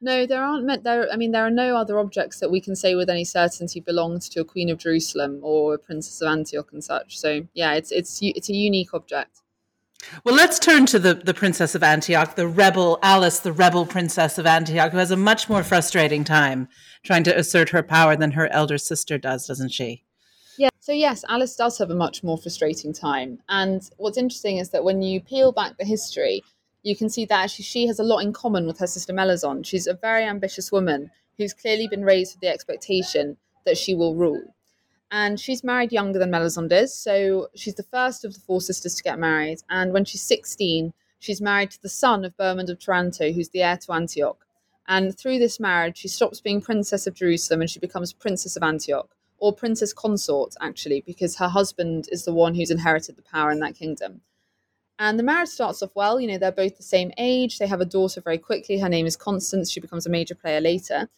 No, 0.00 0.26
there 0.26 0.44
aren't. 0.44 0.64
Met, 0.64 0.84
there, 0.84 1.08
I 1.12 1.16
mean, 1.16 1.32
there 1.32 1.44
are 1.44 1.50
no 1.50 1.76
other 1.76 1.98
objects 1.98 2.38
that 2.38 2.50
we 2.50 2.60
can 2.60 2.76
say 2.76 2.94
with 2.94 3.10
any 3.10 3.24
certainty 3.24 3.80
belonged 3.80 4.22
to 4.22 4.40
a 4.40 4.44
queen 4.44 4.70
of 4.70 4.78
Jerusalem 4.78 5.40
or 5.42 5.74
a 5.74 5.78
princess 5.78 6.20
of 6.22 6.28
Antioch 6.28 6.70
and 6.72 6.84
such. 6.84 7.18
So, 7.18 7.46
yeah, 7.54 7.74
it's 7.74 7.90
it's 7.90 8.18
it's 8.22 8.48
a 8.48 8.54
unique 8.54 8.94
object. 8.94 9.42
Well, 10.24 10.34
let's 10.34 10.58
turn 10.58 10.86
to 10.86 10.98
the, 10.98 11.14
the 11.14 11.34
Princess 11.34 11.74
of 11.74 11.82
Antioch, 11.82 12.34
the 12.34 12.46
rebel 12.46 12.98
Alice, 13.02 13.40
the 13.40 13.52
rebel 13.52 13.86
Princess 13.86 14.38
of 14.38 14.46
Antioch, 14.46 14.92
who 14.92 14.98
has 14.98 15.10
a 15.10 15.16
much 15.16 15.48
more 15.48 15.62
frustrating 15.62 16.24
time 16.24 16.68
trying 17.02 17.24
to 17.24 17.36
assert 17.36 17.70
her 17.70 17.82
power 17.82 18.16
than 18.16 18.32
her 18.32 18.52
elder 18.52 18.78
sister 18.78 19.18
does, 19.18 19.46
doesn't 19.46 19.70
she? 19.72 20.04
Yeah, 20.56 20.70
so 20.80 20.92
yes, 20.92 21.24
Alice 21.28 21.54
does 21.56 21.78
have 21.78 21.90
a 21.90 21.94
much 21.94 22.22
more 22.22 22.38
frustrating 22.38 22.92
time. 22.92 23.38
And 23.48 23.88
what's 23.96 24.18
interesting 24.18 24.58
is 24.58 24.70
that 24.70 24.84
when 24.84 25.02
you 25.02 25.20
peel 25.20 25.52
back 25.52 25.78
the 25.78 25.84
history, 25.84 26.42
you 26.82 26.96
can 26.96 27.08
see 27.08 27.24
that 27.26 27.44
actually 27.44 27.64
she 27.64 27.86
has 27.86 27.98
a 27.98 28.04
lot 28.04 28.18
in 28.18 28.32
common 28.32 28.66
with 28.66 28.78
her 28.78 28.86
sister 28.86 29.12
Melisande. 29.12 29.66
She's 29.66 29.86
a 29.86 29.94
very 29.94 30.24
ambitious 30.24 30.72
woman 30.72 31.10
who's 31.36 31.52
clearly 31.52 31.86
been 31.88 32.04
raised 32.04 32.34
with 32.34 32.40
the 32.40 32.48
expectation 32.48 33.36
that 33.66 33.78
she 33.78 33.94
will 33.94 34.16
rule 34.16 34.54
and 35.10 35.40
she's 35.40 35.64
married 35.64 35.92
younger 35.92 36.18
than 36.18 36.30
Melisande 36.30 36.76
is. 36.76 36.94
So 36.94 37.48
she's 37.54 37.74
the 37.74 37.82
first 37.82 38.24
of 38.24 38.34
the 38.34 38.40
four 38.40 38.60
sisters 38.60 38.94
to 38.96 39.02
get 39.02 39.18
married. 39.18 39.62
And 39.70 39.92
when 39.92 40.04
she's 40.04 40.22
16, 40.22 40.92
she's 41.18 41.40
married 41.40 41.70
to 41.72 41.82
the 41.82 41.88
son 41.88 42.24
of 42.24 42.36
Bohemond 42.36 42.68
of 42.68 42.78
Taranto, 42.78 43.32
who's 43.32 43.48
the 43.48 43.62
heir 43.62 43.78
to 43.78 43.92
Antioch. 43.92 44.44
And 44.86 45.16
through 45.16 45.38
this 45.38 45.60
marriage, 45.60 45.98
she 45.98 46.08
stops 46.08 46.40
being 46.40 46.60
Princess 46.60 47.06
of 47.06 47.14
Jerusalem 47.14 47.60
and 47.60 47.70
she 47.70 47.78
becomes 47.78 48.12
Princess 48.12 48.56
of 48.56 48.62
Antioch, 48.62 49.14
or 49.38 49.52
Princess 49.52 49.92
Consort, 49.92 50.54
actually, 50.60 51.02
because 51.02 51.36
her 51.36 51.48
husband 51.48 52.08
is 52.10 52.24
the 52.24 52.32
one 52.32 52.54
who's 52.54 52.70
inherited 52.70 53.16
the 53.16 53.22
power 53.22 53.50
in 53.50 53.60
that 53.60 53.76
kingdom. 53.76 54.22
And 54.98 55.18
the 55.18 55.22
marriage 55.22 55.50
starts 55.50 55.82
off 55.82 55.94
well. 55.94 56.20
You 56.20 56.26
know, 56.26 56.38
they're 56.38 56.50
both 56.50 56.76
the 56.76 56.82
same 56.82 57.12
age. 57.18 57.58
They 57.58 57.66
have 57.66 57.80
a 57.80 57.86
daughter 57.86 58.20
very 58.20 58.38
quickly. 58.38 58.78
Her 58.78 58.88
name 58.88 59.06
is 59.06 59.16
Constance. 59.16 59.70
She 59.70 59.80
becomes 59.80 60.06
a 60.06 60.10
major 60.10 60.34
player 60.34 60.60
later. 60.60 61.08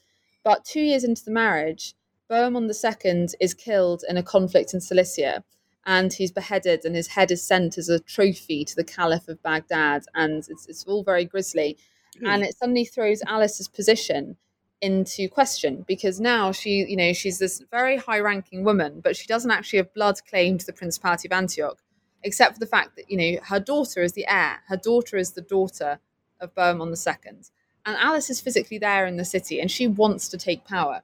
But 0.44 0.64
two 0.64 0.80
years 0.80 1.04
into 1.04 1.24
the 1.24 1.30
marriage, 1.30 1.94
Bohemond 2.30 2.70
II 2.70 3.28
is 3.40 3.54
killed 3.54 4.04
in 4.08 4.16
a 4.16 4.22
conflict 4.22 4.72
in 4.72 4.80
Cilicia 4.80 5.42
and 5.84 6.12
he's 6.12 6.30
beheaded 6.30 6.84
and 6.84 6.94
his 6.94 7.08
head 7.08 7.30
is 7.30 7.42
sent 7.42 7.76
as 7.76 7.88
a 7.88 7.98
trophy 7.98 8.64
to 8.64 8.76
the 8.76 8.84
Caliph 8.84 9.28
of 9.28 9.42
Baghdad. 9.42 10.04
And 10.14 10.46
it's, 10.48 10.66
it's 10.68 10.84
all 10.84 11.02
very 11.02 11.24
grisly. 11.24 11.76
Mm. 12.22 12.28
And 12.28 12.42
it 12.44 12.56
suddenly 12.56 12.84
throws 12.84 13.22
Alice's 13.26 13.68
position 13.68 14.36
into 14.80 15.28
question 15.28 15.84
because 15.86 16.20
now 16.20 16.52
she, 16.52 16.86
you 16.88 16.96
know, 16.96 17.12
she's 17.12 17.38
this 17.38 17.62
very 17.70 17.96
high 17.96 18.20
ranking 18.20 18.64
woman, 18.64 19.00
but 19.02 19.16
she 19.16 19.26
doesn't 19.26 19.50
actually 19.50 19.78
have 19.78 19.92
blood 19.94 20.16
claim 20.28 20.58
to 20.58 20.66
the 20.66 20.72
Principality 20.72 21.28
of 21.28 21.32
Antioch, 21.32 21.78
except 22.22 22.54
for 22.54 22.60
the 22.60 22.66
fact 22.66 22.96
that, 22.96 23.10
you 23.10 23.16
know, 23.16 23.40
her 23.44 23.60
daughter 23.60 24.02
is 24.02 24.12
the 24.12 24.26
heir. 24.28 24.60
Her 24.68 24.76
daughter 24.76 25.16
is 25.16 25.32
the 25.32 25.42
daughter 25.42 25.98
of 26.40 26.54
Bohemond 26.54 26.96
II. 27.06 27.40
And 27.86 27.96
Alice 27.96 28.30
is 28.30 28.40
physically 28.40 28.78
there 28.78 29.06
in 29.06 29.16
the 29.16 29.24
city 29.24 29.60
and 29.60 29.70
she 29.70 29.86
wants 29.86 30.28
to 30.28 30.38
take 30.38 30.64
power. 30.64 31.02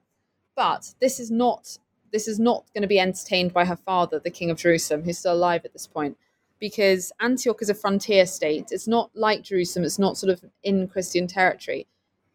But 0.57 0.95
this 0.99 1.19
is 1.19 1.29
not 1.31 1.77
this 2.11 2.27
is 2.27 2.39
not 2.39 2.65
going 2.73 2.81
to 2.81 2.87
be 2.87 2.99
entertained 2.99 3.53
by 3.53 3.65
her 3.65 3.75
father, 3.75 4.17
the 4.17 4.31
King 4.31 4.49
of 4.49 4.57
Jerusalem, 4.57 5.03
who's 5.03 5.19
still 5.19 5.33
alive 5.33 5.63
at 5.65 5.73
this 5.73 5.85
point, 5.85 6.17
because 6.57 7.11
Antioch 7.19 7.61
is 7.61 7.69
a 7.69 7.75
frontier 7.75 8.25
state. 8.25 8.69
It's 8.71 8.87
not 8.87 9.11
like 9.13 9.43
Jerusalem. 9.43 9.85
It's 9.85 9.99
not 9.99 10.17
sort 10.17 10.31
of 10.31 10.43
in 10.63 10.87
Christian 10.87 11.27
territory. 11.27 11.85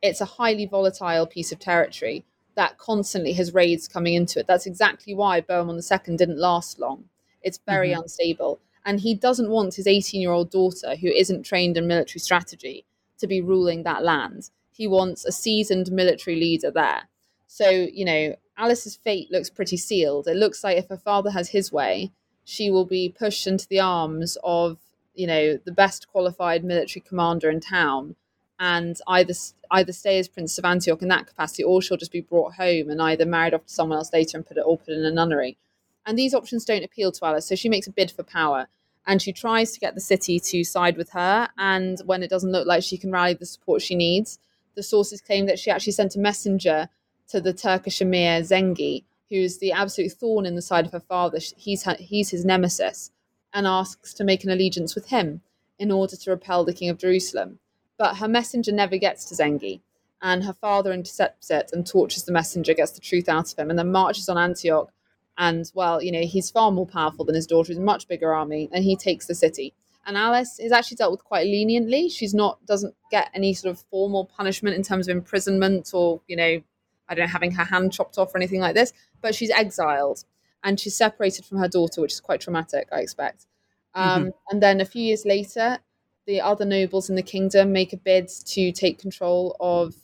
It's 0.01 0.21
a 0.21 0.37
highly 0.37 0.67
volatile 0.67 1.27
piece 1.27 1.53
of 1.53 1.59
territory 1.59 2.25
that 2.55 2.79
constantly 2.79 3.33
has 3.33 3.55
raids 3.55 3.89
coming 3.89 4.15
into 4.15 4.39
it. 4.39 4.47
That's 4.47 4.67
exactly 4.67 5.15
why 5.15 5.41
Bohemond 5.41 5.83
II 5.91 6.17
didn't 6.17 6.39
last 6.39 6.79
long. 6.79 7.05
It's 7.43 7.59
very 7.67 7.91
mm-hmm. 7.91 8.03
unstable. 8.03 8.61
And 8.85 9.01
he 9.01 9.15
doesn't 9.15 9.51
want 9.51 9.75
his 9.75 9.87
18 9.87 10.21
year 10.21 10.33
old 10.33 10.51
daughter, 10.51 10.95
who 10.97 11.09
isn't 11.09 11.45
trained 11.45 11.77
in 11.77 11.89
military 11.89 12.21
strategy, 12.21 12.85
to 13.19 13.27
be 13.27 13.41
ruling 13.41 13.83
that 13.83 14.05
land. 14.05 14.51
He 14.71 14.87
wants 14.87 15.25
a 15.25 15.33
seasoned 15.33 15.91
military 15.91 16.37
leader 16.37 16.71
there. 16.71 17.09
So, 17.55 17.69
you 17.69 18.07
know, 18.07 18.35
Alice's 18.57 18.97
fate 18.97 19.31
looks 19.31 19.51
pretty 19.51 19.77
sealed. 19.77 20.27
It 20.27 20.37
looks 20.37 20.65
like 20.65 20.79
if 20.79 20.88
her 20.88 20.97
father 20.97 21.33
has 21.33 21.51
his 21.51 21.71
way, 21.71 22.11
she 22.45 22.71
will 22.71 22.87
be 22.87 23.11
pushed 23.11 23.47
into 23.47 23.69
the 23.69 23.79
arms 23.79 24.38
of, 24.43 24.79
you 25.12 25.27
know, 25.27 25.59
the 25.62 25.71
best 25.71 26.09
qualified 26.09 26.65
military 26.65 27.03
commander 27.07 27.51
in 27.51 27.61
town 27.61 28.17
and 28.59 28.97
either 29.07 29.35
either 29.71 29.93
stay 29.93 30.19
as 30.19 30.29
Prince 30.29 30.57
of 30.57 30.65
Antioch 30.65 31.03
in 31.03 31.09
that 31.09 31.27
capacity 31.27 31.62
or 31.62 31.83
she'll 31.83 31.99
just 31.99 32.11
be 32.11 32.23
brought 32.23 32.55
home 32.55 32.88
and 32.88 33.03
either 33.03 33.27
married 33.27 33.53
off 33.53 33.67
to 33.67 33.75
someone 33.75 33.99
else 33.99 34.15
later 34.15 34.38
and 34.38 34.47
put 34.47 34.57
it 34.57 34.65
all 34.65 34.79
put 34.79 34.95
in 34.95 35.05
a 35.05 35.11
nunnery. 35.11 35.59
And 36.07 36.19
these 36.19 36.33
options 36.33 36.65
don't 36.65 36.83
appeal 36.83 37.12
to 37.12 37.27
Alice, 37.27 37.45
so 37.45 37.55
she 37.55 37.69
makes 37.69 37.87
a 37.87 37.93
bid 37.93 38.11
for 38.11 38.23
power 38.23 38.69
and 39.07 39.21
she 39.21 39.35
tries 39.35 39.73
to 39.73 39.81
get 39.81 39.95
the 39.95 40.01
city 40.01 40.41
to 40.41 40.65
side 40.65 40.97
with 40.97 41.11
her. 41.11 41.51
And 41.59 42.01
when 42.07 42.23
it 42.23 42.31
doesn't 42.31 42.51
look 42.51 42.67
like 42.67 42.83
she 42.83 42.97
can 42.97 43.12
rally 43.12 43.35
the 43.35 43.45
support 43.45 43.83
she 43.83 43.95
needs, 43.95 44.38
the 44.75 44.83
sources 44.83 45.21
claim 45.21 45.45
that 45.45 45.59
she 45.59 45.71
actually 45.71 45.93
sent 45.93 46.17
a 46.17 46.19
messenger 46.19 46.88
to 47.29 47.41
the 47.41 47.53
Turkish 47.53 48.01
emir 48.01 48.41
Zengi, 48.41 49.05
who's 49.31 49.59
the 49.59 49.73
absolute 49.73 50.13
thorn 50.13 50.45
in 50.45 50.55
the 50.55 50.63
side 50.63 50.85
of 50.85 50.93
her 50.93 51.01
father. 51.01 51.39
He's 51.57 51.85
her, 51.85 51.97
he's 51.99 52.31
his 52.31 52.45
nemesis, 52.45 53.11
and 53.53 53.67
asks 53.67 54.13
to 54.15 54.25
make 54.25 54.45
an 54.45 54.51
allegiance 54.51 54.95
with 54.95 55.09
him 55.09 55.41
in 55.79 55.91
order 55.91 56.17
to 56.17 56.31
repel 56.31 56.65
the 56.65 56.75
king 56.75 56.91
of 56.91 56.99
Jerusalem. 56.99 57.59
But 57.97 58.19
her 58.19 58.29
messenger 58.29 58.73
never 58.73 58.97
gets 58.99 59.25
to 59.27 59.35
Zengi, 59.35 59.81
and 60.21 60.45
her 60.45 60.53
father 60.53 60.93
intercepts 60.93 61.51
it 61.51 61.71
and 61.73 61.87
tortures 61.87 62.25
the 62.25 62.33
messenger, 62.33 62.75
gets 62.75 62.93
the 62.93 63.01
truth 63.01 63.29
out 63.29 63.53
of 63.53 63.59
him, 63.59 63.71
and 63.71 63.79
then 63.79 63.91
marches 63.91 64.29
on 64.29 64.39
Antioch. 64.39 64.93
And 65.39 65.71
well, 65.75 66.03
you 66.03 66.13
know, 66.13 66.23
he's 66.23 66.51
far 66.51 66.71
more 66.71 66.87
powerful 66.87 67.25
than 67.25 67.35
his 67.35 67.47
daughter, 67.47 67.69
he's 67.69 67.79
a 67.79 67.83
much 67.83 68.07
bigger 68.09 68.35
army, 68.35 68.69
and 68.73 68.85
he 68.85 68.97
takes 68.97 69.27
the 69.27 69.35
city. 69.35 69.75
And 70.05 70.17
Alice 70.17 70.59
is 70.59 70.73
actually 70.73 70.97
dealt 70.97 71.13
with 71.13 71.25
quite 71.25 71.47
leniently. 71.47 72.09
She's 72.09 72.35
not 72.35 72.65
doesn't 72.67 72.95
get 73.11 73.31
any 73.35 73.55
sort 73.55 73.73
of 73.73 73.85
formal 73.91 74.27
punishment 74.37 74.77
in 74.77 74.83
terms 74.83 75.09
of 75.09 75.17
imprisonment 75.17 75.91
or, 75.95 76.21
you 76.27 76.37
know, 76.37 76.63
I 77.12 77.14
don't 77.14 77.27
know, 77.27 77.33
having 77.33 77.53
her 77.53 77.64
hand 77.64 77.92
chopped 77.92 78.18
off 78.18 78.35
or 78.35 78.38
anything 78.38 78.61
like 78.61 78.75
this, 78.75 78.92
but 79.20 79.35
she's 79.35 79.51
exiled 79.51 80.25
and 80.64 80.81
she's 80.81 80.96
separated 80.96 81.44
from 81.44 81.59
her 81.59 81.68
daughter, 81.68 82.01
which 82.01 82.12
is 82.12 82.20
quite 82.20 82.40
traumatic, 82.40 82.88
I 82.90 83.01
expect. 83.01 83.46
Um, 83.94 84.07
mm-hmm. 84.07 84.31
And 84.51 84.62
then 84.62 84.81
a 84.81 84.85
few 84.87 85.03
years 85.03 85.25
later, 85.25 85.79
the 86.27 86.40
other 86.40 86.64
nobles 86.64 87.11
in 87.11 87.16
the 87.16 87.22
kingdom 87.22 87.72
make 87.72 87.92
a 87.92 87.96
bid 87.96 88.29
to 88.46 88.72
take 88.72 88.98
control 88.98 89.57
of 89.61 89.94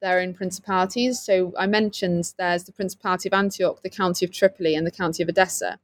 their 0.00 0.20
own 0.20 0.34
principalities. 0.34 1.20
So 1.20 1.52
I 1.58 1.66
mentioned 1.66 2.32
there's 2.38 2.64
the 2.64 2.72
Principality 2.72 3.28
of 3.28 3.34
Antioch, 3.34 3.82
the 3.82 3.90
County 3.90 4.24
of 4.24 4.32
Tripoli, 4.32 4.74
and 4.74 4.86
the 4.86 4.90
County 4.90 5.22
of 5.22 5.28
Edessa. 5.28 5.78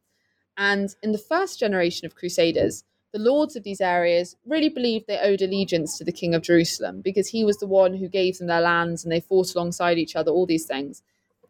And 0.57 0.95
in 1.03 1.13
the 1.13 1.19
first 1.19 1.59
generation 1.59 2.07
of 2.07 2.15
Crusaders, 2.15 2.85
the 3.13 3.19
lords 3.19 3.57
of 3.57 3.65
these 3.65 3.81
areas 3.81 4.37
really 4.47 4.69
believed 4.69 5.07
they 5.07 5.19
owed 5.19 5.43
allegiance 5.43 5.99
to 5.99 6.05
the 6.05 6.13
king 6.13 6.35
of 6.35 6.43
Jerusalem 6.43 7.01
because 7.01 7.29
he 7.29 7.45
was 7.45 7.59
the 7.59 7.67
one 7.67 7.95
who 7.95 8.09
gave 8.09 8.39
them 8.39 8.47
their 8.47 8.61
lands 8.61 9.05
and 9.05 9.13
they 9.13 9.21
fought 9.21 9.55
alongside 9.55 9.99
each 9.99 10.15
other, 10.15 10.31
all 10.31 10.47
these 10.47 10.67
things. 10.67 11.03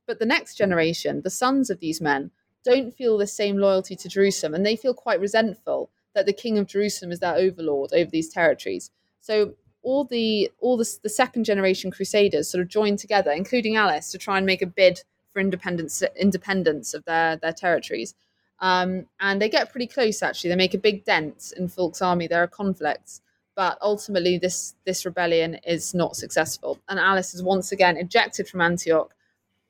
But 0.06 0.18
the 0.18 0.26
next 0.26 0.56
generation, 0.56 1.20
the 1.22 1.30
sons 1.30 1.70
of 1.70 1.80
these 1.80 2.00
men, 2.00 2.30
don't 2.64 2.94
feel 2.94 3.18
the 3.18 3.26
same 3.26 3.56
loyalty 3.56 3.96
to 3.96 4.08
Jerusalem 4.08 4.54
and 4.54 4.64
they 4.64 4.76
feel 4.76 4.94
quite 4.94 5.20
resentful 5.20 5.90
that 6.14 6.26
the 6.26 6.32
king 6.32 6.58
of 6.58 6.66
Jerusalem 6.66 7.12
is 7.12 7.20
their 7.20 7.36
overlord 7.36 7.92
over 7.92 8.10
these 8.10 8.28
territories. 8.28 8.90
So 9.20 9.54
all 9.82 10.04
the 10.04 10.50
all 10.60 10.76
the, 10.76 10.88
the 11.02 11.08
second 11.08 11.44
generation 11.44 11.90
crusaders 11.90 12.50
sort 12.50 12.62
of 12.62 12.68
joined 12.68 12.98
together, 12.98 13.30
including 13.30 13.76
Alice, 13.76 14.10
to 14.12 14.18
try 14.18 14.36
and 14.36 14.46
make 14.46 14.62
a 14.62 14.66
bid 14.66 15.02
for 15.32 15.40
independence 15.40 16.02
independence 16.16 16.94
of 16.94 17.04
their, 17.04 17.36
their 17.36 17.52
territories. 17.52 18.14
Um, 18.60 19.06
and 19.18 19.40
they 19.40 19.48
get 19.48 19.70
pretty 19.70 19.86
close, 19.86 20.22
actually. 20.22 20.50
They 20.50 20.56
make 20.56 20.74
a 20.74 20.78
big 20.78 21.04
dent 21.04 21.52
in 21.56 21.68
Fulk's 21.68 22.02
army. 22.02 22.26
There 22.26 22.42
are 22.42 22.48
conflicts. 22.48 23.22
But 23.56 23.78
ultimately, 23.82 24.38
this, 24.38 24.74
this 24.84 25.04
rebellion 25.04 25.56
is 25.66 25.94
not 25.94 26.16
successful. 26.16 26.78
And 26.88 26.98
Alice 26.98 27.34
is 27.34 27.42
once 27.42 27.72
again 27.72 27.96
ejected 27.96 28.48
from 28.48 28.60
Antioch 28.60 29.14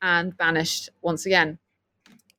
and 0.02 0.36
banished 0.36 0.90
once 1.02 1.26
again. 1.26 1.58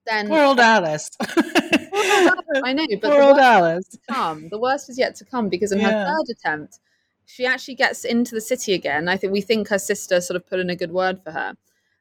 Then 0.06 0.28
Poor 0.28 0.44
old 0.44 0.60
Alice. 0.60 1.10
I 1.22 2.74
know, 2.74 2.86
but 3.02 3.20
old 3.20 3.38
Alice. 3.38 3.98
come. 4.10 4.50
The 4.50 4.60
worst 4.60 4.90
is 4.90 4.98
yet 4.98 5.16
to 5.16 5.26
come 5.26 5.50
because 5.50 5.72
in 5.72 5.80
yeah. 5.80 5.92
her 5.92 6.06
third 6.06 6.30
attempt, 6.30 6.80
she 7.26 7.46
actually 7.46 7.76
gets 7.76 8.04
into 8.04 8.36
the 8.36 8.42
city 8.42 8.74
again. 8.74 9.08
I 9.08 9.18
think 9.18 9.32
we 9.32 9.42
think 9.42 9.70
her 9.70 9.80
sister 9.80 10.20
sort 10.22 10.36
of 10.36 10.48
put 10.48 10.60
in 10.60 10.70
a 10.70 10.76
good 10.76 10.92
word 10.92 11.22
for 11.24 11.32
her. 11.32 11.56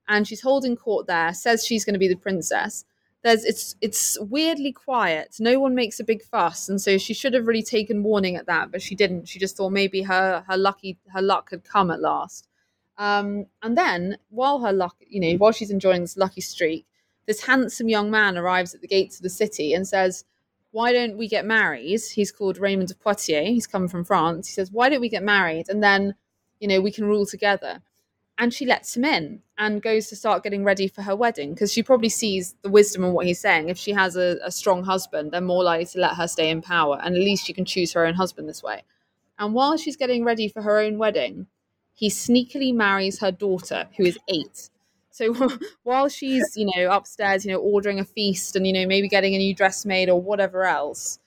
And 0.09 0.27
she's 0.27 0.41
holding 0.41 0.77
court 0.77 1.07
there, 1.07 1.33
says 1.35 1.65
she's 1.65 1.85
going 1.85 1.95
to 1.95 2.01
be 2.01 2.09
the 2.09 2.17
princess 2.17 2.85
there's 3.23 3.45
it's 3.45 3.77
it's 3.81 4.19
weirdly 4.21 4.73
quiet. 4.73 5.37
No 5.41 5.61
one 5.61 5.75
makes 5.75 6.01
a 6.01 6.05
big 6.05 6.23
fuss, 6.23 6.69
and 6.69 6.81
so 6.81 6.97
she 6.99 7.15
should 7.15 7.35
have 7.35 7.47
really 7.47 7.63
taken 7.63 8.03
warning 8.03 8.37
at 8.37 8.47
that, 8.47 8.71
but 8.71 8.83
she 8.83 8.95
didn't. 8.95 9.29
She 9.29 9.39
just 9.39 9.57
thought 9.57 9.71
maybe 9.71 10.03
her 10.03 10.45
her 10.49 10.57
lucky 10.57 10.99
her 11.13 11.21
luck 11.23 11.51
had 11.51 11.65
come 11.65 11.91
at 11.91 12.01
last. 12.01 12.49
Um, 12.97 13.47
and 13.63 13.77
then 13.77 14.19
while 14.31 14.61
her 14.61 14.73
luck, 14.73 14.97
you 15.09 15.21
know, 15.21 15.37
while 15.37 15.53
she's 15.53 15.71
enjoying 15.71 16.03
this 16.03 16.17
lucky 16.17 16.41
streak, 16.41 16.87
this 17.27 17.43
handsome 17.45 17.89
young 17.89 18.11
man 18.11 18.37
arrives 18.39 18.75
at 18.75 18.81
the 18.81 18.89
gates 18.89 19.17
of 19.17 19.23
the 19.23 19.31
city 19.31 19.75
and 19.75 19.87
says, 19.87 20.25
"Why 20.71 20.93
don't 20.93 21.19
we 21.19 21.29
get 21.29 21.45
married?" 21.45 22.01
He's 22.13 22.33
called 22.33 22.59
Raymond 22.59 22.91
of 22.91 23.01
Poitiers. 23.01 23.49
He's 23.49 23.67
come 23.67 23.89
from 23.89 24.05
France. 24.05 24.49
He 24.49 24.55
says, 24.55 24.73
"Why 24.73 24.89
don't 24.89 25.01
we 25.01 25.11
get 25.11 25.23
married, 25.23 25.69
and 25.69 25.83
then, 25.83 26.15
you 26.59 26.69
know, 26.69 26.81
we 26.81 26.93
can 26.93 27.05
rule 27.05 27.27
together." 27.27 27.83
And 28.41 28.55
she 28.55 28.65
lets 28.65 28.97
him 28.97 29.05
in 29.05 29.43
and 29.59 29.83
goes 29.83 30.07
to 30.09 30.17
start 30.17 30.43
getting 30.43 30.65
ready 30.65 30.89
for 30.89 31.03
her 31.03 31.15
wedding 31.15 31.53
because 31.53 31.71
she 31.71 31.83
probably 31.83 32.09
sees 32.09 32.55
the 32.63 32.71
wisdom 32.71 33.05
in 33.05 33.13
what 33.13 33.27
he's 33.27 33.39
saying. 33.39 33.69
If 33.69 33.77
she 33.77 33.93
has 33.93 34.17
a, 34.17 34.39
a, 34.43 34.51
strong 34.51 34.83
husband, 34.83 35.31
they're 35.31 35.43
more 35.43 35.63
likely 35.63 35.85
to 35.85 36.01
let 36.01 36.17
her 36.17 36.27
stay 36.27 36.49
in 36.49 36.63
power, 36.63 36.99
and 37.03 37.15
at 37.15 37.21
least 37.21 37.45
she 37.47 37.53
can 37.53 37.67
choose 37.67 37.93
her 37.93 38.07
own 38.07 38.15
husband 38.15 38.49
this 38.49 38.63
way. 38.63 38.83
And 39.39 39.53
while 39.53 39.77
she's 39.77 39.97
getting 39.97 40.25
ready 40.25 40.49
for 40.49 40.63
her 40.63 40.81
own 40.81 40.97
wedding, 40.97 41.49
he 41.93 42.09
sneakily 42.09 42.75
marries 42.75 43.21
her 43.21 43.31
daughter, 43.31 43.89
who 43.99 44.05
is 44.05 44.19
eight. 44.27 44.71
So 45.11 45.35
while 45.83 46.09
she's, 46.09 46.57
you 46.57 46.71
know, 46.75 46.91
upstairs, 46.91 47.45
you 47.45 47.53
know, 47.53 47.59
ordering 47.59 48.01
a 48.01 48.07
feast 48.07 48.57
and, 48.57 48.67
you 48.67 48.73
know, 48.73 48.87
maybe 48.87 49.09
getting 49.09 49.35
a 49.35 49.39
new 49.39 49.55
dress 49.55 49.85
made 49.85 50.09
or 50.09 50.19
whatever 50.19 50.65
else, 50.65 51.19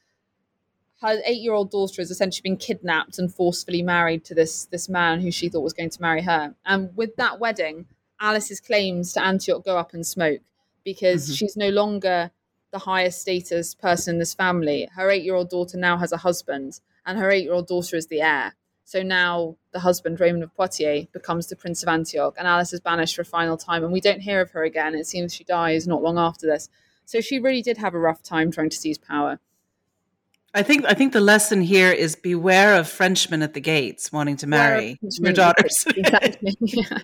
her 1.04 1.22
eight-year-old 1.26 1.70
daughter 1.70 2.02
has 2.02 2.10
essentially 2.10 2.50
been 2.50 2.58
kidnapped 2.58 3.20
and 3.20 3.34
forcefully 3.34 3.84
married 3.84 4.24
to 4.26 4.34
this 4.34 4.66
this 4.66 4.88
man 4.88 5.20
who 5.20 5.32
she 5.32 5.50
thought 5.50 5.62
was 5.62 5.74
going 5.74 5.89
to 5.89 6.02
marry 6.02 6.22
her. 6.22 6.56
And 6.66 6.96
with 6.96 7.18
that 7.18 7.39
wedding, 7.39 7.86
Alice's 8.20 8.62
claims 8.62 9.12
to 9.13 9.24
Antioch 9.24 9.66
go 9.66 9.78
up 9.78 9.94
in 9.94 10.04
smoke 10.04 10.42
because 10.86 11.26
mm-hmm. 11.26 11.34
she's 11.34 11.58
no 11.58 11.70
longer 11.70 12.32
the 12.72 12.80
highest 12.80 13.22
status 13.22 13.76
person 13.76 14.16
in 14.16 14.20
this 14.20 14.34
family. 14.34 14.89
Her 14.96 15.12
eight-year-old 15.12 15.50
daughter 15.50 15.78
now 15.78 15.98
has 15.98 16.12
a 16.12 16.18
husband, 16.18 16.80
and 17.06 17.20
her 17.20 17.30
eight-year-old 17.30 17.68
daughter 17.68 17.98
is 17.98 18.08
the 18.08 18.22
heir. 18.22 18.56
So 18.86 19.04
now 19.04 19.58
the 19.72 19.80
husband, 19.80 20.20
Raymond 20.20 20.44
of 20.44 20.56
Poitiers, 20.56 21.06
becomes 21.13 21.48
the 21.48 21.56
Prince 21.56 21.84
of 21.84 21.89
Antioch, 21.89 22.36
and 22.38 22.48
Alice 22.48 22.74
is 22.74 22.80
banished 22.80 23.16
for 23.16 23.22
a 23.22 23.26
final 23.26 23.58
time, 23.58 23.84
and 23.84 23.94
we 23.94 24.02
don't 24.02 24.22
hear 24.22 24.42
of 24.42 24.52
her 24.52 24.63
again. 24.63 24.96
It 24.96 25.08
seems 25.08 25.34
she 25.34 25.44
dies 25.44 25.88
not 25.88 26.02
long 26.02 26.18
after 26.18 26.48
this. 26.48 26.70
So 27.06 27.22
she 27.22 27.39
really 27.39 27.62
did 27.62 27.78
have 27.78 27.94
a 27.94 28.00
rough 28.00 28.24
time 28.24 28.52
trying 28.52 28.70
to 28.70 28.78
seize 28.78 28.98
power. 28.98 29.39
I 30.56 30.62
think 30.62 30.86
I 30.86 30.94
think 30.94 31.13
the 31.13 31.22
lesson 31.22 31.62
here 31.62 31.92
is 31.92 32.16
beware 32.16 32.76
of 32.76 32.88
Frenchmen 32.88 33.42
at 33.42 33.54
the 33.54 33.62
gates 33.62 34.12
wanting 34.12 34.38
to 34.38 34.48
marry 34.48 35.00
your 35.02 35.34
daughters. 35.34 35.86
Exactly. 35.96 36.56
yeah. 36.62 37.00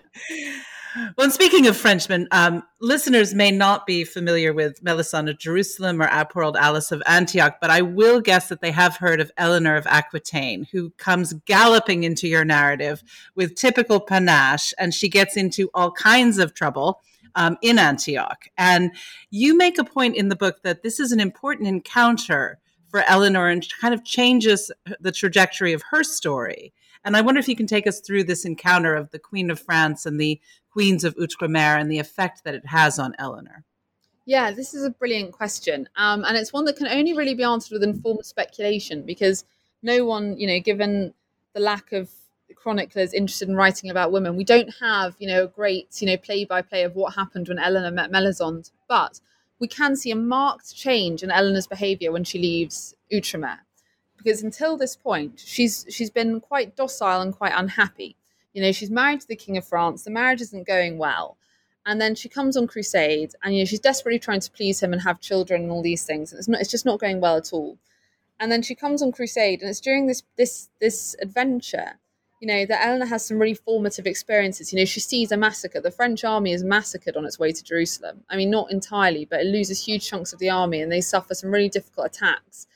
Well, 1.16 1.30
speaking 1.30 1.68
of 1.68 1.76
Frenchmen, 1.76 2.26
um, 2.32 2.64
listeners 2.80 3.32
may 3.32 3.52
not 3.52 3.86
be 3.86 4.02
familiar 4.02 4.52
with 4.52 4.82
Melisande 4.82 5.30
of 5.30 5.38
Jerusalem 5.38 6.02
or 6.02 6.08
Our 6.08 6.56
Alice 6.56 6.90
of 6.90 7.00
Antioch, 7.06 7.58
but 7.60 7.70
I 7.70 7.80
will 7.82 8.20
guess 8.20 8.48
that 8.48 8.60
they 8.60 8.72
have 8.72 8.96
heard 8.96 9.20
of 9.20 9.30
Eleanor 9.36 9.76
of 9.76 9.86
Aquitaine, 9.86 10.66
who 10.72 10.90
comes 10.90 11.32
galloping 11.46 12.02
into 12.02 12.26
your 12.26 12.44
narrative 12.44 13.04
with 13.36 13.54
typical 13.54 14.00
panache, 14.00 14.74
and 14.78 14.92
she 14.92 15.08
gets 15.08 15.36
into 15.36 15.70
all 15.74 15.92
kinds 15.92 16.38
of 16.38 16.54
trouble. 16.54 17.00
Um, 17.36 17.58
in 17.62 17.78
Antioch. 17.78 18.48
And 18.58 18.90
you 19.30 19.56
make 19.56 19.78
a 19.78 19.84
point 19.84 20.16
in 20.16 20.30
the 20.30 20.34
book 20.34 20.64
that 20.64 20.82
this 20.82 20.98
is 20.98 21.12
an 21.12 21.20
important 21.20 21.68
encounter 21.68 22.58
for 22.90 23.04
Eleanor 23.06 23.48
and 23.48 23.66
kind 23.80 23.94
of 23.94 24.04
changes 24.04 24.70
the 25.00 25.12
trajectory 25.12 25.72
of 25.72 25.82
her 25.90 26.02
story. 26.02 26.72
And 27.04 27.16
I 27.16 27.22
wonder 27.22 27.38
if 27.38 27.48
you 27.48 27.56
can 27.56 27.66
take 27.66 27.86
us 27.86 28.00
through 28.00 28.24
this 28.24 28.44
encounter 28.44 28.94
of 28.94 29.10
the 29.10 29.18
Queen 29.18 29.50
of 29.50 29.60
France 29.60 30.04
and 30.04 30.20
the 30.20 30.40
Queens 30.70 31.04
of 31.04 31.16
Outremer 31.16 31.80
and 31.80 31.90
the 31.90 31.98
effect 31.98 32.44
that 32.44 32.54
it 32.54 32.66
has 32.66 32.98
on 32.98 33.14
Eleanor. 33.18 33.64
Yeah, 34.26 34.50
this 34.50 34.74
is 34.74 34.84
a 34.84 34.90
brilliant 34.90 35.32
question. 35.32 35.88
Um, 35.96 36.24
and 36.24 36.36
it's 36.36 36.52
one 36.52 36.64
that 36.66 36.76
can 36.76 36.88
only 36.88 37.14
really 37.14 37.34
be 37.34 37.42
answered 37.42 37.72
with 37.72 37.82
informed 37.82 38.26
speculation 38.26 39.02
because 39.02 39.44
no 39.82 40.04
one, 40.04 40.36
you 40.36 40.46
know, 40.46 40.60
given 40.60 41.14
the 41.54 41.60
lack 41.60 41.92
of 41.92 42.10
chroniclers 42.54 43.14
interested 43.14 43.48
in 43.48 43.56
writing 43.56 43.90
about 43.90 44.12
women, 44.12 44.36
we 44.36 44.44
don't 44.44 44.72
have, 44.80 45.16
you 45.18 45.26
know, 45.26 45.44
a 45.44 45.48
great, 45.48 46.00
you 46.00 46.06
know, 46.06 46.16
play 46.16 46.44
by 46.44 46.60
play 46.60 46.84
of 46.84 46.94
what 46.94 47.14
happened 47.14 47.48
when 47.48 47.58
Eleanor 47.58 47.90
met 47.90 48.10
Melisande. 48.10 48.68
But 48.88 49.20
we 49.60 49.68
can 49.68 49.94
see 49.94 50.10
a 50.10 50.16
marked 50.16 50.74
change 50.74 51.22
in 51.22 51.30
Eleanor's 51.30 51.66
behavior 51.66 52.10
when 52.10 52.24
she 52.24 52.38
leaves 52.38 52.94
Outremer. 53.12 53.58
Because 54.16 54.42
until 54.42 54.76
this 54.76 54.96
point, 54.96 55.38
she's 55.38 55.86
she's 55.88 56.10
been 56.10 56.40
quite 56.40 56.76
docile 56.76 57.20
and 57.20 57.34
quite 57.34 57.52
unhappy. 57.54 58.16
You 58.52 58.62
know, 58.62 58.72
she's 58.72 58.90
married 58.90 59.20
to 59.20 59.28
the 59.28 59.36
King 59.36 59.56
of 59.56 59.66
France. 59.66 60.02
The 60.02 60.10
marriage 60.10 60.40
isn't 60.40 60.66
going 60.66 60.98
well. 60.98 61.36
And 61.86 62.00
then 62.00 62.14
she 62.14 62.28
comes 62.28 62.56
on 62.56 62.66
crusade 62.66 63.34
and 63.42 63.54
you 63.54 63.60
know 63.60 63.64
she's 63.64 63.80
desperately 63.80 64.18
trying 64.18 64.40
to 64.40 64.50
please 64.50 64.82
him 64.82 64.92
and 64.92 65.00
have 65.02 65.20
children 65.20 65.62
and 65.62 65.70
all 65.70 65.82
these 65.82 66.04
things. 66.04 66.32
And 66.32 66.38
it's 66.38 66.48
not 66.48 66.60
it's 66.60 66.70
just 66.70 66.86
not 66.86 67.00
going 67.00 67.20
well 67.20 67.36
at 67.36 67.52
all. 67.52 67.78
And 68.38 68.50
then 68.50 68.62
she 68.62 68.74
comes 68.74 69.02
on 69.02 69.12
crusade 69.12 69.60
and 69.60 69.70
it's 69.70 69.80
during 69.80 70.06
this 70.06 70.22
this 70.36 70.68
this 70.80 71.16
adventure 71.20 71.98
you 72.40 72.46
know, 72.46 72.64
that 72.64 72.86
Eleanor 72.86 73.06
has 73.06 73.24
some 73.24 73.38
really 73.38 73.54
formative 73.54 74.06
experiences. 74.06 74.72
You 74.72 74.78
know, 74.78 74.86
she 74.86 75.00
sees 75.00 75.30
a 75.30 75.36
massacre. 75.36 75.80
The 75.80 75.90
French 75.90 76.24
army 76.24 76.52
is 76.52 76.64
massacred 76.64 77.16
on 77.16 77.26
its 77.26 77.38
way 77.38 77.52
to 77.52 77.62
Jerusalem. 77.62 78.24
I 78.30 78.36
mean, 78.36 78.50
not 78.50 78.72
entirely, 78.72 79.26
but 79.26 79.40
it 79.40 79.46
loses 79.46 79.84
huge 79.84 80.08
chunks 80.08 80.32
of 80.32 80.38
the 80.38 80.48
army 80.48 80.80
and 80.80 80.90
they 80.90 81.02
suffer 81.02 81.34
some 81.34 81.50
really 81.50 81.68
difficult 81.68 82.06
attacks. 82.06 82.66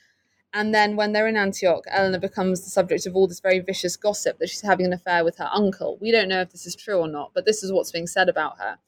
And 0.53 0.75
then 0.75 0.97
when 0.97 1.13
they're 1.13 1.27
in 1.27 1.37
Antioch, 1.37 1.85
Eleanor 1.89 2.21
becomes 2.21 2.61
the 2.61 2.71
subject 2.71 3.07
of 3.07 3.17
all 3.17 3.27
this 3.27 3.41
very 3.41 3.59
vicious 3.59 3.97
gossip 3.97 4.39
that 4.39 4.51
she's 4.51 4.61
having 4.61 4.87
an 4.87 4.93
affair 4.93 5.25
with 5.25 5.39
her 5.39 5.49
uncle. 5.51 5.99
We 6.01 6.13
don't 6.13 6.29
know 6.29 6.43
if 6.43 6.51
this 6.51 6.67
is 6.67 6.77
true 6.77 6.99
or 6.99 7.09
not, 7.09 7.33
but 7.35 7.47
this 7.47 7.65
is 7.65 7.73
what's 7.73 7.91
being 7.91 8.07
said 8.07 8.29
about 8.29 8.59
her. 8.59 8.79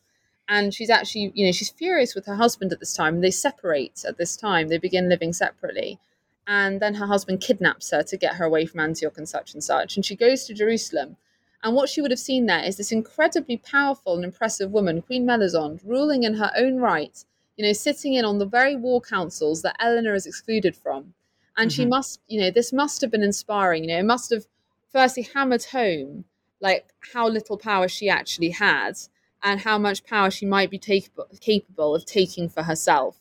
And 0.49 0.72
she's 0.72 0.91
actually, 0.91 1.33
you 1.35 1.45
know, 1.45 1.53
she's 1.53 1.70
furious 1.70 2.14
with 2.14 2.27
her 2.27 2.37
husband 2.37 2.72
at 2.72 2.79
this 2.79 2.93
time. 2.93 3.20
They 3.20 3.33
separate 3.33 4.05
at 4.07 4.18
this 4.18 4.37
time, 4.37 4.68
they 4.68 4.79
begin 4.79 5.09
living 5.09 5.33
separately 5.33 5.99
and 6.47 6.81
then 6.81 6.95
her 6.95 7.07
husband 7.07 7.41
kidnaps 7.41 7.91
her 7.91 8.03
to 8.03 8.17
get 8.17 8.37
her 8.37 8.45
away 8.45 8.67
from 8.67 8.81
Antioch 8.81 9.19
and 9.19 9.29
such 9.29 9.55
and 9.55 9.63
such. 9.63 9.97
And 9.97 10.05
she 10.05 10.17
goes 10.17 10.45
to 10.45 10.55
Jerusalem. 10.55 11.17
And 11.63 11.75
what 11.75 11.89
she 11.89 12.01
would 12.01 12.11
have 12.11 12.21
seen 12.21 12.47
there 12.47 12.63
is 12.63 12.77
this 12.77 12.93
incredibly 12.93 13.57
powerful 13.57 14.15
and 14.15 14.25
impressive 14.25 14.71
woman, 14.71 15.03
Queen 15.03 15.27
Melisande, 15.27 15.81
ruling 15.85 16.23
in 16.23 16.35
her 16.35 16.53
own 16.57 16.77
right 16.77 17.25
you 17.57 17.65
know, 17.65 17.73
sitting 17.73 18.15
in 18.15 18.25
on 18.25 18.39
the 18.39 18.47
very 18.47 18.77
war 18.77 19.01
councils 19.01 19.63
that 19.63 19.77
Eleanor 19.81 20.15
is 20.15 20.27
excluded 20.27 20.77
from. 20.77 21.15
And 21.57 21.71
mm-hmm. 21.71 21.83
she 21.83 21.87
must, 21.87 22.21
you 22.29 22.41
know, 22.41 22.51
this 22.51 22.73
must 22.73 23.01
have 23.01 23.11
been 23.11 23.23
inspiring. 23.23 23.85
You 23.85 23.89
know, 23.89 23.99
it 23.99 24.05
must 24.05 24.31
have 24.31 24.47
firstly 24.93 25.29
hammered 25.35 25.65
home 25.65 26.25
like 26.61 26.93
how 27.13 27.29
little 27.29 27.57
power 27.57 27.89
she 27.89 28.09
actually 28.09 28.51
had 28.51 28.93
and 29.43 29.61
how 29.61 29.79
much 29.79 30.05
power 30.05 30.31
she 30.31 30.47
might 30.47 30.71
be 30.71 30.79
take- 30.79 31.11
capable 31.41 31.95
of 31.95 32.05
taking 32.05 32.49
for 32.49 32.63
herself. 32.63 33.21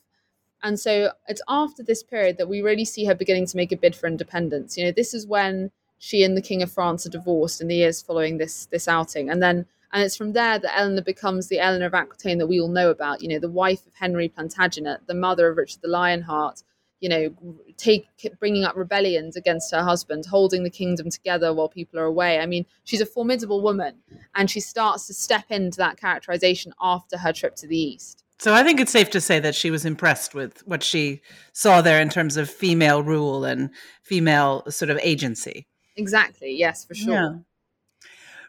And 0.66 0.80
so 0.80 1.11
it's 1.28 1.43
after 1.47 1.84
this 1.84 2.01
period 2.01 2.39
that 2.39 2.49
we 2.49 2.63
really 2.63 2.86
see 2.86 3.05
her 3.05 3.13
beginning 3.13 3.45
to 3.45 3.55
make 3.55 3.72
a 3.72 3.78
bid 3.78 3.95
for 3.95 4.07
independence. 4.07 4.76
You 4.76 4.86
know, 4.86 4.91
this 4.91 5.13
is 5.13 5.28
when 5.28 5.70
she 5.99 6.24
and 6.24 6.36
the 6.36 6.41
King 6.41 6.63
of 6.63 6.72
France 6.72 7.05
are 7.05 7.11
divorced 7.11 7.61
in 7.61 7.68
the 7.68 7.76
years 7.76 8.01
following 8.01 8.39
this 8.39 8.66
this 8.66 8.88
outing. 8.88 9.30
And 9.30 9.43
then 9.43 9.68
and 9.93 10.01
it's 10.01 10.18
from 10.18 10.34
there 10.34 10.57
that 10.57 10.76
Eleanor 10.76 11.03
becomes 11.03 11.49
the 11.49 11.59
Eleanor 11.59 11.86
of 11.86 11.93
Aquitaine 11.93 12.39
that 12.39 12.47
we 12.47 12.59
all 12.59 12.68
know 12.68 12.89
about, 12.89 13.22
you 13.22 13.28
know, 13.28 13.38
the 13.38 13.47
wife 13.47 13.86
of 13.86 13.93
Henry 13.93 14.28
Plantagenet, 14.28 15.05
the 15.05 15.13
mother 15.13 15.47
of 15.47 15.57
Richard 15.57 15.84
the 15.84 15.88
Lionheart, 15.88 16.63
you 16.99 17.09
know, 17.09 17.36
take 17.78 18.07
bringing 18.39 18.63
up 18.63 18.76
rebellions 18.76 19.36
against 19.36 19.72
her 19.72 19.84
husband, 19.84 20.26
holding 20.26 20.63
the 20.63 20.72
kingdom 20.72 21.11
together 21.11 21.53
while 21.53 21.70
people 21.70 21.99
are 21.99 22.05
away. 22.05 22.39
I 22.39 22.47
mean, 22.47 22.66
she's 22.86 23.01
a 23.01 23.05
formidable 23.05 23.61
woman, 23.61 23.97
and 24.34 24.49
she 24.49 24.61
starts 24.61 25.05
to 25.05 25.13
step 25.13 25.45
into 25.51 25.78
that 25.78 25.97
characterization 25.97 26.74
after 26.82 27.20
her 27.20 27.34
trip 27.34 27.55
to 27.57 27.68
the 27.68 27.78
east. 27.78 28.25
So 28.40 28.54
I 28.54 28.64
think 28.64 28.80
it's 28.80 28.92
safe 28.92 29.10
to 29.12 29.22
say 29.22 29.40
that 29.40 29.56
she 29.56 29.72
was 29.72 29.86
impressed 29.86 30.36
with 30.36 30.62
what 30.68 30.84
she 30.84 31.22
saw 31.54 31.82
there 31.82 32.02
in 32.02 32.10
terms 32.10 32.38
of 32.38 32.50
female 32.50 33.02
rule 33.02 33.46
and 33.46 33.70
female 34.04 34.64
sort 34.70 34.90
of 34.90 35.00
agency. 35.02 35.68
Exactly. 35.96 36.56
Yes, 36.56 36.86
for 36.86 36.96
sure. 36.96 37.14
Yeah. 37.14 37.34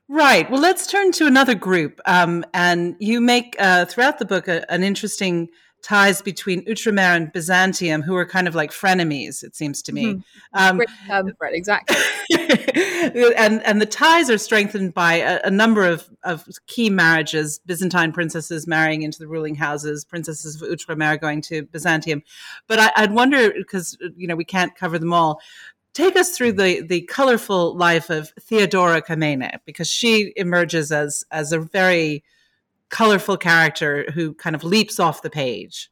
Right. 0.08 0.48
Well, 0.50 0.60
let's 0.60 0.86
turn 0.86 1.12
to 1.12 1.26
another 1.26 1.54
group. 1.54 2.00
Um, 2.06 2.44
and 2.54 2.96
you 3.00 3.20
make 3.20 3.56
uh, 3.58 3.86
throughout 3.86 4.18
the 4.18 4.24
book 4.24 4.48
a, 4.48 4.70
an 4.70 4.82
interesting 4.82 5.48
ties 5.86 6.20
between 6.20 6.64
Outremer 6.64 7.14
and 7.14 7.32
Byzantium, 7.32 8.02
who 8.02 8.16
are 8.16 8.26
kind 8.26 8.48
of 8.48 8.56
like 8.56 8.72
frenemies, 8.72 9.44
it 9.44 9.54
seems 9.54 9.80
to 9.82 9.92
me. 9.92 10.14
Mm-hmm. 10.14 10.20
Um, 10.52 10.76
Great 10.78 10.88
term 11.06 11.32
for 11.38 11.46
it, 11.46 11.54
exactly. 11.54 11.96
and 13.36 13.62
and 13.62 13.80
the 13.80 13.86
ties 13.86 14.28
are 14.28 14.36
strengthened 14.36 14.94
by 14.94 15.14
a, 15.14 15.40
a, 15.44 15.50
number 15.50 15.86
of, 15.86 16.10
of 16.24 16.44
key 16.66 16.90
marriages: 16.90 17.60
Byzantine 17.66 18.10
princesses 18.10 18.66
marrying 18.66 19.02
into 19.02 19.20
the 19.20 19.28
ruling 19.28 19.54
houses, 19.54 20.04
princesses 20.04 20.60
of 20.60 20.68
Outremer 20.68 21.20
going 21.20 21.40
to 21.42 21.62
Byzantium. 21.62 22.24
But 22.66 22.80
I, 22.80 22.90
I'd 22.96 23.12
wonder 23.12 23.52
because 23.52 23.96
you 24.16 24.26
know 24.26 24.34
we 24.34 24.44
can't 24.44 24.74
cover 24.74 24.98
them 24.98 25.12
all. 25.12 25.40
Take 25.94 26.16
us 26.16 26.36
through 26.36 26.54
the 26.54 26.82
the 26.82 27.02
colorful 27.02 27.76
life 27.76 28.10
of 28.10 28.32
Theodora 28.40 29.02
Comnena 29.02 29.60
because 29.64 29.88
she 29.88 30.32
emerges 30.34 30.90
as 30.90 31.24
as 31.30 31.52
a 31.52 31.60
very 31.60 32.24
colorful 32.90 33.36
character 33.36 34.06
who 34.14 34.34
kind 34.34 34.56
of 34.56 34.64
leaps 34.64 35.00
off 35.00 35.22
the 35.22 35.30
page. 35.30 35.90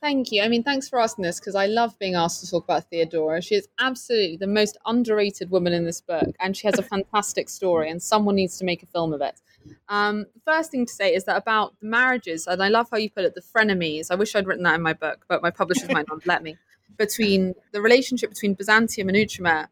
Thank 0.00 0.30
you. 0.30 0.42
I 0.42 0.48
mean, 0.48 0.62
thanks 0.62 0.88
for 0.88 1.00
asking 1.00 1.24
this 1.24 1.40
because 1.40 1.54
I 1.54 1.66
love 1.66 1.98
being 1.98 2.14
asked 2.14 2.44
to 2.44 2.50
talk 2.50 2.64
about 2.64 2.88
Theodora. 2.90 3.40
She 3.40 3.54
is 3.54 3.66
absolutely 3.80 4.36
the 4.36 4.46
most 4.46 4.76
underrated 4.84 5.50
woman 5.50 5.72
in 5.72 5.84
this 5.84 6.00
book, 6.00 6.34
and 6.38 6.56
she 6.56 6.68
has 6.68 6.78
a 6.78 6.82
fantastic 6.94 7.48
story, 7.48 7.90
and 7.90 8.00
someone 8.00 8.36
needs 8.36 8.58
to 8.58 8.64
make 8.64 8.82
a 8.82 8.86
film 8.86 9.12
of 9.12 9.20
it. 9.20 9.40
Um, 9.88 10.26
the 10.34 10.40
first 10.44 10.70
thing 10.70 10.86
to 10.86 10.92
say 10.92 11.14
is 11.14 11.24
that 11.24 11.36
about 11.36 11.74
the 11.80 11.86
marriages, 11.86 12.46
and 12.46 12.62
I 12.62 12.68
love 12.68 12.88
how 12.90 12.98
you 12.98 13.10
put 13.10 13.24
it, 13.24 13.34
the 13.34 13.40
frenemies. 13.40 14.10
I 14.10 14.14
wish 14.14 14.34
I'd 14.34 14.46
written 14.46 14.64
that 14.64 14.74
in 14.74 14.82
my 14.82 14.92
book, 14.92 15.24
but 15.28 15.42
my 15.42 15.50
publishers 15.50 15.90
might 15.90 16.08
not 16.08 16.26
let 16.26 16.42
me. 16.42 16.56
Between 16.98 17.54
the 17.72 17.82
relationship 17.82 18.30
between 18.30 18.54
Byzantium 18.54 19.08
and 19.08 19.18
Outremer, 19.18 19.68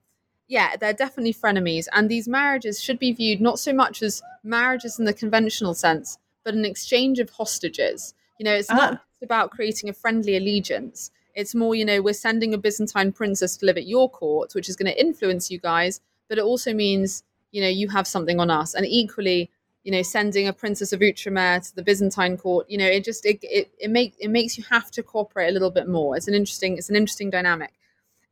yeah, 0.46 0.76
they're 0.76 0.92
definitely 0.92 1.32
frenemies, 1.32 1.86
and 1.92 2.10
these 2.10 2.28
marriages 2.28 2.82
should 2.82 2.98
be 2.98 3.12
viewed 3.12 3.40
not 3.40 3.58
so 3.58 3.72
much 3.72 4.02
as 4.02 4.20
marriages 4.42 4.98
in 4.98 5.06
the 5.06 5.14
conventional 5.14 5.72
sense, 5.74 6.18
but 6.44 6.54
an 6.54 6.64
exchange 6.64 7.18
of 7.18 7.30
hostages. 7.30 8.14
You 8.38 8.44
know, 8.44 8.54
it's 8.54 8.70
not 8.70 8.94
uh-huh. 8.94 9.02
about 9.22 9.50
creating 9.50 9.88
a 9.88 9.92
friendly 9.92 10.36
allegiance. 10.36 11.10
It's 11.34 11.54
more, 11.54 11.74
you 11.74 11.84
know, 11.84 12.00
we're 12.00 12.14
sending 12.14 12.54
a 12.54 12.58
Byzantine 12.58 13.12
princess 13.12 13.56
to 13.56 13.66
live 13.66 13.76
at 13.76 13.86
your 13.86 14.08
court, 14.08 14.54
which 14.54 14.68
is 14.68 14.76
going 14.76 14.92
to 14.92 15.00
influence 15.00 15.50
you 15.50 15.58
guys, 15.58 16.00
but 16.28 16.38
it 16.38 16.44
also 16.44 16.72
means, 16.72 17.24
you 17.50 17.60
know, 17.60 17.68
you 17.68 17.88
have 17.88 18.06
something 18.06 18.38
on 18.38 18.50
us. 18.50 18.74
And 18.74 18.86
equally, 18.86 19.50
you 19.82 19.92
know, 19.92 20.02
sending 20.02 20.48
a 20.48 20.52
princess 20.52 20.92
of 20.92 21.00
Outremer 21.00 21.66
to 21.66 21.76
the 21.76 21.82
Byzantine 21.82 22.36
court, 22.36 22.68
you 22.68 22.78
know, 22.78 22.86
it 22.86 23.04
just 23.04 23.26
it 23.26 23.38
it, 23.42 23.70
it 23.78 23.90
make 23.90 24.14
it 24.18 24.28
makes 24.28 24.56
you 24.56 24.64
have 24.70 24.90
to 24.92 25.02
cooperate 25.02 25.48
a 25.48 25.52
little 25.52 25.70
bit 25.70 25.88
more. 25.88 26.16
It's 26.16 26.28
an 26.28 26.34
interesting 26.34 26.78
it's 26.78 26.88
an 26.88 26.96
interesting 26.96 27.30
dynamic. 27.30 27.72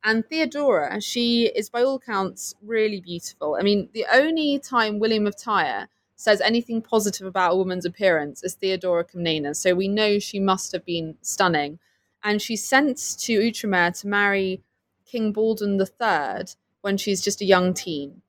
And 0.03 0.27
Theodora, 0.27 0.99
she 0.99 1.45
is 1.45 1.69
by 1.69 1.83
all 1.83 1.99
counts 1.99 2.55
really 2.61 2.99
beautiful. 2.99 3.55
I 3.57 3.63
mean, 3.63 3.89
the 3.93 4.05
only 4.11 4.59
time 4.59 4.99
William 4.99 5.27
of 5.27 5.37
Tyre 5.37 5.87
says 6.23 6.39
anything 6.39 6.81
positive 6.81 7.27
about 7.27 7.51
a 7.51 7.55
woman's 7.57 7.83
appearance 7.83 8.43
is 8.43 8.53
Theodora 8.53 9.03
Comnena. 9.03 9.53
So 9.53 9.75
we 9.75 9.89
know 9.89 10.19
she 10.19 10.39
must 10.39 10.71
have 10.71 10.85
been 10.85 11.17
stunning. 11.21 11.79
And 12.23 12.41
she's 12.41 12.63
sent 12.63 12.97
to 13.19 13.39
Outremer 13.41 13.99
to 13.99 14.07
marry 14.07 14.61
King 15.05 15.33
Baldwin 15.33 15.77
III 15.77 16.45
when 16.79 16.95
she's 16.95 17.21
just 17.21 17.41
a 17.41 17.45
young 17.45 17.73
teen. 17.73 18.21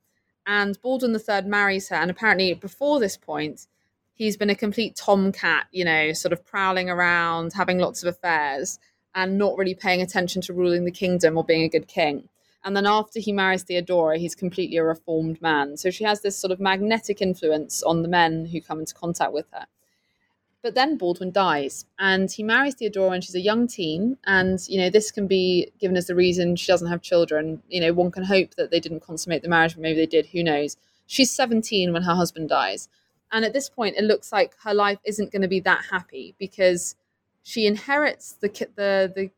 And 0.44 0.80
Baldwin 0.82 1.14
III 1.14 1.42
marries 1.42 1.88
her. 1.90 1.94
And 1.94 2.10
apparently, 2.10 2.52
before 2.54 2.98
this 2.98 3.16
point, 3.16 3.68
he's 4.12 4.36
been 4.36 4.50
a 4.50 4.56
complete 4.56 4.96
tomcat, 4.96 5.68
you 5.70 5.84
know, 5.84 6.12
sort 6.12 6.32
of 6.32 6.44
prowling 6.44 6.90
around, 6.90 7.52
having 7.52 7.78
lots 7.78 8.02
of 8.02 8.08
affairs, 8.08 8.80
and 9.14 9.38
not 9.38 9.56
really 9.56 9.74
paying 9.74 10.02
attention 10.02 10.42
to 10.42 10.52
ruling 10.52 10.84
the 10.84 10.90
kingdom 10.90 11.38
or 11.38 11.44
being 11.44 11.62
a 11.62 11.68
good 11.68 11.86
king. 11.86 12.28
And 12.64 12.74
then 12.74 12.86
after 12.86 13.20
he 13.20 13.30
marries 13.30 13.62
Theodora, 13.62 14.18
he's 14.18 14.34
completely 14.34 14.78
a 14.78 14.84
reformed 14.84 15.40
man. 15.42 15.76
So 15.76 15.90
she 15.90 16.04
has 16.04 16.22
this 16.22 16.36
sort 16.36 16.50
of 16.50 16.58
magnetic 16.58 17.20
influence 17.20 17.82
on 17.82 18.02
the 18.02 18.08
men 18.08 18.46
who 18.46 18.60
come 18.62 18.80
into 18.80 18.94
contact 18.94 19.32
with 19.32 19.46
her. 19.52 19.66
But 20.62 20.74
then 20.74 20.96
Baldwin 20.96 21.30
dies 21.30 21.84
and 21.98 22.30
he 22.30 22.42
marries 22.42 22.76
Theodora 22.76 23.10
when 23.10 23.20
she's 23.20 23.34
a 23.34 23.40
young 23.40 23.68
teen. 23.68 24.16
And, 24.24 24.58
you 24.66 24.78
know, 24.78 24.88
this 24.88 25.10
can 25.10 25.26
be 25.26 25.70
given 25.78 25.94
as 25.94 26.06
the 26.06 26.14
reason 26.14 26.56
she 26.56 26.72
doesn't 26.72 26.88
have 26.88 27.02
children. 27.02 27.62
You 27.68 27.82
know, 27.82 27.92
one 27.92 28.10
can 28.10 28.24
hope 28.24 28.54
that 28.54 28.70
they 28.70 28.80
didn't 28.80 29.00
consummate 29.00 29.42
the 29.42 29.48
marriage, 29.50 29.74
but 29.74 29.82
maybe 29.82 30.00
they 30.00 30.06
did. 30.06 30.26
Who 30.28 30.42
knows? 30.42 30.78
She's 31.06 31.30
17 31.30 31.92
when 31.92 32.04
her 32.04 32.14
husband 32.14 32.48
dies. 32.48 32.88
And 33.30 33.44
at 33.44 33.52
this 33.52 33.68
point, 33.68 33.96
it 33.98 34.04
looks 34.04 34.32
like 34.32 34.54
her 34.62 34.72
life 34.72 35.00
isn't 35.04 35.32
going 35.32 35.42
to 35.42 35.48
be 35.48 35.60
that 35.60 35.84
happy 35.90 36.34
because 36.38 36.96
she 37.42 37.66
inherits 37.66 38.32
the, 38.32 38.48
the, 38.48 39.12
the, 39.14 39.30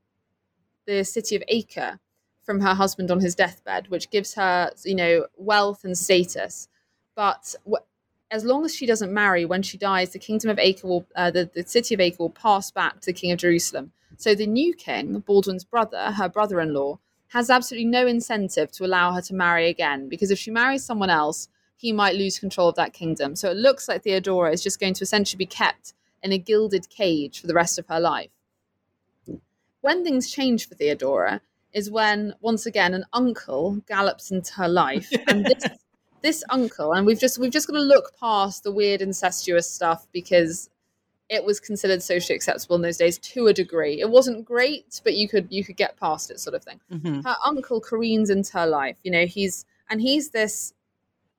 the 0.86 1.02
city 1.02 1.34
of 1.34 1.42
Acre 1.48 1.98
from 2.46 2.60
her 2.60 2.74
husband 2.74 3.10
on 3.10 3.20
his 3.20 3.34
deathbed, 3.34 3.88
which 3.88 4.08
gives 4.08 4.34
her, 4.34 4.70
you 4.84 4.94
know, 4.94 5.26
wealth 5.36 5.84
and 5.84 5.98
status. 5.98 6.68
But 7.16 7.56
w- 7.64 7.84
as 8.30 8.44
long 8.44 8.64
as 8.64 8.74
she 8.74 8.86
doesn't 8.86 9.12
marry, 9.12 9.44
when 9.44 9.62
she 9.62 9.76
dies, 9.76 10.10
the 10.10 10.18
kingdom 10.18 10.48
of 10.50 10.58
Acre 10.58 10.86
will, 10.86 11.06
uh, 11.16 11.30
the, 11.30 11.50
the 11.52 11.66
city 11.66 11.94
of 11.94 12.00
Acre 12.00 12.16
will 12.20 12.30
pass 12.30 12.70
back 12.70 13.00
to 13.00 13.06
the 13.06 13.12
king 13.12 13.32
of 13.32 13.38
Jerusalem. 13.38 13.92
So 14.16 14.34
the 14.34 14.46
new 14.46 14.74
king, 14.74 15.18
Baldwin's 15.18 15.64
brother, 15.64 16.12
her 16.12 16.28
brother 16.28 16.60
in 16.60 16.72
law, 16.72 17.00
has 17.28 17.50
absolutely 17.50 17.86
no 17.86 18.06
incentive 18.06 18.70
to 18.72 18.84
allow 18.84 19.12
her 19.12 19.20
to 19.20 19.34
marry 19.34 19.68
again 19.68 20.08
because 20.08 20.30
if 20.30 20.38
she 20.38 20.50
marries 20.50 20.84
someone 20.84 21.10
else, 21.10 21.48
he 21.76 21.92
might 21.92 22.14
lose 22.14 22.38
control 22.38 22.68
of 22.68 22.76
that 22.76 22.92
kingdom. 22.92 23.36
So 23.36 23.50
it 23.50 23.56
looks 23.56 23.88
like 23.88 24.04
Theodora 24.04 24.52
is 24.52 24.62
just 24.62 24.80
going 24.80 24.94
to 24.94 25.02
essentially 25.02 25.36
be 25.36 25.46
kept 25.46 25.92
in 26.22 26.32
a 26.32 26.38
gilded 26.38 26.88
cage 26.88 27.40
for 27.40 27.46
the 27.46 27.54
rest 27.54 27.78
of 27.78 27.86
her 27.88 28.00
life. 28.00 28.30
When 29.80 30.02
things 30.02 30.30
change 30.30 30.66
for 30.68 30.74
Theodora, 30.74 31.42
is 31.76 31.90
when 31.90 32.32
once 32.40 32.64
again 32.64 32.94
an 32.94 33.04
uncle 33.12 33.76
gallops 33.86 34.30
into 34.30 34.50
her 34.54 34.66
life. 34.66 35.12
And 35.28 35.44
this 35.44 35.62
this 36.22 36.42
uncle 36.48 36.94
and 36.94 37.06
we've 37.06 37.20
just 37.20 37.38
we've 37.38 37.52
just 37.52 37.68
got 37.68 37.74
to 37.74 37.80
look 37.80 38.18
past 38.18 38.64
the 38.64 38.72
weird 38.72 39.02
incestuous 39.02 39.70
stuff 39.70 40.06
because 40.10 40.70
it 41.28 41.44
was 41.44 41.60
considered 41.60 42.02
socially 42.02 42.34
acceptable 42.34 42.76
in 42.76 42.82
those 42.82 42.96
days 42.96 43.18
to 43.18 43.48
a 43.48 43.52
degree. 43.52 44.00
It 44.00 44.08
wasn't 44.08 44.46
great 44.46 45.02
but 45.04 45.14
you 45.14 45.28
could 45.28 45.48
you 45.50 45.62
could 45.62 45.76
get 45.76 46.00
past 46.00 46.30
it 46.30 46.40
sort 46.40 46.56
of 46.56 46.64
thing. 46.64 46.80
Mm-hmm. 46.90 47.20
her 47.20 47.36
uncle 47.44 47.80
careens 47.80 48.30
into 48.30 48.54
her 48.54 48.66
life 48.66 48.96
you 49.04 49.10
know 49.10 49.26
he's 49.26 49.66
and 49.90 50.00
he's 50.00 50.30
this 50.30 50.72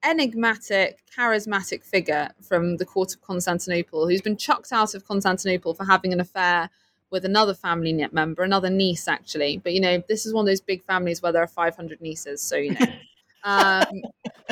enigmatic 0.03 0.99
charismatic 1.17 1.83
figure 1.83 2.29
from 2.41 2.77
the 2.77 2.85
court 2.85 3.15
of 3.15 3.21
constantinople. 3.21 4.07
Who's 4.07 4.21
been 4.21 4.37
chucked 4.37 4.71
out 4.71 4.93
of 4.93 5.05
constantinople 5.05 5.73
for 5.73 5.83
having 5.83 6.13
an 6.13 6.19
affair 6.19 6.69
with 7.09 7.25
another 7.25 7.53
family 7.53 7.93
member, 8.11 8.43
another 8.43 8.69
niece 8.69 9.07
actually. 9.07 9.59
But 9.63 9.73
you 9.73 9.81
know, 9.81 10.03
this 10.07 10.25
is 10.25 10.33
one 10.33 10.43
of 10.43 10.47
those 10.47 10.61
big 10.61 10.83
families 10.83 11.21
where 11.21 11.31
there 11.31 11.43
are 11.43 11.47
500 11.47 12.01
nieces, 12.01 12.41
so 12.41 12.55
you 12.55 12.71
know. 12.73 12.85
um, 13.43 14.01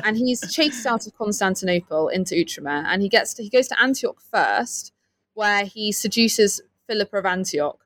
and 0.04 0.18
he's 0.18 0.42
chased 0.54 0.86
out 0.86 1.08
of 1.08 1.16
Constantinople 1.18 2.10
into 2.10 2.36
Outremer, 2.36 2.84
and 2.88 3.02
he 3.02 3.10
gets 3.10 3.34
to, 3.36 3.44
he 3.44 3.50
goes 3.50 3.68
to 3.70 3.82
Antioch 3.82 4.22
first, 4.22 4.94
where 5.34 5.66
he 5.66 5.92
seduces 5.92 6.62
Philippa 6.88 7.18
of 7.18 7.26
Antioch, 7.26 7.80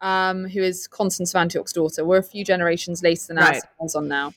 um, 0.00 0.46
who 0.46 0.62
is 0.62 0.88
Constance 0.88 1.34
of 1.34 1.40
Antioch's 1.40 1.72
daughter. 1.72 2.04
We're 2.04 2.18
a 2.18 2.22
few 2.22 2.44
generations 2.44 3.02
later 3.02 3.28
than 3.28 3.36
right. 3.36 3.62
ours 3.80 3.94
on 3.94 4.08
now. 4.08 4.34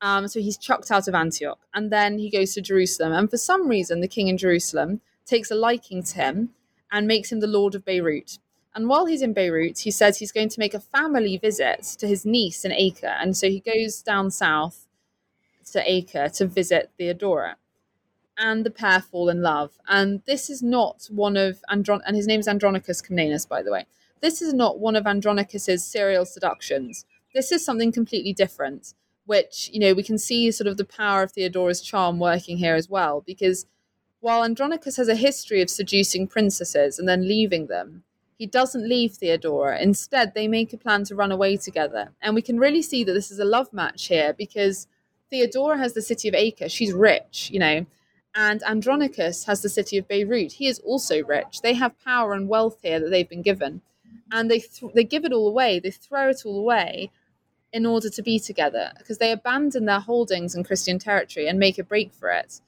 Um, 0.00 0.26
so 0.26 0.40
he's 0.40 0.58
chucked 0.58 0.90
out 0.90 1.06
of 1.06 1.14
Antioch, 1.14 1.60
and 1.74 1.90
then 1.90 2.18
he 2.18 2.30
goes 2.30 2.54
to 2.54 2.60
Jerusalem. 2.60 3.12
And 3.12 3.30
for 3.30 3.38
some 3.38 3.68
reason, 3.68 4.00
the 4.00 4.08
king 4.08 4.28
in 4.28 4.36
Jerusalem 4.36 5.00
takes 5.24 5.50
a 5.50 5.54
liking 5.54 6.02
to 6.02 6.14
him 6.16 6.50
and 6.90 7.06
makes 7.06 7.30
him 7.30 7.40
the 7.40 7.46
lord 7.46 7.74
of 7.74 7.84
Beirut. 7.84 8.38
And 8.74 8.88
while 8.88 9.06
he's 9.06 9.22
in 9.22 9.34
Beirut, 9.34 9.80
he 9.80 9.90
says 9.90 10.18
he's 10.18 10.32
going 10.32 10.48
to 10.48 10.60
make 10.60 10.74
a 10.74 10.80
family 10.80 11.36
visit 11.36 11.82
to 11.98 12.06
his 12.06 12.24
niece 12.24 12.64
in 12.64 12.72
Acre. 12.72 13.14
And 13.20 13.36
so 13.36 13.48
he 13.48 13.60
goes 13.60 14.00
down 14.00 14.30
south 14.30 14.86
to 15.72 15.82
Acre 15.90 16.28
to 16.30 16.46
visit 16.46 16.90
Theodora. 16.96 17.56
And 18.38 18.64
the 18.64 18.70
pair 18.70 19.00
fall 19.00 19.28
in 19.28 19.42
love. 19.42 19.72
And 19.88 20.22
this 20.26 20.48
is 20.48 20.62
not 20.62 21.06
one 21.10 21.36
of 21.36 21.62
Andron 21.68 22.00
and 22.06 22.16
his 22.16 22.26
name 22.26 22.40
is 22.40 22.48
Andronicus 22.48 23.02
Comnenus, 23.02 23.46
by 23.46 23.62
the 23.62 23.70
way. 23.70 23.86
this 24.22 24.40
is 24.40 24.54
not 24.54 24.78
one 24.78 24.96
of 24.96 25.06
Andronicus's 25.06 25.84
serial 25.84 26.24
seductions. 26.24 27.04
This 27.34 27.52
is 27.52 27.64
something 27.64 27.92
completely 27.92 28.32
different, 28.32 28.94
which, 29.26 29.68
you 29.72 29.80
know, 29.80 29.94
we 29.94 30.02
can 30.02 30.16
see 30.16 30.50
sort 30.50 30.68
of 30.68 30.76
the 30.76 30.84
power 30.84 31.22
of 31.22 31.32
Theodora's 31.32 31.80
charm 31.80 32.18
working 32.18 32.56
here 32.56 32.74
as 32.74 32.88
well, 32.88 33.22
because 33.26 33.66
while 34.20 34.44
Andronicus 34.44 34.96
has 34.96 35.08
a 35.08 35.16
history 35.16 35.60
of 35.60 35.68
seducing 35.68 36.28
princesses 36.28 36.98
and 36.98 37.08
then 37.08 37.26
leaving 37.26 37.66
them, 37.66 38.04
he 38.42 38.46
doesn't 38.46 38.88
leave 38.88 39.12
Theodora. 39.12 39.80
Instead, 39.80 40.34
they 40.34 40.48
make 40.48 40.72
a 40.72 40.76
plan 40.76 41.04
to 41.04 41.14
run 41.14 41.30
away 41.30 41.56
together. 41.56 42.10
And 42.20 42.34
we 42.34 42.42
can 42.42 42.58
really 42.58 42.82
see 42.82 43.04
that 43.04 43.12
this 43.12 43.30
is 43.30 43.38
a 43.38 43.44
love 43.44 43.72
match 43.72 44.08
here 44.08 44.32
because 44.32 44.88
Theodora 45.30 45.78
has 45.78 45.92
the 45.92 46.02
city 46.02 46.26
of 46.26 46.34
Acre. 46.34 46.68
She's 46.68 46.92
rich, 46.92 47.50
you 47.52 47.60
know, 47.60 47.86
and 48.34 48.60
Andronicus 48.64 49.44
has 49.44 49.62
the 49.62 49.68
city 49.68 49.96
of 49.96 50.08
Beirut. 50.08 50.54
He 50.54 50.66
is 50.66 50.80
also 50.80 51.22
rich. 51.22 51.60
They 51.62 51.74
have 51.74 52.04
power 52.04 52.32
and 52.32 52.48
wealth 52.48 52.78
here 52.82 52.98
that 52.98 53.10
they've 53.10 53.28
been 53.28 53.42
given 53.42 53.80
and 54.32 54.50
they 54.50 54.58
th- 54.58 54.92
they 54.92 55.04
give 55.04 55.24
it 55.24 55.32
all 55.32 55.46
away. 55.46 55.78
They 55.78 55.92
throw 55.92 56.30
it 56.30 56.42
all 56.44 56.58
away 56.58 57.12
in 57.72 57.86
order 57.86 58.10
to 58.10 58.22
be 58.22 58.40
together 58.40 58.90
because 58.98 59.18
they 59.18 59.30
abandon 59.30 59.84
their 59.84 60.00
holdings 60.00 60.56
in 60.56 60.64
Christian 60.64 60.98
territory 60.98 61.46
and 61.46 61.60
make 61.60 61.78
a 61.78 61.84
break 61.84 62.12
for 62.12 62.30
it. 62.30 62.60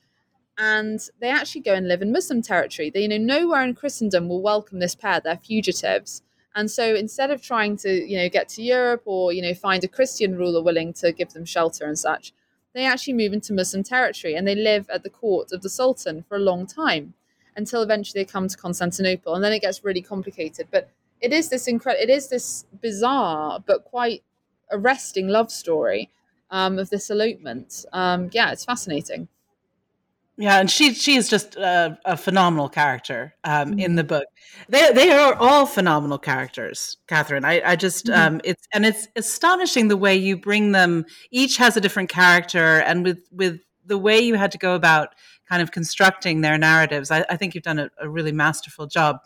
And 0.56 1.00
they 1.20 1.30
actually 1.30 1.62
go 1.62 1.74
and 1.74 1.88
live 1.88 2.02
in 2.02 2.12
Muslim 2.12 2.42
territory. 2.42 2.90
They, 2.90 3.02
you 3.02 3.08
know, 3.08 3.18
nowhere 3.18 3.62
in 3.62 3.74
Christendom 3.74 4.28
will 4.28 4.42
welcome 4.42 4.78
this 4.78 4.94
pair. 4.94 5.20
They're 5.20 5.36
fugitives. 5.36 6.22
And 6.54 6.70
so 6.70 6.94
instead 6.94 7.30
of 7.32 7.42
trying 7.42 7.76
to, 7.78 7.90
you 7.90 8.16
know, 8.16 8.28
get 8.28 8.48
to 8.50 8.62
Europe 8.62 9.02
or, 9.04 9.32
you 9.32 9.42
know, 9.42 9.54
find 9.54 9.82
a 9.82 9.88
Christian 9.88 10.36
ruler 10.36 10.62
willing 10.62 10.92
to 10.94 11.10
give 11.10 11.32
them 11.32 11.44
shelter 11.44 11.84
and 11.86 11.98
such, 11.98 12.32
they 12.74 12.84
actually 12.84 13.14
move 13.14 13.32
into 13.32 13.52
Muslim 13.52 13.82
territory 13.82 14.34
and 14.34 14.46
they 14.46 14.54
live 14.54 14.88
at 14.90 15.02
the 15.02 15.10
court 15.10 15.50
of 15.52 15.62
the 15.62 15.68
Sultan 15.68 16.22
for 16.28 16.36
a 16.36 16.40
long 16.40 16.66
time 16.66 17.14
until 17.56 17.82
eventually 17.82 18.20
they 18.20 18.30
come 18.30 18.46
to 18.46 18.56
Constantinople. 18.56 19.34
And 19.34 19.42
then 19.42 19.52
it 19.52 19.62
gets 19.62 19.84
really 19.84 20.02
complicated. 20.02 20.68
But 20.70 20.90
it 21.24 21.32
is 21.32 21.48
this 21.48 21.66
incredible 21.66 22.02
it 22.02 22.10
is 22.10 22.28
this 22.28 22.66
bizarre 22.82 23.58
but 23.66 23.84
quite 23.84 24.22
arresting 24.70 25.28
love 25.28 25.50
story 25.50 26.10
um, 26.50 26.78
of 26.78 26.90
this 26.90 27.10
elopement 27.10 27.86
um, 27.92 28.28
yeah 28.32 28.52
it's 28.52 28.64
fascinating 28.64 29.28
yeah, 30.36 30.58
and 30.58 30.68
she 30.68 30.94
she 30.94 31.14
is 31.14 31.28
just 31.28 31.54
a, 31.56 31.96
a 32.04 32.16
phenomenal 32.16 32.68
character 32.68 33.34
um, 33.44 33.70
mm-hmm. 33.70 33.78
in 33.78 33.94
the 33.94 34.02
book. 34.02 34.26
They 34.68 34.92
they 34.92 35.10
are 35.10 35.34
all 35.34 35.64
phenomenal 35.64 36.18
characters, 36.18 36.96
Katherine. 37.06 37.44
I, 37.44 37.62
I 37.64 37.76
just 37.76 38.06
mm-hmm. 38.06 38.34
um, 38.34 38.40
it's 38.42 38.66
and 38.72 38.84
it's 38.84 39.06
astonishing 39.14 39.88
the 39.88 39.96
way 39.96 40.16
you 40.16 40.36
bring 40.36 40.72
them. 40.72 41.04
Each 41.30 41.56
has 41.58 41.76
a 41.76 41.80
different 41.80 42.08
character, 42.08 42.80
and 42.80 43.04
with 43.04 43.28
with 43.30 43.60
the 43.86 43.98
way 43.98 44.18
you 44.18 44.34
had 44.34 44.50
to 44.52 44.58
go 44.58 44.74
about 44.74 45.14
kind 45.48 45.62
of 45.62 45.70
constructing 45.70 46.40
their 46.40 46.58
narratives, 46.58 47.10
I, 47.10 47.24
I 47.30 47.36
think 47.36 47.54
you've 47.54 47.64
done 47.64 47.78
a, 47.78 47.90
a 48.00 48.08
really 48.08 48.32
masterful 48.32 48.86
job. 48.86 49.18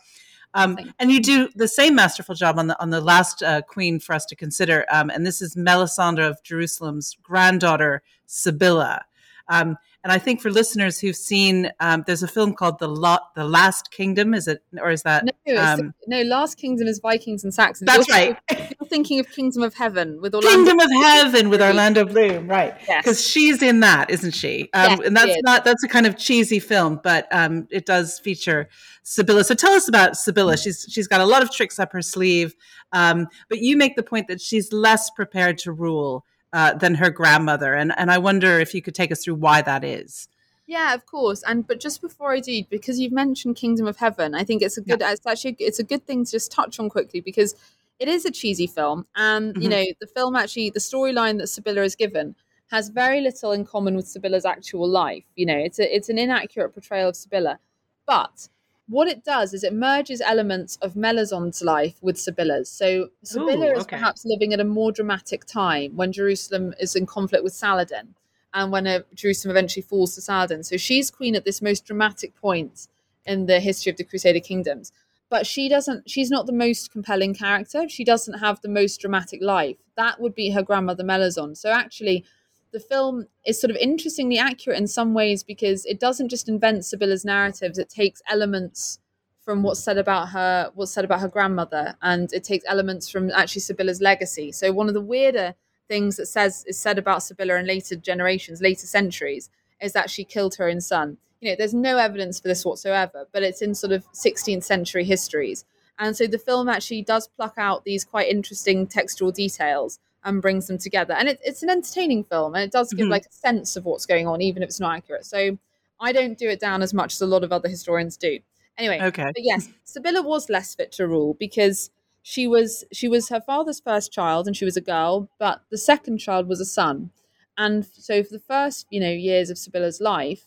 Um, 0.53 0.77
and 0.99 1.11
you 1.11 1.21
do 1.21 1.47
the 1.55 1.67
same 1.67 1.95
masterful 1.95 2.35
job 2.35 2.59
on 2.59 2.67
the 2.67 2.79
on 2.79 2.91
the 2.91 3.01
last 3.01 3.41
uh, 3.41 3.63
queen 3.63 3.99
for 3.99 4.13
us 4.13 4.25
to 4.27 4.35
consider, 4.35 4.85
um, 4.91 5.09
and 5.09 5.25
this 5.25 5.41
is 5.41 5.55
Melisande 5.55 6.21
of 6.21 6.43
Jerusalem's 6.43 7.17
granddaughter 7.23 8.03
Sibylla. 8.27 9.05
Um, 9.47 9.77
and 10.03 10.13
I 10.13 10.17
think 10.17 10.39
for 10.39 10.49
listeners 10.49 10.97
who've 10.97 11.15
seen, 11.15 11.69
um, 11.81 12.05
there's 12.07 12.23
a 12.23 12.27
film 12.27 12.53
called 12.53 12.79
the 12.79 12.87
Lot, 12.87 13.35
the 13.35 13.43
Last 13.43 13.91
Kingdom. 13.91 14.33
Is 14.33 14.47
it 14.47 14.63
or 14.79 14.91
is 14.91 15.03
that 15.03 15.25
no? 15.45 15.61
Um, 15.61 15.93
no, 16.07 16.21
Last 16.21 16.57
Kingdom 16.57 16.87
is 16.87 16.99
Vikings 16.99 17.43
and 17.43 17.53
Saxons. 17.53 17.87
That's 17.87 18.07
you're, 18.07 18.17
right. 18.17 18.37
You're 18.49 18.87
thinking 18.87 19.19
of 19.19 19.29
Kingdom 19.29 19.61
of 19.61 19.73
Heaven 19.73 20.21
with 20.21 20.33
Orlando. 20.33 20.55
Kingdom 20.55 20.79
of 20.79 21.03
Heaven 21.03 21.49
with 21.49 21.61
Orlando 21.61 22.05
Bloom, 22.05 22.47
right? 22.47 22.79
Because 22.79 23.19
yes. 23.19 23.21
she's 23.21 23.61
in 23.61 23.81
that, 23.81 24.09
isn't 24.09 24.31
she? 24.31 24.69
Um, 24.73 24.91
yes, 24.91 24.99
and 25.05 25.17
that's 25.17 25.41
not 25.43 25.65
that's 25.65 25.83
a 25.83 25.89
kind 25.89 26.07
of 26.07 26.17
cheesy 26.17 26.59
film, 26.59 27.01
but 27.03 27.27
um, 27.31 27.67
it 27.69 27.85
does 27.85 28.19
feature 28.19 28.69
Sibylla. 29.03 29.43
So 29.43 29.53
tell 29.53 29.73
us 29.73 29.89
about 29.89 30.15
Sibylla. 30.15 30.55
She's 30.55 30.85
she's 30.89 31.09
got 31.09 31.19
a 31.19 31.25
lot 31.25 31.43
of 31.43 31.51
tricks 31.51 31.77
up 31.77 31.91
her 31.91 32.01
sleeve, 32.01 32.55
um, 32.93 33.27
but 33.49 33.59
you 33.59 33.75
make 33.75 33.97
the 33.97 34.03
point 34.03 34.29
that 34.29 34.39
she's 34.39 34.71
less 34.71 35.09
prepared 35.09 35.57
to 35.59 35.73
rule 35.73 36.23
uh, 36.53 36.73
than 36.73 36.95
her 36.95 37.09
grandmother, 37.09 37.73
and 37.73 37.93
and 37.97 38.11
I 38.11 38.17
wonder 38.17 38.59
if 38.59 38.73
you 38.73 38.81
could 38.81 38.95
take 38.95 39.11
us 39.11 39.23
through 39.23 39.35
why 39.35 39.61
that 39.61 39.83
is. 39.83 40.27
Yeah, 40.69 40.93
of 40.93 41.05
course. 41.05 41.43
And 41.47 41.65
but 41.65 41.79
just 41.79 42.01
before 42.01 42.31
I 42.31 42.39
do, 42.39 42.63
because 42.69 42.99
you've 42.99 43.11
mentioned 43.11 43.55
Kingdom 43.55 43.87
of 43.87 43.97
Heaven, 43.97 44.35
I 44.35 44.43
think 44.43 44.61
it's 44.61 44.77
a 44.77 44.81
good. 44.81 45.01
Yeah. 45.01 45.11
It's 45.11 45.25
actually 45.25 45.55
it's 45.59 45.79
a 45.79 45.83
good 45.83 46.05
thing 46.05 46.25
to 46.25 46.31
just 46.31 46.51
touch 46.51 46.79
on 46.79 46.89
quickly 46.89 47.21
because 47.21 47.55
it 47.99 48.07
is 48.07 48.23
a 48.25 48.31
cheesy 48.31 48.67
film, 48.67 49.07
and 49.15 49.53
mm-hmm. 49.53 49.61
you 49.63 49.69
know 49.69 49.83
the 49.99 50.07
film 50.07 50.35
actually 50.35 50.69
the 50.69 50.79
storyline 50.79 51.39
that 51.39 51.47
Sibylla 51.47 51.81
is 51.81 51.95
given 51.95 52.35
has 52.69 52.89
very 52.89 53.19
little 53.19 53.51
in 53.51 53.65
common 53.65 53.95
with 53.95 54.07
Sibylla's 54.07 54.45
actual 54.45 54.87
life. 54.87 55.25
You 55.35 55.47
know, 55.47 55.57
it's 55.57 55.79
a 55.79 55.95
it's 55.95 56.09
an 56.09 56.19
inaccurate 56.19 56.69
portrayal 56.69 57.09
of 57.09 57.15
Sibylla, 57.15 57.59
but 58.05 58.49
what 58.89 59.07
it 59.07 59.23
does 59.23 59.53
is 59.53 59.63
it 59.63 59.73
merges 59.73 60.19
elements 60.19 60.77
of 60.81 60.95
Melisande's 60.95 61.61
life 61.61 61.97
with 62.01 62.17
Sibylla's. 62.17 62.69
So 62.69 63.09
Sibylla 63.23 63.67
Ooh, 63.67 63.69
okay. 63.69 63.79
is 63.79 63.85
perhaps 63.85 64.25
living 64.25 64.51
at 64.51 64.59
a 64.59 64.65
more 64.65 64.91
dramatic 64.91 65.45
time 65.45 65.95
when 65.95 66.11
Jerusalem 66.11 66.73
is 66.79 66.95
in 66.95 67.05
conflict 67.05 67.43
with 67.43 67.53
Saladin 67.53 68.15
and 68.51 68.71
when 68.71 68.87
uh, 68.87 69.01
Jerusalem 69.13 69.51
eventually 69.51 69.83
falls 69.83 70.15
to 70.15 70.21
Saladin. 70.21 70.63
So 70.63 70.75
she's 70.75 71.11
queen 71.11 71.35
at 71.35 71.45
this 71.45 71.61
most 71.61 71.85
dramatic 71.85 72.35
point 72.35 72.87
in 73.25 73.45
the 73.45 73.59
history 73.59 73.91
of 73.91 73.97
the 73.97 74.03
Crusader 74.03 74.39
kingdoms. 74.39 74.91
But 75.29 75.45
she 75.45 75.69
doesn't, 75.69 76.09
she's 76.09 76.31
not 76.31 76.47
the 76.47 76.53
most 76.53 76.91
compelling 76.91 77.35
character. 77.35 77.87
She 77.87 78.03
doesn't 78.03 78.39
have 78.39 78.59
the 78.61 78.69
most 78.69 78.99
dramatic 78.99 79.39
life. 79.43 79.77
That 79.95 80.19
would 80.19 80.33
be 80.33 80.49
her 80.49 80.63
grandmother 80.63 81.03
Melisandre. 81.03 81.55
So 81.55 81.69
actually, 81.69 82.25
the 82.71 82.79
film 82.79 83.25
is 83.45 83.59
sort 83.59 83.71
of 83.71 83.77
interestingly 83.77 84.37
accurate 84.37 84.79
in 84.79 84.87
some 84.87 85.13
ways 85.13 85.43
because 85.43 85.85
it 85.85 85.99
doesn't 85.99 86.29
just 86.29 86.49
invent 86.49 86.85
Sibylla's 86.85 87.25
narratives, 87.25 87.77
it 87.77 87.89
takes 87.89 88.21
elements 88.29 88.99
from 89.43 89.63
what's 89.63 89.83
said 89.83 89.97
about 89.97 90.29
her, 90.29 90.71
what's 90.75 90.91
said 90.91 91.05
about 91.05 91.21
her 91.21 91.27
grandmother, 91.27 91.95
and 92.01 92.31
it 92.33 92.43
takes 92.43 92.65
elements 92.67 93.09
from 93.09 93.31
actually 93.31 93.61
Sibylla's 93.61 94.01
legacy. 94.01 94.51
So 94.51 94.71
one 94.71 94.87
of 94.87 94.93
the 94.93 95.01
weirder 95.01 95.55
things 95.87 96.17
that 96.17 96.27
says 96.27 96.63
is 96.67 96.79
said 96.79 96.99
about 96.99 97.23
Sibylla 97.23 97.55
in 97.55 97.65
later 97.65 97.95
generations, 97.95 98.61
later 98.61 98.85
centuries, 98.85 99.49
is 99.81 99.93
that 99.93 100.09
she 100.09 100.23
killed 100.23 100.55
her 100.55 100.69
own 100.69 100.81
son. 100.81 101.17
You 101.41 101.49
know, 101.49 101.55
there's 101.57 101.73
no 101.73 101.97
evidence 101.97 102.39
for 102.39 102.47
this 102.47 102.63
whatsoever, 102.63 103.25
but 103.31 103.43
it's 103.43 103.61
in 103.61 103.73
sort 103.73 103.93
of 103.93 104.05
16th 104.11 104.63
century 104.63 105.03
histories. 105.03 105.65
And 105.97 106.15
so 106.15 106.27
the 106.27 106.37
film 106.37 106.69
actually 106.69 107.01
does 107.01 107.27
pluck 107.27 107.55
out 107.57 107.85
these 107.85 108.05
quite 108.05 108.27
interesting 108.27 108.87
textual 108.87 109.31
details 109.31 109.99
and 110.23 110.41
brings 110.41 110.67
them 110.67 110.77
together. 110.77 111.13
And 111.13 111.29
it, 111.29 111.39
it's 111.43 111.63
an 111.63 111.69
entertaining 111.69 112.23
film 112.23 112.55
and 112.55 112.63
it 112.63 112.71
does 112.71 112.91
give 112.93 113.05
mm-hmm. 113.05 113.11
like 113.11 113.25
a 113.25 113.31
sense 113.31 113.75
of 113.75 113.85
what's 113.85 114.05
going 114.05 114.27
on, 114.27 114.41
even 114.41 114.63
if 114.63 114.69
it's 114.69 114.79
not 114.79 114.95
accurate. 114.95 115.25
So 115.25 115.57
I 115.99 116.11
don't 116.11 116.37
do 116.37 116.49
it 116.49 116.59
down 116.59 116.81
as 116.81 116.93
much 116.93 117.13
as 117.13 117.21
a 117.21 117.25
lot 117.25 117.43
of 117.43 117.51
other 117.51 117.69
historians 117.69 118.17
do. 118.17 118.39
Anyway, 118.77 118.99
okay. 119.01 119.25
But 119.25 119.43
yes, 119.43 119.69
Sibylla 119.83 120.21
was 120.21 120.49
less 120.49 120.75
fit 120.75 120.91
to 120.93 121.07
rule 121.07 121.35
because 121.39 121.91
she 122.21 122.47
was 122.47 122.85
she 122.91 123.07
was 123.07 123.29
her 123.29 123.41
father's 123.41 123.79
first 123.79 124.11
child 124.11 124.47
and 124.47 124.55
she 124.55 124.65
was 124.65 124.77
a 124.77 124.81
girl, 124.81 125.29
but 125.39 125.61
the 125.69 125.77
second 125.77 126.19
child 126.19 126.47
was 126.47 126.59
a 126.59 126.65
son. 126.65 127.11
And 127.57 127.85
so 127.85 128.23
for 128.23 128.31
the 128.31 128.39
first, 128.39 128.87
you 128.89 129.01
know, 129.01 129.11
years 129.11 129.49
of 129.49 129.57
Sibylla's 129.57 129.99
life, 129.99 130.45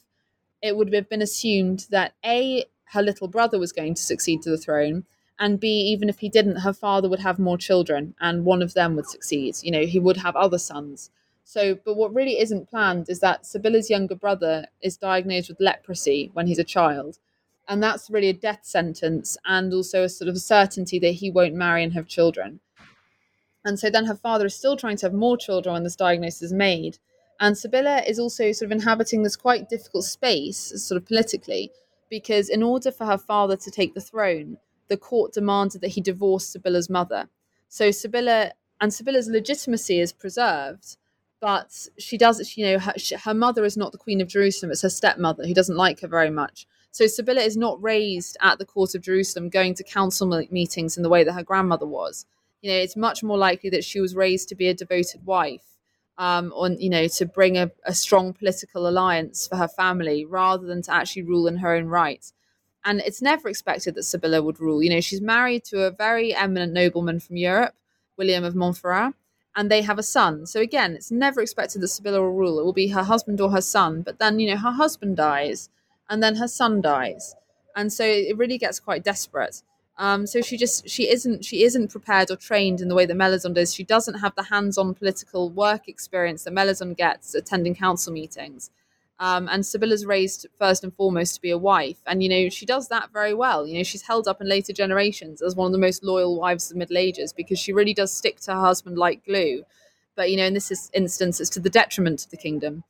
it 0.62 0.77
would 0.77 0.95
have 0.95 1.11
been 1.11 1.20
assumed 1.20 1.87
that 1.91 2.14
A, 2.25 2.64
her 2.85 3.03
little 3.03 3.29
brother 3.29 3.59
was 3.59 3.73
going 3.73 3.95
to 3.95 4.03
succeed 4.03 4.41
to 4.43 4.51
the 4.51 4.57
throne, 4.57 5.05
and 5.43 5.59
b 5.59 5.66
even 5.93 6.09
if 6.09 6.20
he 6.20 6.28
didn't 6.28 6.61
her 6.66 6.72
father 6.72 7.09
would 7.09 7.18
have 7.18 7.36
more 7.38 7.59
children 7.59 8.14
and 8.20 8.45
one 8.45 8.62
of 8.62 8.74
them 8.74 8.95
would 8.95 9.09
succeed. 9.09 9.57
You 9.61 9.72
know 9.72 9.84
he 9.84 9.99
would 9.99 10.18
have 10.18 10.36
other 10.36 10.59
sons. 10.59 11.11
So 11.43 11.74
but 11.84 11.97
what 11.97 12.14
really 12.14 12.38
isn't 12.38 12.70
planned 12.70 13.11
is 13.11 13.18
that 13.20 13.45
sibylla's 13.45 13.90
younger 13.90 14.14
brother 14.14 14.66
is 14.80 14.97
diagnosed 14.97 15.49
with 15.49 15.61
leprosy 15.61 16.30
when 16.32 16.47
he's 16.47 16.61
a 16.61 16.72
child. 16.76 17.18
And 17.68 17.82
that's 17.82 18.09
really 18.09 18.28
a 18.28 18.45
death 18.49 18.61
sentence 18.62 19.36
and 19.45 19.74
also 19.74 20.05
a 20.05 20.09
sort 20.09 20.28
of 20.28 20.38
certainty 20.38 21.01
that 21.01 21.18
he 21.20 21.30
won't 21.30 21.55
marry 21.55 21.82
and 21.82 21.93
have 21.95 22.07
children. 22.07 22.61
And 23.64 23.78
so 23.80 23.90
then 23.90 24.07
her 24.07 24.14
father 24.14 24.47
is 24.47 24.55
still 24.55 24.76
trying 24.76 24.97
to 24.99 25.07
have 25.07 25.14
more 25.14 25.36
children 25.36 25.72
when 25.72 25.84
this 25.84 25.97
diagnosis 25.97 26.43
is 26.43 26.53
made. 26.53 26.99
And 27.40 27.59
sibylla 27.59 28.03
is 28.07 28.18
also 28.20 28.53
sort 28.53 28.66
of 28.66 28.72
inhabiting 28.72 29.22
this 29.22 29.36
quite 29.36 29.68
difficult 29.68 30.05
space 30.05 30.72
sort 30.76 31.01
of 31.01 31.07
politically 31.07 31.72
because 32.11 32.49
in 32.49 32.62
order 32.62 32.93
for 32.93 33.07
her 33.07 33.18
father 33.18 33.57
to 33.57 33.70
take 33.70 33.95
the 33.95 34.01
throne 34.01 34.59
the 34.93 34.99
court 34.99 35.32
demanded 35.32 35.80
that 35.80 35.88
he 35.88 36.03
divorce 36.03 36.47
Sibylla's 36.47 36.90
mother. 36.90 37.26
So 37.70 37.90
Sibylla 37.90 38.53
and 38.78 38.93
Sibylla's 38.93 39.26
legitimacy 39.26 39.99
is 40.01 40.12
preserved, 40.12 40.99
but 41.40 41.88
she 41.99 42.18
does, 42.18 42.59
you 42.59 42.66
know, 42.66 42.78
her, 42.78 42.93
her 43.24 43.32
mother 43.32 43.64
is 43.64 43.74
not 43.74 43.93
the 43.93 43.97
queen 43.97 44.20
of 44.20 44.28
Jerusalem; 44.28 44.70
it's 44.70 44.82
her 44.82 44.90
stepmother 44.90 45.47
who 45.47 45.55
doesn't 45.55 45.78
like 45.78 46.01
her 46.01 46.09
very 46.09 46.28
much. 46.28 46.66
So 46.90 47.07
Sibylla 47.07 47.40
is 47.40 47.57
not 47.57 47.82
raised 47.82 48.36
at 48.43 48.59
the 48.59 48.66
court 48.66 48.95
of 48.95 49.01
Jerusalem, 49.01 49.49
going 49.49 49.72
to 49.76 49.82
council 49.82 50.28
meetings 50.51 50.99
in 50.99 51.03
the 51.03 51.09
way 51.09 51.24
that 51.24 51.32
her 51.32 51.43
grandmother 51.43 51.86
was. 51.86 52.26
You 52.61 52.70
know, 52.70 52.76
it's 52.76 52.95
much 52.95 53.22
more 53.22 53.38
likely 53.38 53.70
that 53.70 53.82
she 53.82 53.99
was 53.99 54.14
raised 54.14 54.51
to 54.51 54.55
be 54.55 54.68
a 54.68 54.74
devoted 54.74 55.24
wife, 55.24 55.78
um, 56.18 56.53
on 56.55 56.78
you 56.78 56.90
know, 56.90 57.09
to 57.09 57.24
bring 57.24 57.57
a, 57.57 57.70
a 57.84 57.95
strong 57.95 58.34
political 58.34 58.86
alliance 58.86 59.49
for 59.49 59.57
her 59.57 59.68
family 59.68 60.26
rather 60.26 60.66
than 60.66 60.82
to 60.82 60.93
actually 60.93 61.22
rule 61.22 61.47
in 61.47 61.57
her 61.57 61.74
own 61.74 61.86
right 61.86 62.30
and 62.85 63.01
it's 63.01 63.22
never 63.22 63.49
expected 63.49 63.95
that 63.95 64.05
Sibylla 64.05 64.43
would 64.43 64.61
rule. 64.61 64.83
You 64.83 64.91
know, 64.91 65.01
she's 65.01 65.20
married 65.20 65.64
to 65.64 65.83
a 65.83 65.91
very 65.91 66.35
eminent 66.35 66.72
nobleman 66.72 67.20
from 67.20 67.37
Europe, 67.37 67.74
William 68.16 68.45
of 68.45 68.55
Montferrat, 68.55 69.14
and 69.55 69.70
they 69.70 69.83
have 69.83 69.99
a 69.99 70.03
son. 70.03 70.47
So 70.47 70.61
again, 70.61 70.95
it's 70.95 71.11
never 71.11 71.41
expected 71.41 71.83
that 71.83 71.89
Sibylla 71.89 72.20
will 72.20 72.33
rule. 72.33 72.59
It 72.59 72.64
will 72.64 72.72
be 72.72 72.89
her 72.89 73.05
husband 73.05 73.41
or 73.41 73.51
her 73.51 73.61
son. 73.61 74.03
But 74.03 74.18
then, 74.18 74.41
you 74.41 74.51
know, 74.51 74.57
her 74.57 74.72
husband 74.72 75.16
dies, 75.16 75.68
and 76.09 76.22
then 76.22 76.37
her 76.37 76.49
son 76.49 76.80
dies, 76.80 77.35
and 77.76 77.93
so 77.93 78.05
it 78.05 78.37
really 78.37 78.59
gets 78.59 78.80
quite 78.80 79.05
desperate. 79.05 79.62
Um, 79.99 80.26
so 80.26 80.41
she 80.41 80.57
just 80.57 80.89
she 80.89 81.09
isn't 81.11 81.45
she 81.45 81.62
isn't 81.64 81.89
prepared 81.89 82.30
or 82.30 82.37
trained 82.37 82.80
in 82.80 82.89
the 82.89 82.95
way 82.95 83.07
that 83.07 83.14
Melisande 83.14 83.61
is. 83.61 83.74
She 83.74 83.85
doesn't 83.85 84.20
have 84.20 84.35
the 84.35 84.45
hands-on 84.45 84.95
political 84.95 85.51
work 85.51 85.87
experience 85.87 86.45
that 86.45 86.53
Melisande 86.53 86.95
gets 86.95 87.35
attending 87.35 87.74
council 87.74 88.12
meetings. 88.12 88.70
Um, 89.23 89.49
and 89.49 89.64
Sibylla's 89.64 90.05
raised 90.05 90.49
first 90.59 90.83
and 90.83 90.93
foremost 90.93 91.37
to 91.37 91.41
be 91.41 91.53
a 91.53 91.57
wife, 91.57 91.99
and 92.09 92.25
you 92.25 92.29
know 92.29 92.49
she 92.49 92.66
does 92.66 92.89
that 92.89 93.12
very 93.12 93.33
well. 93.33 93.64
You 93.64 93.79
know 93.79 93.85
she's 93.85 94.03
held 94.03 94.27
up 94.27 94.41
in 94.41 94.49
later 94.49 94.73
generations 94.73 95.41
as 95.41 95.55
one 95.55 95.66
of 95.66 95.73
the 95.73 95.79
most 95.79 96.03
loyal 96.03 96.41
wives 96.41 96.64
of 96.64 96.75
the 96.75 96.81
Middle 96.81 96.99
Ages 96.99 97.33
because 97.33 97.61
she 97.61 97.73
really 97.73 97.95
does 97.95 98.12
stick 98.12 98.41
to 98.41 98.53
her 98.53 98.61
husband 98.61 98.99
like 98.99 99.25
glue. 99.25 99.62
But 100.16 100.33
you 100.33 100.37
know 100.37 100.47
in 100.47 100.55
this 100.55 100.91
instance, 100.93 101.41
it's 101.41 101.51
to 101.51 101.61
the 101.61 101.70
detriment 101.70 102.25
of 102.25 102.31
the 102.31 102.37
kingdom. 102.37 102.83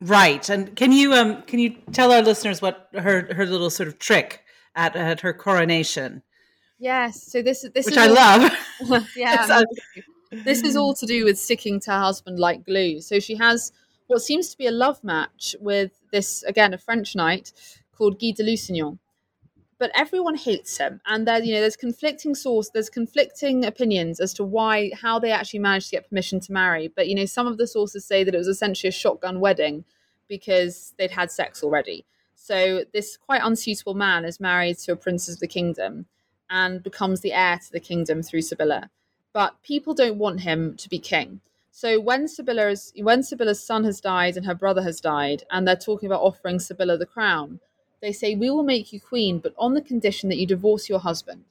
Right, 0.00 0.48
and 0.48 0.74
can 0.74 0.90
you 0.90 1.12
um 1.12 1.42
can 1.42 1.58
you 1.58 1.76
tell 1.92 2.10
our 2.10 2.22
listeners 2.22 2.62
what 2.62 2.88
her 2.94 3.28
her 3.34 3.44
little 3.44 3.68
sort 3.68 3.90
of 3.90 3.98
trick 3.98 4.40
at 4.74 4.96
at 4.96 5.20
her 5.20 5.34
coronation? 5.34 6.22
Yes, 6.78 7.22
so 7.30 7.42
this 7.42 7.60
this 7.74 7.84
which 7.84 7.94
is 7.94 7.96
Which 7.96 7.98
I 7.98 8.08
all, 8.08 8.50
love. 8.88 9.06
yeah, 9.16 9.64
this 10.46 10.62
is 10.62 10.76
all 10.76 10.94
to 10.94 11.04
do 11.04 11.26
with 11.26 11.38
sticking 11.38 11.78
to 11.80 11.90
her 11.90 12.00
husband 12.00 12.38
like 12.38 12.64
glue. 12.64 13.02
So 13.02 13.20
she 13.20 13.34
has 13.36 13.70
what 14.12 14.22
seems 14.22 14.50
to 14.50 14.58
be 14.58 14.66
a 14.66 14.70
love 14.70 15.02
match 15.02 15.56
with 15.58 15.92
this 16.12 16.42
again 16.42 16.74
a 16.74 16.78
French 16.78 17.16
knight 17.16 17.52
called 17.96 18.20
Guy 18.20 18.32
de 18.32 18.44
Lusignan. 18.44 18.98
But 19.78 19.90
everyone 19.96 20.36
hates 20.36 20.76
him, 20.76 21.00
and 21.06 21.26
there 21.26 21.42
you 21.42 21.54
know 21.54 21.60
there's 21.60 21.76
conflicting 21.76 22.34
source, 22.34 22.68
there's 22.68 22.90
conflicting 22.90 23.64
opinions 23.64 24.20
as 24.20 24.34
to 24.34 24.44
why 24.44 24.92
how 25.00 25.18
they 25.18 25.32
actually 25.32 25.60
managed 25.60 25.88
to 25.88 25.96
get 25.96 26.08
permission 26.08 26.40
to 26.40 26.52
marry. 26.52 26.88
But 26.88 27.08
you 27.08 27.14
know 27.14 27.24
some 27.24 27.46
of 27.46 27.56
the 27.56 27.66
sources 27.66 28.04
say 28.04 28.22
that 28.22 28.34
it 28.34 28.38
was 28.38 28.48
essentially 28.48 28.88
a 28.88 28.92
shotgun 28.92 29.40
wedding 29.40 29.84
because 30.28 30.94
they'd 30.98 31.10
had 31.10 31.30
sex 31.30 31.62
already. 31.62 32.04
So 32.34 32.84
this 32.92 33.16
quite 33.16 33.42
unsuitable 33.42 33.94
man 33.94 34.24
is 34.24 34.40
married 34.40 34.78
to 34.78 34.92
a 34.92 34.96
princess 34.96 35.36
of 35.36 35.40
the 35.40 35.48
kingdom 35.48 36.06
and 36.50 36.82
becomes 36.82 37.22
the 37.22 37.32
heir 37.32 37.58
to 37.58 37.72
the 37.72 37.80
kingdom 37.80 38.22
through 38.22 38.42
Sibylla. 38.42 38.90
But 39.32 39.62
people 39.62 39.94
don't 39.94 40.18
want 40.18 40.40
him 40.40 40.76
to 40.76 40.88
be 40.88 40.98
king. 40.98 41.40
So 41.74 41.98
when 41.98 42.28
Sibylla's 42.28 42.92
when 42.96 43.22
Sibylla's 43.22 43.64
son 43.64 43.84
has 43.84 43.98
died 43.98 44.36
and 44.36 44.44
her 44.44 44.54
brother 44.54 44.82
has 44.82 45.00
died, 45.00 45.44
and 45.50 45.66
they're 45.66 45.74
talking 45.74 46.06
about 46.06 46.20
offering 46.20 46.58
Sibylla 46.58 46.98
the 46.98 47.06
crown, 47.06 47.60
they 48.02 48.12
say, 48.12 48.34
We 48.34 48.50
will 48.50 48.62
make 48.62 48.92
you 48.92 49.00
queen, 49.00 49.38
but 49.38 49.54
on 49.58 49.72
the 49.72 49.80
condition 49.80 50.28
that 50.28 50.36
you 50.36 50.46
divorce 50.46 50.90
your 50.90 50.98
husband. 50.98 51.46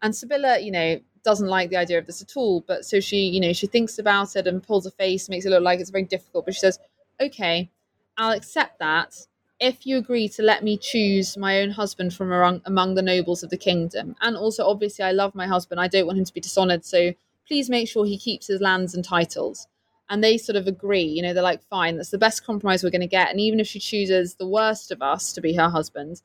And 0.00 0.14
Sibylla, 0.14 0.60
you 0.60 0.70
know, 0.70 1.00
doesn't 1.24 1.48
like 1.48 1.70
the 1.70 1.76
idea 1.76 1.98
of 1.98 2.06
this 2.06 2.22
at 2.22 2.36
all. 2.36 2.60
But 2.60 2.84
so 2.84 3.00
she, 3.00 3.16
you 3.16 3.40
know, 3.40 3.52
she 3.52 3.66
thinks 3.66 3.98
about 3.98 4.36
it 4.36 4.46
and 4.46 4.62
pulls 4.62 4.86
a 4.86 4.92
face, 4.92 5.28
makes 5.28 5.44
it 5.44 5.50
look 5.50 5.62
like 5.62 5.80
it's 5.80 5.90
very 5.90 6.04
difficult. 6.04 6.44
But 6.44 6.54
she 6.54 6.60
says, 6.60 6.78
Okay, 7.20 7.68
I'll 8.16 8.36
accept 8.36 8.78
that 8.78 9.26
if 9.58 9.84
you 9.84 9.96
agree 9.96 10.28
to 10.28 10.42
let 10.42 10.62
me 10.62 10.78
choose 10.78 11.36
my 11.36 11.58
own 11.58 11.70
husband 11.70 12.14
from 12.14 12.30
among, 12.30 12.62
among 12.64 12.94
the 12.94 13.02
nobles 13.02 13.42
of 13.42 13.50
the 13.50 13.56
kingdom. 13.56 14.14
And 14.20 14.36
also, 14.36 14.64
obviously, 14.64 15.04
I 15.04 15.10
love 15.10 15.34
my 15.34 15.48
husband. 15.48 15.80
I 15.80 15.88
don't 15.88 16.06
want 16.06 16.16
him 16.16 16.24
to 16.24 16.32
be 16.32 16.40
dishonored. 16.40 16.84
So 16.84 17.12
please 17.48 17.70
make 17.70 17.88
sure 17.88 18.04
he 18.04 18.18
keeps 18.18 18.46
his 18.46 18.60
lands 18.60 18.94
and 18.94 19.04
titles. 19.04 19.66
And 20.10 20.22
they 20.22 20.38
sort 20.38 20.56
of 20.56 20.66
agree, 20.66 21.02
you 21.02 21.22
know, 21.22 21.34
they're 21.34 21.42
like, 21.42 21.62
fine, 21.64 21.96
that's 21.96 22.10
the 22.10 22.18
best 22.18 22.44
compromise 22.44 22.82
we're 22.82 22.90
going 22.90 23.00
to 23.00 23.06
get. 23.06 23.30
And 23.30 23.40
even 23.40 23.60
if 23.60 23.66
she 23.66 23.78
chooses 23.78 24.34
the 24.34 24.46
worst 24.46 24.90
of 24.90 25.02
us 25.02 25.32
to 25.32 25.40
be 25.40 25.54
her 25.54 25.68
husband, 25.68 26.22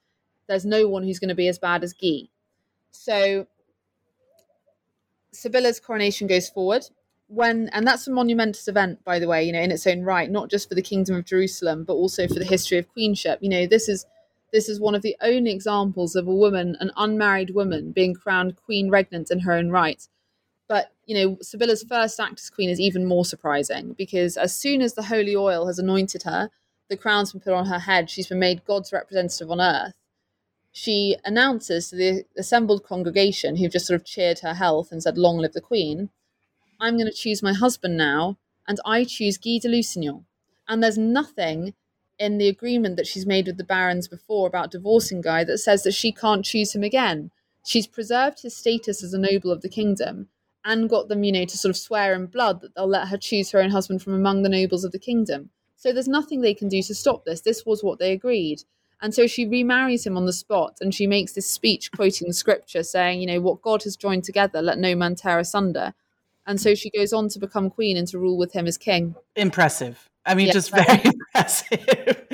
there's 0.48 0.66
no 0.66 0.88
one 0.88 1.04
who's 1.04 1.20
going 1.20 1.30
to 1.30 1.36
be 1.36 1.48
as 1.48 1.60
bad 1.60 1.84
as 1.84 1.94
Guy. 1.94 2.30
So 2.92 3.48
Sibylla's 5.32 5.80
coronation 5.80 6.28
goes 6.28 6.50
forward 6.50 6.86
when 7.28 7.70
and 7.70 7.88
that's 7.88 8.08
a 8.08 8.12
monumentous 8.12 8.68
event 8.68 9.04
by 9.04 9.18
the 9.18 9.28
way 9.28 9.44
you 9.44 9.52
know 9.52 9.60
in 9.60 9.72
its 9.72 9.88
own 9.88 10.04
right 10.04 10.30
not 10.30 10.50
just 10.50 10.68
for 10.70 10.76
the 10.76 10.82
kingdom 10.82 11.16
of 11.16 11.26
jerusalem 11.26 11.84
but 11.84 11.94
also 11.94 12.28
for 12.28 12.36
the 12.36 12.46
history 12.46 12.78
of 12.78 12.88
queenship 12.90 13.40
you 13.42 13.50
know 13.50 13.66
this 13.66 13.88
is 13.88 14.06
this 14.52 14.70
is 14.70 14.80
one 14.80 14.94
of 14.94 15.02
the 15.02 15.16
only 15.22 15.52
examples 15.52 16.16
of 16.16 16.28
a 16.28 16.34
woman 16.34 16.76
an 16.80 16.92
unmarried 16.98 17.52
woman 17.52 17.92
being 17.92 18.14
crowned 18.14 18.56
queen 18.56 18.90
regnant 18.90 19.32
in 19.32 19.40
her 19.40 19.54
own 19.54 19.70
right 19.70 20.08
but 20.68 20.92
you 21.06 21.16
know 21.16 21.38
sibylla's 21.42 21.84
first 21.84 22.20
act 22.20 22.40
as 22.40 22.50
queen 22.50 22.70
is 22.70 22.80
even 22.80 23.06
more 23.06 23.26
surprising 23.26 23.94
because 23.94 24.38
as 24.38 24.56
soon 24.56 24.82
as 24.82 24.94
the 24.94 25.04
holy 25.04 25.36
oil 25.36 25.68
has 25.68 25.80
anointed 25.80 26.24
her 26.24 26.50
the 26.90 26.98
crown's 26.98 27.32
been 27.32 27.42
put 27.42 27.54
on 27.54 27.66
her 27.66 27.80
head 27.80 28.10
she's 28.10 28.28
been 28.28 28.40
made 28.40 28.66
god's 28.66 28.94
representative 28.94 29.52
on 29.52 29.62
earth 29.62 29.94
she 30.72 31.16
announces 31.24 31.90
to 31.90 31.96
the 31.96 32.24
assembled 32.38 32.84
congregation 32.84 33.58
who've 33.58 33.72
just 33.72 33.86
sort 33.88 34.00
of 34.00 34.06
cheered 34.06 34.40
her 34.40 34.56
health 34.56 34.92
and 34.92 35.04
said 35.04 35.18
long 35.18 35.38
live 35.38 35.54
the 35.54 35.62
queen 35.62 36.10
I'm 36.84 36.98
going 36.98 37.10
to 37.10 37.16
choose 37.16 37.42
my 37.42 37.54
husband 37.54 37.96
now, 37.96 38.38
and 38.68 38.80
I 38.86 39.06
choose 39.06 39.38
Guy 39.38 39.58
de 39.62 39.70
Lusignan. 39.70 40.26
And 40.68 40.84
there's 40.84 40.98
nothing 40.98 41.76
in 42.20 42.38
the 42.38 42.50
agreement 42.50 42.98
that 42.98 43.08
she's 43.08 43.26
made 43.26 43.48
with 43.48 43.58
the 43.58 43.64
barons 43.64 44.10
before 44.10 44.48
about 44.48 44.72
divorcing 44.72 45.22
Guy 45.22 45.46
that 45.46 45.60
says 45.60 45.84
that 45.84 45.94
she 45.94 46.12
can't 46.12 46.44
choose 46.44 46.76
him 46.76 46.84
again. 46.84 47.32
She's 47.66 47.88
preserved 47.88 48.42
his 48.42 48.56
status 48.56 49.02
as 49.02 49.14
a 49.14 49.18
noble 49.18 49.50
of 49.52 49.62
the 49.62 49.70
kingdom 49.70 50.28
and 50.66 50.90
got 50.90 51.08
them, 51.08 51.24
you 51.24 51.32
know, 51.32 51.46
to 51.46 51.58
sort 51.58 51.70
of 51.70 51.78
swear 51.78 52.14
in 52.14 52.28
blood 52.28 52.62
that 52.62 52.76
they'll 52.76 52.88
let 52.88 53.10
her 53.10 53.18
choose 53.18 53.52
her 53.52 53.62
own 53.62 53.72
husband 53.72 54.02
from 54.02 54.14
among 54.14 54.44
the 54.44 54.50
nobles 54.50 54.84
of 54.84 54.92
the 54.92 55.00
kingdom. 55.00 55.50
So 55.76 55.92
there's 55.92 56.08
nothing 56.08 56.42
they 56.42 56.54
can 56.54 56.70
do 56.70 56.82
to 56.84 56.96
stop 56.96 57.26
this. 57.26 57.42
This 57.42 57.66
was 57.66 57.84
what 57.84 58.00
they 58.00 58.12
agreed. 58.12 58.64
And 59.02 59.14
so 59.14 59.28
she 59.28 59.46
remarries 59.46 60.06
him 60.06 60.16
on 60.16 60.26
the 60.26 60.32
spot 60.32 60.78
and 60.80 60.96
she 60.96 61.08
makes 61.08 61.34
this 61.34 61.50
speech 61.50 61.92
quoting 61.92 62.32
scripture 62.32 62.84
saying, 62.84 63.20
you 63.20 63.28
know, 63.28 63.42
what 63.42 63.62
God 63.62 63.84
has 63.84 63.98
joined 63.98 64.24
together, 64.24 64.62
let 64.62 64.78
no 64.78 64.96
man 64.96 65.16
tear 65.16 65.40
asunder 65.40 65.94
and 66.46 66.60
so 66.60 66.76
she 66.76 66.90
goes 66.90 67.14
on 67.14 67.30
to 67.30 67.40
become 67.40 67.70
queen 67.70 67.98
and 67.98 68.08
to 68.10 68.20
rule 68.20 68.38
with 68.38 68.54
him 68.54 68.68
as 68.68 68.78
king. 68.78 69.16
Impressive. 69.36 70.10
I 70.26 70.36
mean, 70.36 70.52
just 70.52 70.72
very 70.72 71.02
impressive. 71.06 72.26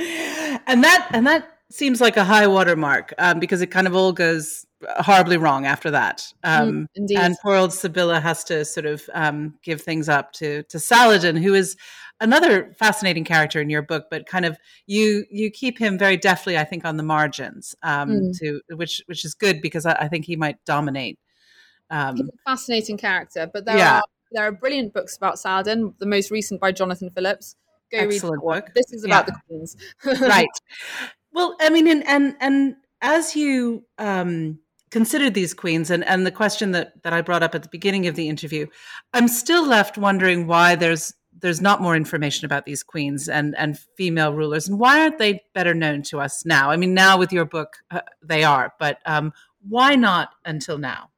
and 0.68 0.84
that 0.84 1.10
and 1.12 1.28
that 1.28 1.58
seems 1.70 2.02
like 2.02 2.18
a 2.18 2.24
high 2.24 2.48
watermark 2.48 3.14
um, 3.18 3.40
because 3.40 3.62
it 3.62 3.68
kind 3.68 3.88
of 3.88 3.96
all 3.96 4.12
goes 4.12 4.66
horribly 5.00 5.38
wrong 5.38 5.66
after 5.66 5.92
that. 5.92 6.34
Um, 6.44 6.88
mm, 6.98 7.18
and 7.18 7.36
poor 7.42 7.56
old 7.56 7.74
Sibylla 7.74 8.20
has 8.20 8.44
to 8.46 8.66
sort 8.66 8.86
of 8.86 9.10
um, 9.14 9.56
give 9.64 9.82
things 9.82 10.10
up 10.10 10.34
to 10.34 10.64
to 10.64 10.80
Saladin, 10.80 11.36
who 11.36 11.54
is 11.54 11.76
another 12.22 12.74
fascinating 12.78 13.24
character 13.24 13.62
in 13.62 13.70
your 13.70 13.82
book, 13.82 14.08
but 14.10 14.26
kind 14.26 14.46
of 14.46 14.58
you 14.86 15.26
you 15.30 15.52
keep 15.52 15.78
him 15.80 15.98
very 15.98 16.18
deftly, 16.18 16.58
I 16.58 16.64
think, 16.64 16.86
on 16.86 16.98
the 16.98 17.04
margins, 17.04 17.76
um, 17.84 18.10
mm. 18.10 18.40
to 18.40 18.62
which 18.76 19.02
which 19.08 19.26
is 19.26 19.34
good 19.34 19.62
because 19.62 19.86
I, 19.86 19.94
I 19.94 20.08
think 20.08 20.26
he 20.26 20.36
might 20.36 20.64
dominate 20.66 21.20
um, 21.90 22.30
fascinating 22.46 22.98
character, 22.98 23.50
but 23.52 23.66
there 23.66 23.78
yeah. 23.78 23.98
are 23.98 24.04
there 24.32 24.44
are 24.44 24.52
brilliant 24.52 24.94
books 24.94 25.18
about 25.18 25.40
Saladin. 25.40 25.94
The 26.00 26.06
most 26.06 26.32
recent 26.32 26.62
by 26.62 26.72
Jonathan 26.72 27.10
Phillips. 27.10 27.56
Go 27.92 27.98
Excellent 27.98 28.44
read 28.44 28.66
book. 28.66 28.76
This 28.76 28.94
is 28.94 29.04
about 29.04 29.28
yeah. 29.28 29.34
the 29.34 29.42
queens, 29.48 29.76
right? 30.22 30.48
Well, 31.34 31.56
I 31.60 31.70
mean, 31.70 31.88
and 31.88 32.06
and, 32.08 32.36
and 32.40 32.76
as 33.02 33.36
you 33.36 33.86
um, 33.98 34.60
considered 34.90 35.34
these 35.34 35.54
queens, 35.54 35.90
and 35.90 36.04
and 36.06 36.26
the 36.26 36.32
question 36.32 36.72
that 36.72 37.02
that 37.04 37.14
I 37.14 37.22
brought 37.22 37.44
up 37.44 37.56
at 37.56 37.64
the 37.64 37.70
beginning 37.70 38.08
of 38.08 38.16
the 38.16 38.30
interview, 38.30 38.68
I'm 39.14 39.28
still 39.28 39.66
left 39.66 39.98
wondering 39.98 40.48
why 40.48 40.76
there's 40.76 41.14
there's 41.42 41.62
not 41.62 41.82
more 41.82 41.96
information 41.96 42.46
about 42.46 42.66
these 42.66 42.84
queens 42.84 43.30
and 43.30 43.56
and 43.58 43.78
female 43.98 44.34
rulers, 44.34 44.68
and 44.68 44.80
why 44.80 45.02
aren't 45.02 45.18
they 45.18 45.42
better 45.54 45.74
known 45.74 46.04
to 46.04 46.20
us 46.20 46.46
now? 46.46 46.72
I 46.72 46.78
mean, 46.78 46.94
now 46.94 47.18
with 47.18 47.32
your 47.32 47.46
book, 47.46 47.78
uh, 47.92 48.02
they 48.24 48.44
are, 48.44 48.74
but 48.80 49.00
um, 49.06 49.34
why 49.68 49.96
not 49.96 50.30
until 50.46 50.78
now? 50.78 51.10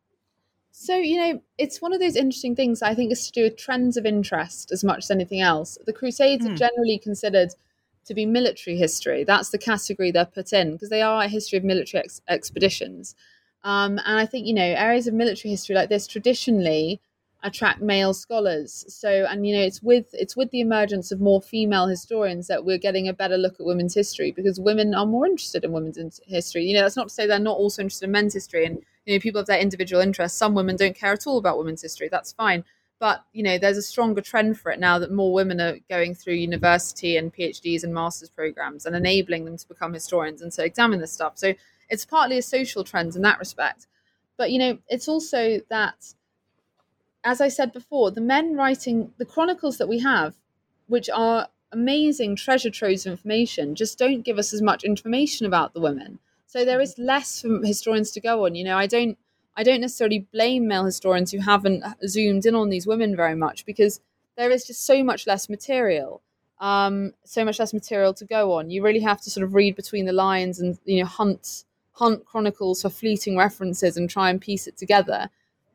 So, 0.71 0.95
you 0.95 1.17
know, 1.17 1.41
it's 1.59 1.79
one 1.79 1.93
of 1.93 1.99
those 1.99 2.15
interesting 2.15 2.55
things 2.55 2.81
I 2.81 2.95
think 2.95 3.11
is 3.11 3.27
to 3.27 3.31
do 3.31 3.43
with 3.43 3.55
trends 3.55 3.97
of 3.97 4.05
interest 4.07 4.71
as 4.71 4.83
much 4.83 4.99
as 4.99 5.11
anything 5.11 5.39
else. 5.39 5.77
The 5.85 5.93
Crusades 5.93 6.43
mm. 6.43 6.47
are 6.47 6.51
hmm. 6.51 6.55
generally 6.55 6.97
considered 6.97 7.49
to 8.05 8.15
be 8.15 8.25
military 8.25 8.77
history. 8.77 9.23
That's 9.23 9.49
the 9.49 9.59
category 9.59 10.09
they're 10.09 10.25
put 10.25 10.53
in 10.53 10.73
because 10.73 10.89
they 10.89 11.03
are 11.03 11.21
a 11.21 11.27
history 11.27 11.59
of 11.59 11.63
military 11.63 12.03
ex- 12.03 12.21
expeditions. 12.27 13.15
Um, 13.63 13.99
and 14.05 14.19
I 14.19 14.25
think, 14.25 14.47
you 14.47 14.53
know, 14.53 14.63
areas 14.63 15.07
of 15.07 15.13
military 15.13 15.51
history 15.51 15.75
like 15.75 15.89
this 15.89 16.07
traditionally 16.07 16.99
attract 17.43 17.81
male 17.81 18.13
scholars. 18.13 18.85
So, 18.87 19.25
and 19.29 19.45
you 19.47 19.55
know, 19.55 19.63
it's 19.63 19.81
with 19.81 20.07
it's 20.13 20.35
with 20.35 20.51
the 20.51 20.61
emergence 20.61 21.11
of 21.11 21.19
more 21.19 21.41
female 21.41 21.87
historians 21.87 22.47
that 22.47 22.65
we're 22.65 22.77
getting 22.77 23.07
a 23.07 23.13
better 23.13 23.37
look 23.37 23.55
at 23.59 23.65
women's 23.65 23.95
history 23.95 24.31
because 24.31 24.59
women 24.59 24.93
are 24.93 25.05
more 25.05 25.25
interested 25.25 25.63
in 25.63 25.71
women's 25.71 26.19
history. 26.27 26.65
You 26.65 26.75
know, 26.75 26.83
that's 26.83 26.95
not 26.97 27.09
to 27.09 27.13
say 27.13 27.25
they're 27.25 27.39
not 27.39 27.57
also 27.57 27.81
interested 27.81 28.05
in 28.05 28.11
men's 28.11 28.33
history. 28.33 28.65
And 28.65 28.83
you 29.05 29.15
know 29.15 29.19
people 29.19 29.39
have 29.39 29.47
their 29.47 29.59
individual 29.59 30.01
interests 30.01 30.37
some 30.37 30.53
women 30.53 30.75
don't 30.75 30.95
care 30.95 31.13
at 31.13 31.27
all 31.27 31.37
about 31.37 31.57
women's 31.57 31.81
history 31.81 32.07
that's 32.09 32.31
fine 32.33 32.63
but 32.99 33.25
you 33.33 33.43
know 33.43 33.57
there's 33.57 33.77
a 33.77 33.81
stronger 33.81 34.21
trend 34.21 34.59
for 34.59 34.71
it 34.71 34.79
now 34.79 34.99
that 34.99 35.11
more 35.11 35.33
women 35.33 35.59
are 35.59 35.77
going 35.89 36.13
through 36.13 36.33
university 36.33 37.17
and 37.17 37.33
phds 37.33 37.83
and 37.83 37.93
masters 37.93 38.29
programs 38.29 38.85
and 38.85 38.95
enabling 38.95 39.45
them 39.45 39.57
to 39.57 39.67
become 39.67 39.93
historians 39.93 40.41
and 40.41 40.51
to 40.51 40.63
examine 40.63 40.99
this 40.99 41.11
stuff 41.11 41.37
so 41.37 41.53
it's 41.91 42.05
partly 42.05 42.37
a 42.37 42.41
social 42.41 42.83
trend 42.83 43.15
in 43.15 43.21
that 43.21 43.39
respect 43.39 43.87
but 44.37 44.51
you 44.51 44.57
know 44.57 44.77
it's 44.87 45.07
also 45.07 45.59
that 45.69 46.13
as 47.23 47.39
i 47.39 47.47
said 47.47 47.71
before 47.71 48.09
the 48.09 48.21
men 48.21 48.55
writing 48.55 49.13
the 49.17 49.25
chronicles 49.25 49.77
that 49.77 49.87
we 49.87 49.99
have 49.99 50.35
which 50.87 51.09
are 51.09 51.47
amazing 51.71 52.35
treasure 52.35 52.71
troves 52.71 53.05
of 53.05 53.11
information 53.11 53.75
just 53.75 53.99
don't 53.99 54.23
give 54.23 54.39
us 54.39 54.51
as 54.53 54.61
much 54.61 54.83
information 54.83 55.45
about 55.45 55.73
the 55.73 55.79
women 55.79 56.19
so 56.51 56.65
there 56.65 56.81
is 56.81 56.97
less 56.97 57.39
for 57.39 57.61
historians 57.63 58.11
to 58.11 58.19
go 58.19 58.45
on. 58.45 58.55
You 58.55 58.65
know, 58.65 58.77
I 58.77 58.85
don't 58.85 59.17
I 59.55 59.63
don't 59.63 59.79
necessarily 59.79 60.27
blame 60.33 60.67
male 60.67 60.83
historians 60.83 61.31
who 61.31 61.39
haven't 61.39 61.81
zoomed 62.05 62.45
in 62.45 62.55
on 62.55 62.69
these 62.69 62.85
women 62.85 63.15
very 63.15 63.35
much 63.35 63.65
because 63.65 64.01
there 64.35 64.51
is 64.51 64.65
just 64.65 64.85
so 64.85 65.01
much 65.01 65.25
less 65.25 65.47
material. 65.47 66.21
Um, 66.59 67.13
so 67.23 67.45
much 67.45 67.57
less 67.57 67.73
material 67.73 68.13
to 68.15 68.25
go 68.25 68.51
on. 68.51 68.69
You 68.69 68.83
really 68.83 68.99
have 68.99 69.21
to 69.21 69.29
sort 69.29 69.45
of 69.45 69.53
read 69.55 69.77
between 69.77 70.05
the 70.05 70.11
lines 70.11 70.59
and 70.59 70.77
you 70.83 70.99
know 70.99 71.05
hunt 71.05 71.63
hunt 71.93 72.25
chronicles 72.25 72.81
for 72.81 72.89
fleeting 72.89 73.37
references 73.37 73.97
and 73.97 74.09
try 74.09 74.29
and 74.29 74.41
piece 74.41 74.67
it 74.67 74.77
together. 74.77 75.29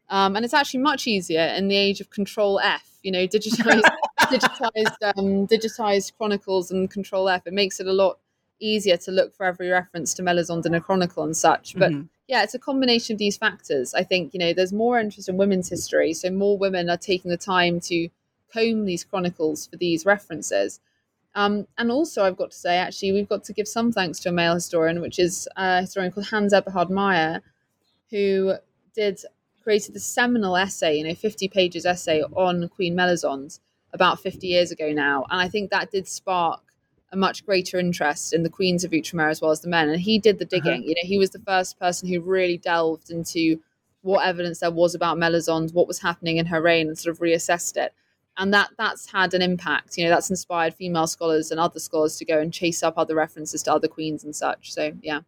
Um, 0.09 0.37
and 0.37 0.45
it's 0.45 0.55
actually 0.55 0.81
much 0.81 1.07
easier 1.07 1.47
in 1.57 1.69
the 1.69 1.77
age 1.77 2.01
of 2.01 2.11
Control 2.11 2.61
F. 2.61 2.99
You 3.03 3.13
know, 3.13 3.27
digitized, 3.27 3.83
digitized, 4.21 5.17
um, 5.17 5.47
digitized 5.47 6.13
chronicles 6.17 6.71
and 6.71 6.91
Control 6.91 7.29
F. 7.29 7.47
It 7.47 7.53
makes 7.53 7.81
it 7.81 7.87
a 7.87 7.93
lot 7.93 8.19
easier 8.59 8.97
to 8.97 9.11
look 9.11 9.35
for 9.35 9.45
every 9.45 9.69
reference 9.69 10.15
to 10.15 10.23
Melisande 10.23 10.67
in 10.67 10.75
a 10.75 10.81
chronicle 10.81 11.23
and 11.23 11.37
such. 11.37 11.77
But 11.77 11.93
mm-hmm. 11.93 12.07
yeah, 12.27 12.43
it's 12.43 12.55
a 12.55 12.59
combination 12.59 13.15
of 13.15 13.19
these 13.19 13.37
factors. 13.37 13.95
I 13.95 14.03
think 14.03 14.33
you 14.33 14.41
know 14.41 14.53
there's 14.53 14.73
more 14.73 14.99
interest 14.99 15.29
in 15.29 15.37
women's 15.37 15.69
history, 15.69 16.15
so 16.15 16.31
more 16.31 16.57
women 16.59 16.89
are 16.89 16.97
taking 16.97 17.31
the 17.31 17.37
time 17.37 17.81
to 17.81 18.09
comb 18.53 18.85
these 18.85 19.05
chronicles 19.05 19.67
for 19.67 19.77
these 19.77 20.07
references. 20.07 20.81
Um, 21.37 21.67
and 21.77 21.93
also, 21.93 22.25
I've 22.25 22.37
got 22.37 22.51
to 22.51 22.57
say, 22.57 22.79
actually, 22.79 23.13
we've 23.13 23.29
got 23.29 23.45
to 23.45 23.53
give 23.53 23.69
some 23.69 23.93
thanks 23.93 24.19
to 24.21 24.31
a 24.31 24.33
male 24.33 24.55
historian, 24.55 25.03
which 25.03 25.19
is 25.19 25.47
a 25.57 25.83
historian 25.83 26.11
called 26.11 26.27
Hans 26.27 26.55
Eberhard 26.55 26.91
Mayer, 26.91 27.43
who 28.11 28.55
did 28.95 29.21
created 29.63 29.95
the 29.95 30.01
seminal 30.01 30.57
essay, 30.57 30.97
you 30.97 31.05
know, 31.05 31.15
50 31.15 31.49
pages 31.49 31.85
essay 31.85 32.23
on 32.23 32.69
Queen 32.69 32.95
Melisande 32.95 33.57
about 33.93 34.21
50 34.21 34.47
years 34.47 34.71
ago 34.71 34.93
now. 34.93 35.27
And 35.29 35.41
I 35.41 35.49
think 35.49 35.71
that 35.71 35.91
did 35.91 36.07
spark 36.07 36.63
a 37.13 37.17
much 37.17 37.45
greater 37.45 37.79
interest 37.79 38.33
in 38.33 38.45
the 38.45 38.49
queens 38.49 38.85
of 38.85 38.93
Outremer 38.93 39.29
as 39.29 39.41
well 39.41 39.51
as 39.51 39.61
the 39.61 39.69
men. 39.69 39.89
And 39.89 40.01
he 40.01 40.19
did 40.21 40.39
the 40.39 40.45
digging. 40.45 40.81
Uh-huh. 40.81 40.83
You 40.87 40.95
know, 40.95 41.03
he 41.03 41.19
was 41.19 41.31
the 41.31 41.41
first 41.41 41.79
person 41.81 42.09
who 42.09 42.21
really 42.21 42.59
delved 42.59 43.11
into 43.11 43.61
what 44.03 44.25
evidence 44.25 44.61
there 44.61 44.71
was 44.71 44.95
about 44.95 45.19
Melisande, 45.19 45.73
what 45.73 45.89
was 45.89 45.99
happening 45.99 46.37
in 46.37 46.47
her 46.47 46.63
reign, 46.63 46.87
and 46.87 46.97
sort 46.97 47.15
of 47.15 47.21
reassessed 47.21 47.77
it. 47.77 47.93
And 48.39 48.53
that 48.53 48.71
that's 48.77 49.11
had 49.11 49.35
an 49.35 49.43
impact. 49.43 49.97
You 49.97 50.05
know, 50.05 50.11
that's 50.11 50.31
inspired 50.31 50.75
female 50.75 51.07
scholars 51.07 51.51
and 51.51 51.59
other 51.59 51.81
scholars 51.81 52.17
to 52.19 52.25
go 52.25 52.39
and 52.39 52.53
chase 52.53 52.83
up 52.83 52.95
other 52.97 53.15
references 53.15 53.63
to 53.65 53.73
other 53.73 53.89
queens 53.89 54.25
and 54.25 54.37
such. 54.37 54.73
So 54.73 54.93
yeah. 55.03 55.21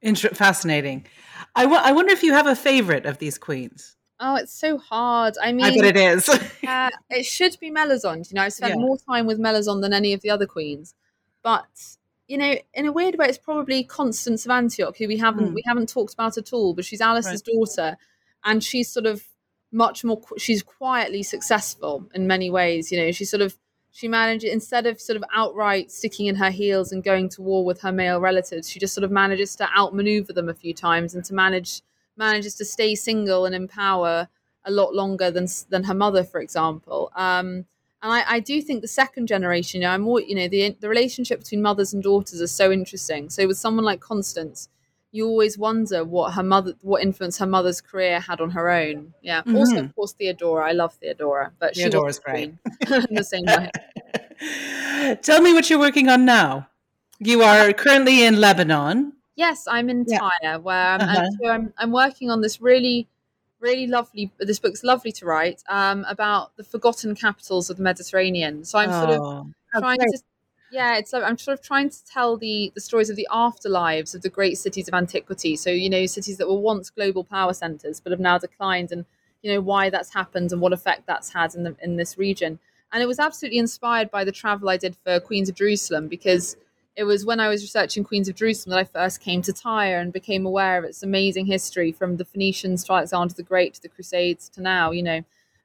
Inter- 0.00 0.30
fascinating. 0.30 1.06
I, 1.54 1.62
w- 1.62 1.80
I 1.82 1.92
wonder 1.92 2.12
if 2.12 2.22
you 2.22 2.32
have 2.32 2.46
a 2.46 2.56
favorite 2.56 3.06
of 3.06 3.18
these 3.18 3.38
queens. 3.38 3.96
Oh, 4.18 4.36
it's 4.36 4.52
so 4.52 4.78
hard. 4.78 5.34
I 5.42 5.52
mean, 5.52 5.66
I 5.66 5.74
bet 5.74 5.84
it 5.84 5.96
is. 5.96 6.28
uh, 6.68 6.90
it 7.10 7.24
should 7.24 7.56
be 7.60 7.70
Melisande. 7.70 8.28
You 8.30 8.36
know, 8.36 8.42
I've 8.42 8.52
spent 8.52 8.74
yeah. 8.74 8.80
more 8.80 8.96
time 8.96 9.26
with 9.26 9.38
Melisande 9.38 9.82
than 9.82 9.92
any 9.92 10.12
of 10.12 10.20
the 10.20 10.30
other 10.30 10.46
queens, 10.46 10.94
but 11.42 11.66
you 12.28 12.38
know, 12.38 12.54
in 12.72 12.86
a 12.86 12.92
weird 12.92 13.18
way, 13.18 13.26
it's 13.26 13.36
probably 13.36 13.82
Constance 13.82 14.44
of 14.46 14.52
Antioch, 14.52 14.96
who 14.96 15.08
we 15.08 15.18
haven't 15.18 15.50
mm. 15.50 15.54
we 15.54 15.62
haven't 15.66 15.88
talked 15.88 16.14
about 16.14 16.38
at 16.38 16.52
all. 16.52 16.72
But 16.72 16.84
she's 16.84 17.00
Alice's 17.00 17.42
right. 17.46 17.54
daughter, 17.54 17.96
and 18.44 18.62
she's 18.62 18.88
sort 18.88 19.06
of 19.06 19.26
much 19.72 20.04
more. 20.04 20.20
She's 20.38 20.62
quietly 20.62 21.22
successful 21.22 22.08
in 22.14 22.26
many 22.26 22.50
ways. 22.50 22.92
You 22.92 22.98
know, 22.98 23.12
she 23.12 23.24
sort 23.24 23.42
of 23.42 23.56
she 23.90 24.08
managed 24.08 24.44
instead 24.44 24.86
of 24.86 25.00
sort 25.00 25.16
of 25.16 25.24
outright 25.34 25.90
sticking 25.90 26.26
in 26.26 26.36
her 26.36 26.50
heels 26.50 26.92
and 26.92 27.04
going 27.04 27.28
to 27.30 27.42
war 27.42 27.64
with 27.64 27.80
her 27.82 27.92
male 27.92 28.20
relatives, 28.20 28.68
she 28.68 28.80
just 28.80 28.94
sort 28.94 29.04
of 29.04 29.10
manages 29.10 29.54
to 29.56 29.68
outmaneuver 29.76 30.32
them 30.32 30.48
a 30.48 30.54
few 30.54 30.72
times 30.72 31.14
and 31.14 31.24
to 31.26 31.34
manage 31.34 31.82
manages 32.16 32.54
to 32.56 32.64
stay 32.64 32.94
single 32.94 33.44
and 33.44 33.54
in 33.54 33.68
power 33.68 34.28
a 34.64 34.70
lot 34.70 34.94
longer 34.94 35.30
than 35.30 35.46
than 35.68 35.84
her 35.84 35.94
mother, 35.94 36.24
for 36.24 36.40
example. 36.40 37.10
Um, 37.14 37.66
and 38.04 38.12
I, 38.12 38.24
I, 38.26 38.40
do 38.40 38.60
think 38.60 38.82
the 38.82 38.88
second 38.88 39.28
generation, 39.28 39.80
you 39.80 39.86
know, 39.86 39.92
I'm 39.92 40.00
more, 40.00 40.20
you 40.20 40.34
know, 40.34 40.48
the 40.48 40.76
the 40.80 40.88
relationship 40.88 41.40
between 41.40 41.62
mothers 41.62 41.92
and 41.92 42.02
daughters 42.02 42.40
is 42.40 42.50
so 42.50 42.72
interesting. 42.72 43.30
So 43.30 43.46
with 43.46 43.58
someone 43.58 43.84
like 43.84 44.00
Constance, 44.00 44.68
you 45.12 45.26
always 45.26 45.58
wonder 45.58 46.04
what 46.04 46.32
her 46.32 46.42
mother, 46.42 46.72
what 46.80 47.02
influence 47.02 47.38
her 47.38 47.46
mother's 47.46 47.82
career 47.82 48.18
had 48.18 48.40
on 48.40 48.50
her 48.50 48.70
own. 48.70 49.12
Yeah. 49.20 49.42
Mm-hmm. 49.42 49.56
Also, 49.56 49.76
of 49.84 49.94
course, 49.94 50.12
Theodora. 50.12 50.66
I 50.66 50.72
love 50.72 50.94
Theodora, 50.94 51.52
but 51.58 51.76
Theodora's 51.76 52.16
she 52.16 52.22
great 52.22 52.54
in 52.90 53.14
the 53.14 53.22
same 53.22 53.44
way. 53.44 53.70
Tell 55.22 55.42
me 55.42 55.52
what 55.52 55.68
you're 55.68 55.78
working 55.78 56.08
on 56.08 56.24
now. 56.24 56.68
You 57.18 57.42
are 57.42 57.72
currently 57.74 58.24
in 58.24 58.40
Lebanon. 58.40 59.12
Yes, 59.36 59.66
I'm 59.68 59.90
in 59.90 60.06
yeah. 60.08 60.18
Tyre, 60.18 60.60
where 60.60 60.88
I'm, 60.94 61.00
uh-huh. 61.00 61.30
so 61.40 61.48
I'm, 61.48 61.72
I'm 61.76 61.92
working 61.92 62.30
on 62.30 62.40
this 62.40 62.60
really, 62.60 63.06
really 63.60 63.86
lovely. 63.86 64.32
This 64.38 64.58
book's 64.58 64.82
lovely 64.82 65.12
to 65.12 65.26
write 65.26 65.62
um, 65.68 66.06
about 66.08 66.56
the 66.56 66.64
forgotten 66.64 67.14
capitals 67.14 67.68
of 67.68 67.76
the 67.76 67.82
Mediterranean. 67.82 68.64
So 68.64 68.78
I'm 68.78 68.90
oh, 68.90 69.00
sort 69.00 69.10
of 69.10 69.20
oh, 69.20 69.78
trying 69.78 69.98
to, 69.98 70.18
yeah, 70.72 70.96
it's 70.96 71.12
like 71.12 71.22
I'm 71.22 71.36
sort 71.36 71.58
of 71.58 71.64
trying 71.64 71.90
to 71.90 72.04
tell 72.06 72.38
the 72.38 72.72
the 72.74 72.80
stories 72.80 73.10
of 73.10 73.16
the 73.16 73.28
afterlives 73.30 74.14
of 74.14 74.22
the 74.22 74.30
great 74.30 74.56
cities 74.56 74.88
of 74.88 74.94
antiquity. 74.94 75.54
So 75.54 75.70
you 75.70 75.90
know, 75.90 76.06
cities 76.06 76.38
that 76.38 76.48
were 76.48 76.58
once 76.58 76.88
global 76.88 77.24
power 77.24 77.52
centers 77.52 78.00
but 78.00 78.10
have 78.10 78.20
now 78.20 78.38
declined, 78.38 78.90
and 78.90 79.04
you 79.42 79.52
know 79.52 79.60
why 79.60 79.90
that's 79.90 80.14
happened 80.14 80.50
and 80.50 80.62
what 80.62 80.72
effect 80.72 81.06
that's 81.06 81.32
had 81.34 81.54
in 81.54 81.64
the 81.64 81.76
in 81.82 81.96
this 81.96 82.16
region. 82.16 82.58
And 82.90 83.02
it 83.02 83.06
was 83.06 83.18
absolutely 83.18 83.58
inspired 83.58 84.10
by 84.10 84.24
the 84.24 84.32
travel 84.32 84.68
I 84.70 84.78
did 84.78 84.96
for 84.96 85.20
Queens 85.20 85.48
of 85.50 85.54
Jerusalem 85.54 86.08
because 86.08 86.56
it 86.96 87.04
was 87.04 87.24
when 87.24 87.40
I 87.40 87.48
was 87.48 87.62
researching 87.62 88.04
Queens 88.04 88.28
of 88.28 88.34
Jerusalem 88.34 88.72
that 88.72 88.80
I 88.80 88.84
first 88.84 89.20
came 89.20 89.40
to 89.42 89.52
Tyre 89.52 89.98
and 89.98 90.12
became 90.12 90.44
aware 90.44 90.78
of 90.78 90.84
its 90.84 91.02
amazing 91.02 91.46
history 91.46 91.92
from 91.92 92.16
the 92.16 92.24
Phoenicians 92.24 92.84
to 92.84 92.92
Alexander 92.92 93.34
the 93.34 93.42
Great 93.42 93.74
to 93.74 93.82
the 93.82 93.88
Crusades 93.88 94.48
to 94.50 94.62
now, 94.62 94.90
you 94.90 95.02
know. 95.02 95.22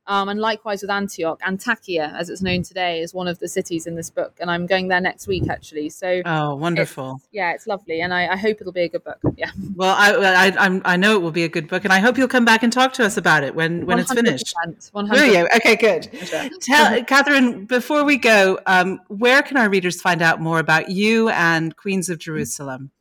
Um, 0.09 0.29
and 0.29 0.39
likewise 0.39 0.81
with 0.81 0.89
Antioch, 0.89 1.41
Antakya, 1.41 2.15
as 2.17 2.29
it's 2.29 2.41
known 2.41 2.63
today, 2.63 3.01
is 3.01 3.13
one 3.13 3.27
of 3.27 3.39
the 3.39 3.47
cities 3.49 3.85
in 3.85 3.95
this 3.95 4.09
book, 4.09 4.37
and 4.39 4.49
I'm 4.49 4.65
going 4.65 4.87
there 4.87 5.01
next 5.01 5.27
week 5.27 5.49
actually. 5.49 5.89
So 5.89 6.21
oh, 6.25 6.55
wonderful! 6.55 7.15
It's, 7.17 7.27
yeah, 7.33 7.51
it's 7.51 7.67
lovely, 7.67 7.99
and 7.99 8.13
I, 8.13 8.27
I, 8.27 8.37
hope 8.37 8.61
it'll 8.61 8.71
be 8.71 8.83
a 8.83 8.89
good 8.89 9.03
book. 9.03 9.19
Yeah. 9.35 9.51
Well, 9.75 9.93
I, 9.97 10.53
I 10.57 10.81
I 10.85 10.95
know 10.95 11.15
it 11.15 11.21
will 11.21 11.31
be 11.31 11.43
a 11.43 11.49
good 11.49 11.67
book, 11.67 11.83
and 11.83 11.91
I 11.91 11.99
hope 11.99 12.17
you'll 12.17 12.29
come 12.29 12.45
back 12.45 12.63
and 12.63 12.71
talk 12.71 12.93
to 12.93 13.05
us 13.05 13.17
about 13.17 13.43
it 13.43 13.53
when 13.53 13.85
when 13.85 13.99
it's 13.99 14.13
finished. 14.13 14.55
One 14.93 15.07
hundred. 15.07 15.21
Will 15.21 15.33
you? 15.33 15.47
Okay, 15.57 15.75
good. 15.75 16.09
Tell 16.61 17.03
Katherine 17.03 17.65
before 17.65 18.05
we 18.05 18.15
go, 18.15 18.59
um, 18.65 19.01
where 19.09 19.41
can 19.41 19.57
our 19.57 19.69
readers 19.69 20.01
find 20.01 20.21
out 20.21 20.39
more 20.39 20.59
about 20.59 20.89
you 20.89 21.27
and 21.29 21.75
Queens 21.75 22.09
of 22.09 22.17
Jerusalem? 22.17 22.91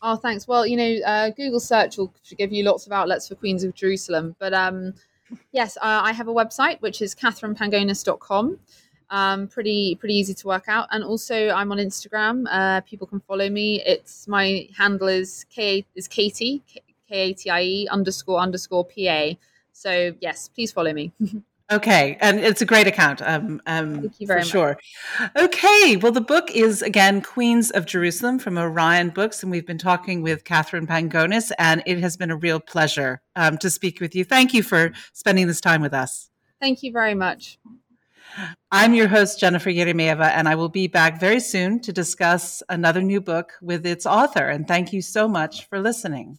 Oh, 0.00 0.14
thanks. 0.14 0.46
Well, 0.46 0.64
you 0.66 0.76
know, 0.76 1.06
uh, 1.06 1.30
Google 1.30 1.60
search 1.60 1.96
will 1.96 2.12
give 2.36 2.52
you 2.52 2.62
lots 2.64 2.86
of 2.86 2.92
outlets 2.92 3.26
for 3.28 3.34
Queens 3.34 3.64
of 3.64 3.74
Jerusalem, 3.74 4.36
but 4.38 4.52
um, 4.52 4.94
yes, 5.52 5.76
uh, 5.76 6.00
I 6.02 6.12
have 6.12 6.28
a 6.28 6.32
website 6.32 6.80
which 6.80 7.02
is 7.02 7.14
katherinepangonis.com. 7.14 8.58
Um, 9.10 9.46
pretty 9.46 9.96
pretty 9.96 10.14
easy 10.14 10.32
to 10.32 10.46
work 10.46 10.64
out, 10.68 10.88
and 10.90 11.04
also 11.04 11.50
I'm 11.50 11.70
on 11.70 11.78
Instagram. 11.78 12.46
Uh, 12.50 12.80
people 12.80 13.06
can 13.06 13.20
follow 13.20 13.50
me. 13.50 13.82
It's 13.84 14.26
my 14.26 14.66
handle 14.76 15.08
is 15.08 15.44
k 15.50 15.84
is 15.94 16.08
Katie 16.08 16.62
K 16.66 17.30
A 17.30 17.32
T 17.34 17.50
I 17.50 17.62
E 17.62 17.88
underscore 17.88 18.38
underscore 18.38 18.86
P 18.86 19.08
A. 19.08 19.38
So 19.72 20.14
yes, 20.20 20.48
please 20.48 20.72
follow 20.72 20.92
me. 20.94 21.12
Okay, 21.72 22.18
and 22.20 22.38
it's 22.38 22.60
a 22.60 22.66
great 22.66 22.86
account. 22.86 23.22
Um, 23.22 23.62
um, 23.66 24.02
Thank 24.02 24.20
you 24.20 24.26
very 24.26 24.40
much. 24.40 24.48
Sure. 24.48 24.76
Okay, 25.36 25.96
well, 25.96 26.12
the 26.12 26.20
book 26.20 26.50
is 26.50 26.82
again 26.82 27.22
Queens 27.22 27.70
of 27.70 27.86
Jerusalem 27.86 28.38
from 28.38 28.58
Orion 28.58 29.08
Books, 29.08 29.42
and 29.42 29.50
we've 29.50 29.66
been 29.66 29.78
talking 29.78 30.20
with 30.20 30.44
Katherine 30.44 30.86
Pangonis, 30.86 31.50
and 31.58 31.82
it 31.86 31.98
has 32.00 32.18
been 32.18 32.30
a 32.30 32.36
real 32.36 32.60
pleasure 32.60 33.22
um, 33.36 33.56
to 33.58 33.70
speak 33.70 34.02
with 34.02 34.14
you. 34.14 34.22
Thank 34.22 34.52
you 34.52 34.62
for 34.62 34.92
spending 35.14 35.46
this 35.46 35.62
time 35.62 35.80
with 35.80 35.94
us. 35.94 36.28
Thank 36.60 36.82
you 36.82 36.92
very 36.92 37.14
much. 37.14 37.58
I'm 38.70 38.92
your 38.92 39.08
host, 39.08 39.40
Jennifer 39.40 39.70
Eremeeva, 39.70 40.30
and 40.30 40.48
I 40.48 40.54
will 40.54 40.68
be 40.68 40.88
back 40.88 41.18
very 41.18 41.40
soon 41.40 41.80
to 41.80 41.92
discuss 41.92 42.62
another 42.68 43.00
new 43.00 43.20
book 43.20 43.54
with 43.62 43.86
its 43.86 44.04
author. 44.04 44.46
And 44.48 44.68
thank 44.68 44.92
you 44.92 45.00
so 45.00 45.26
much 45.26 45.66
for 45.68 45.80
listening. 45.80 46.38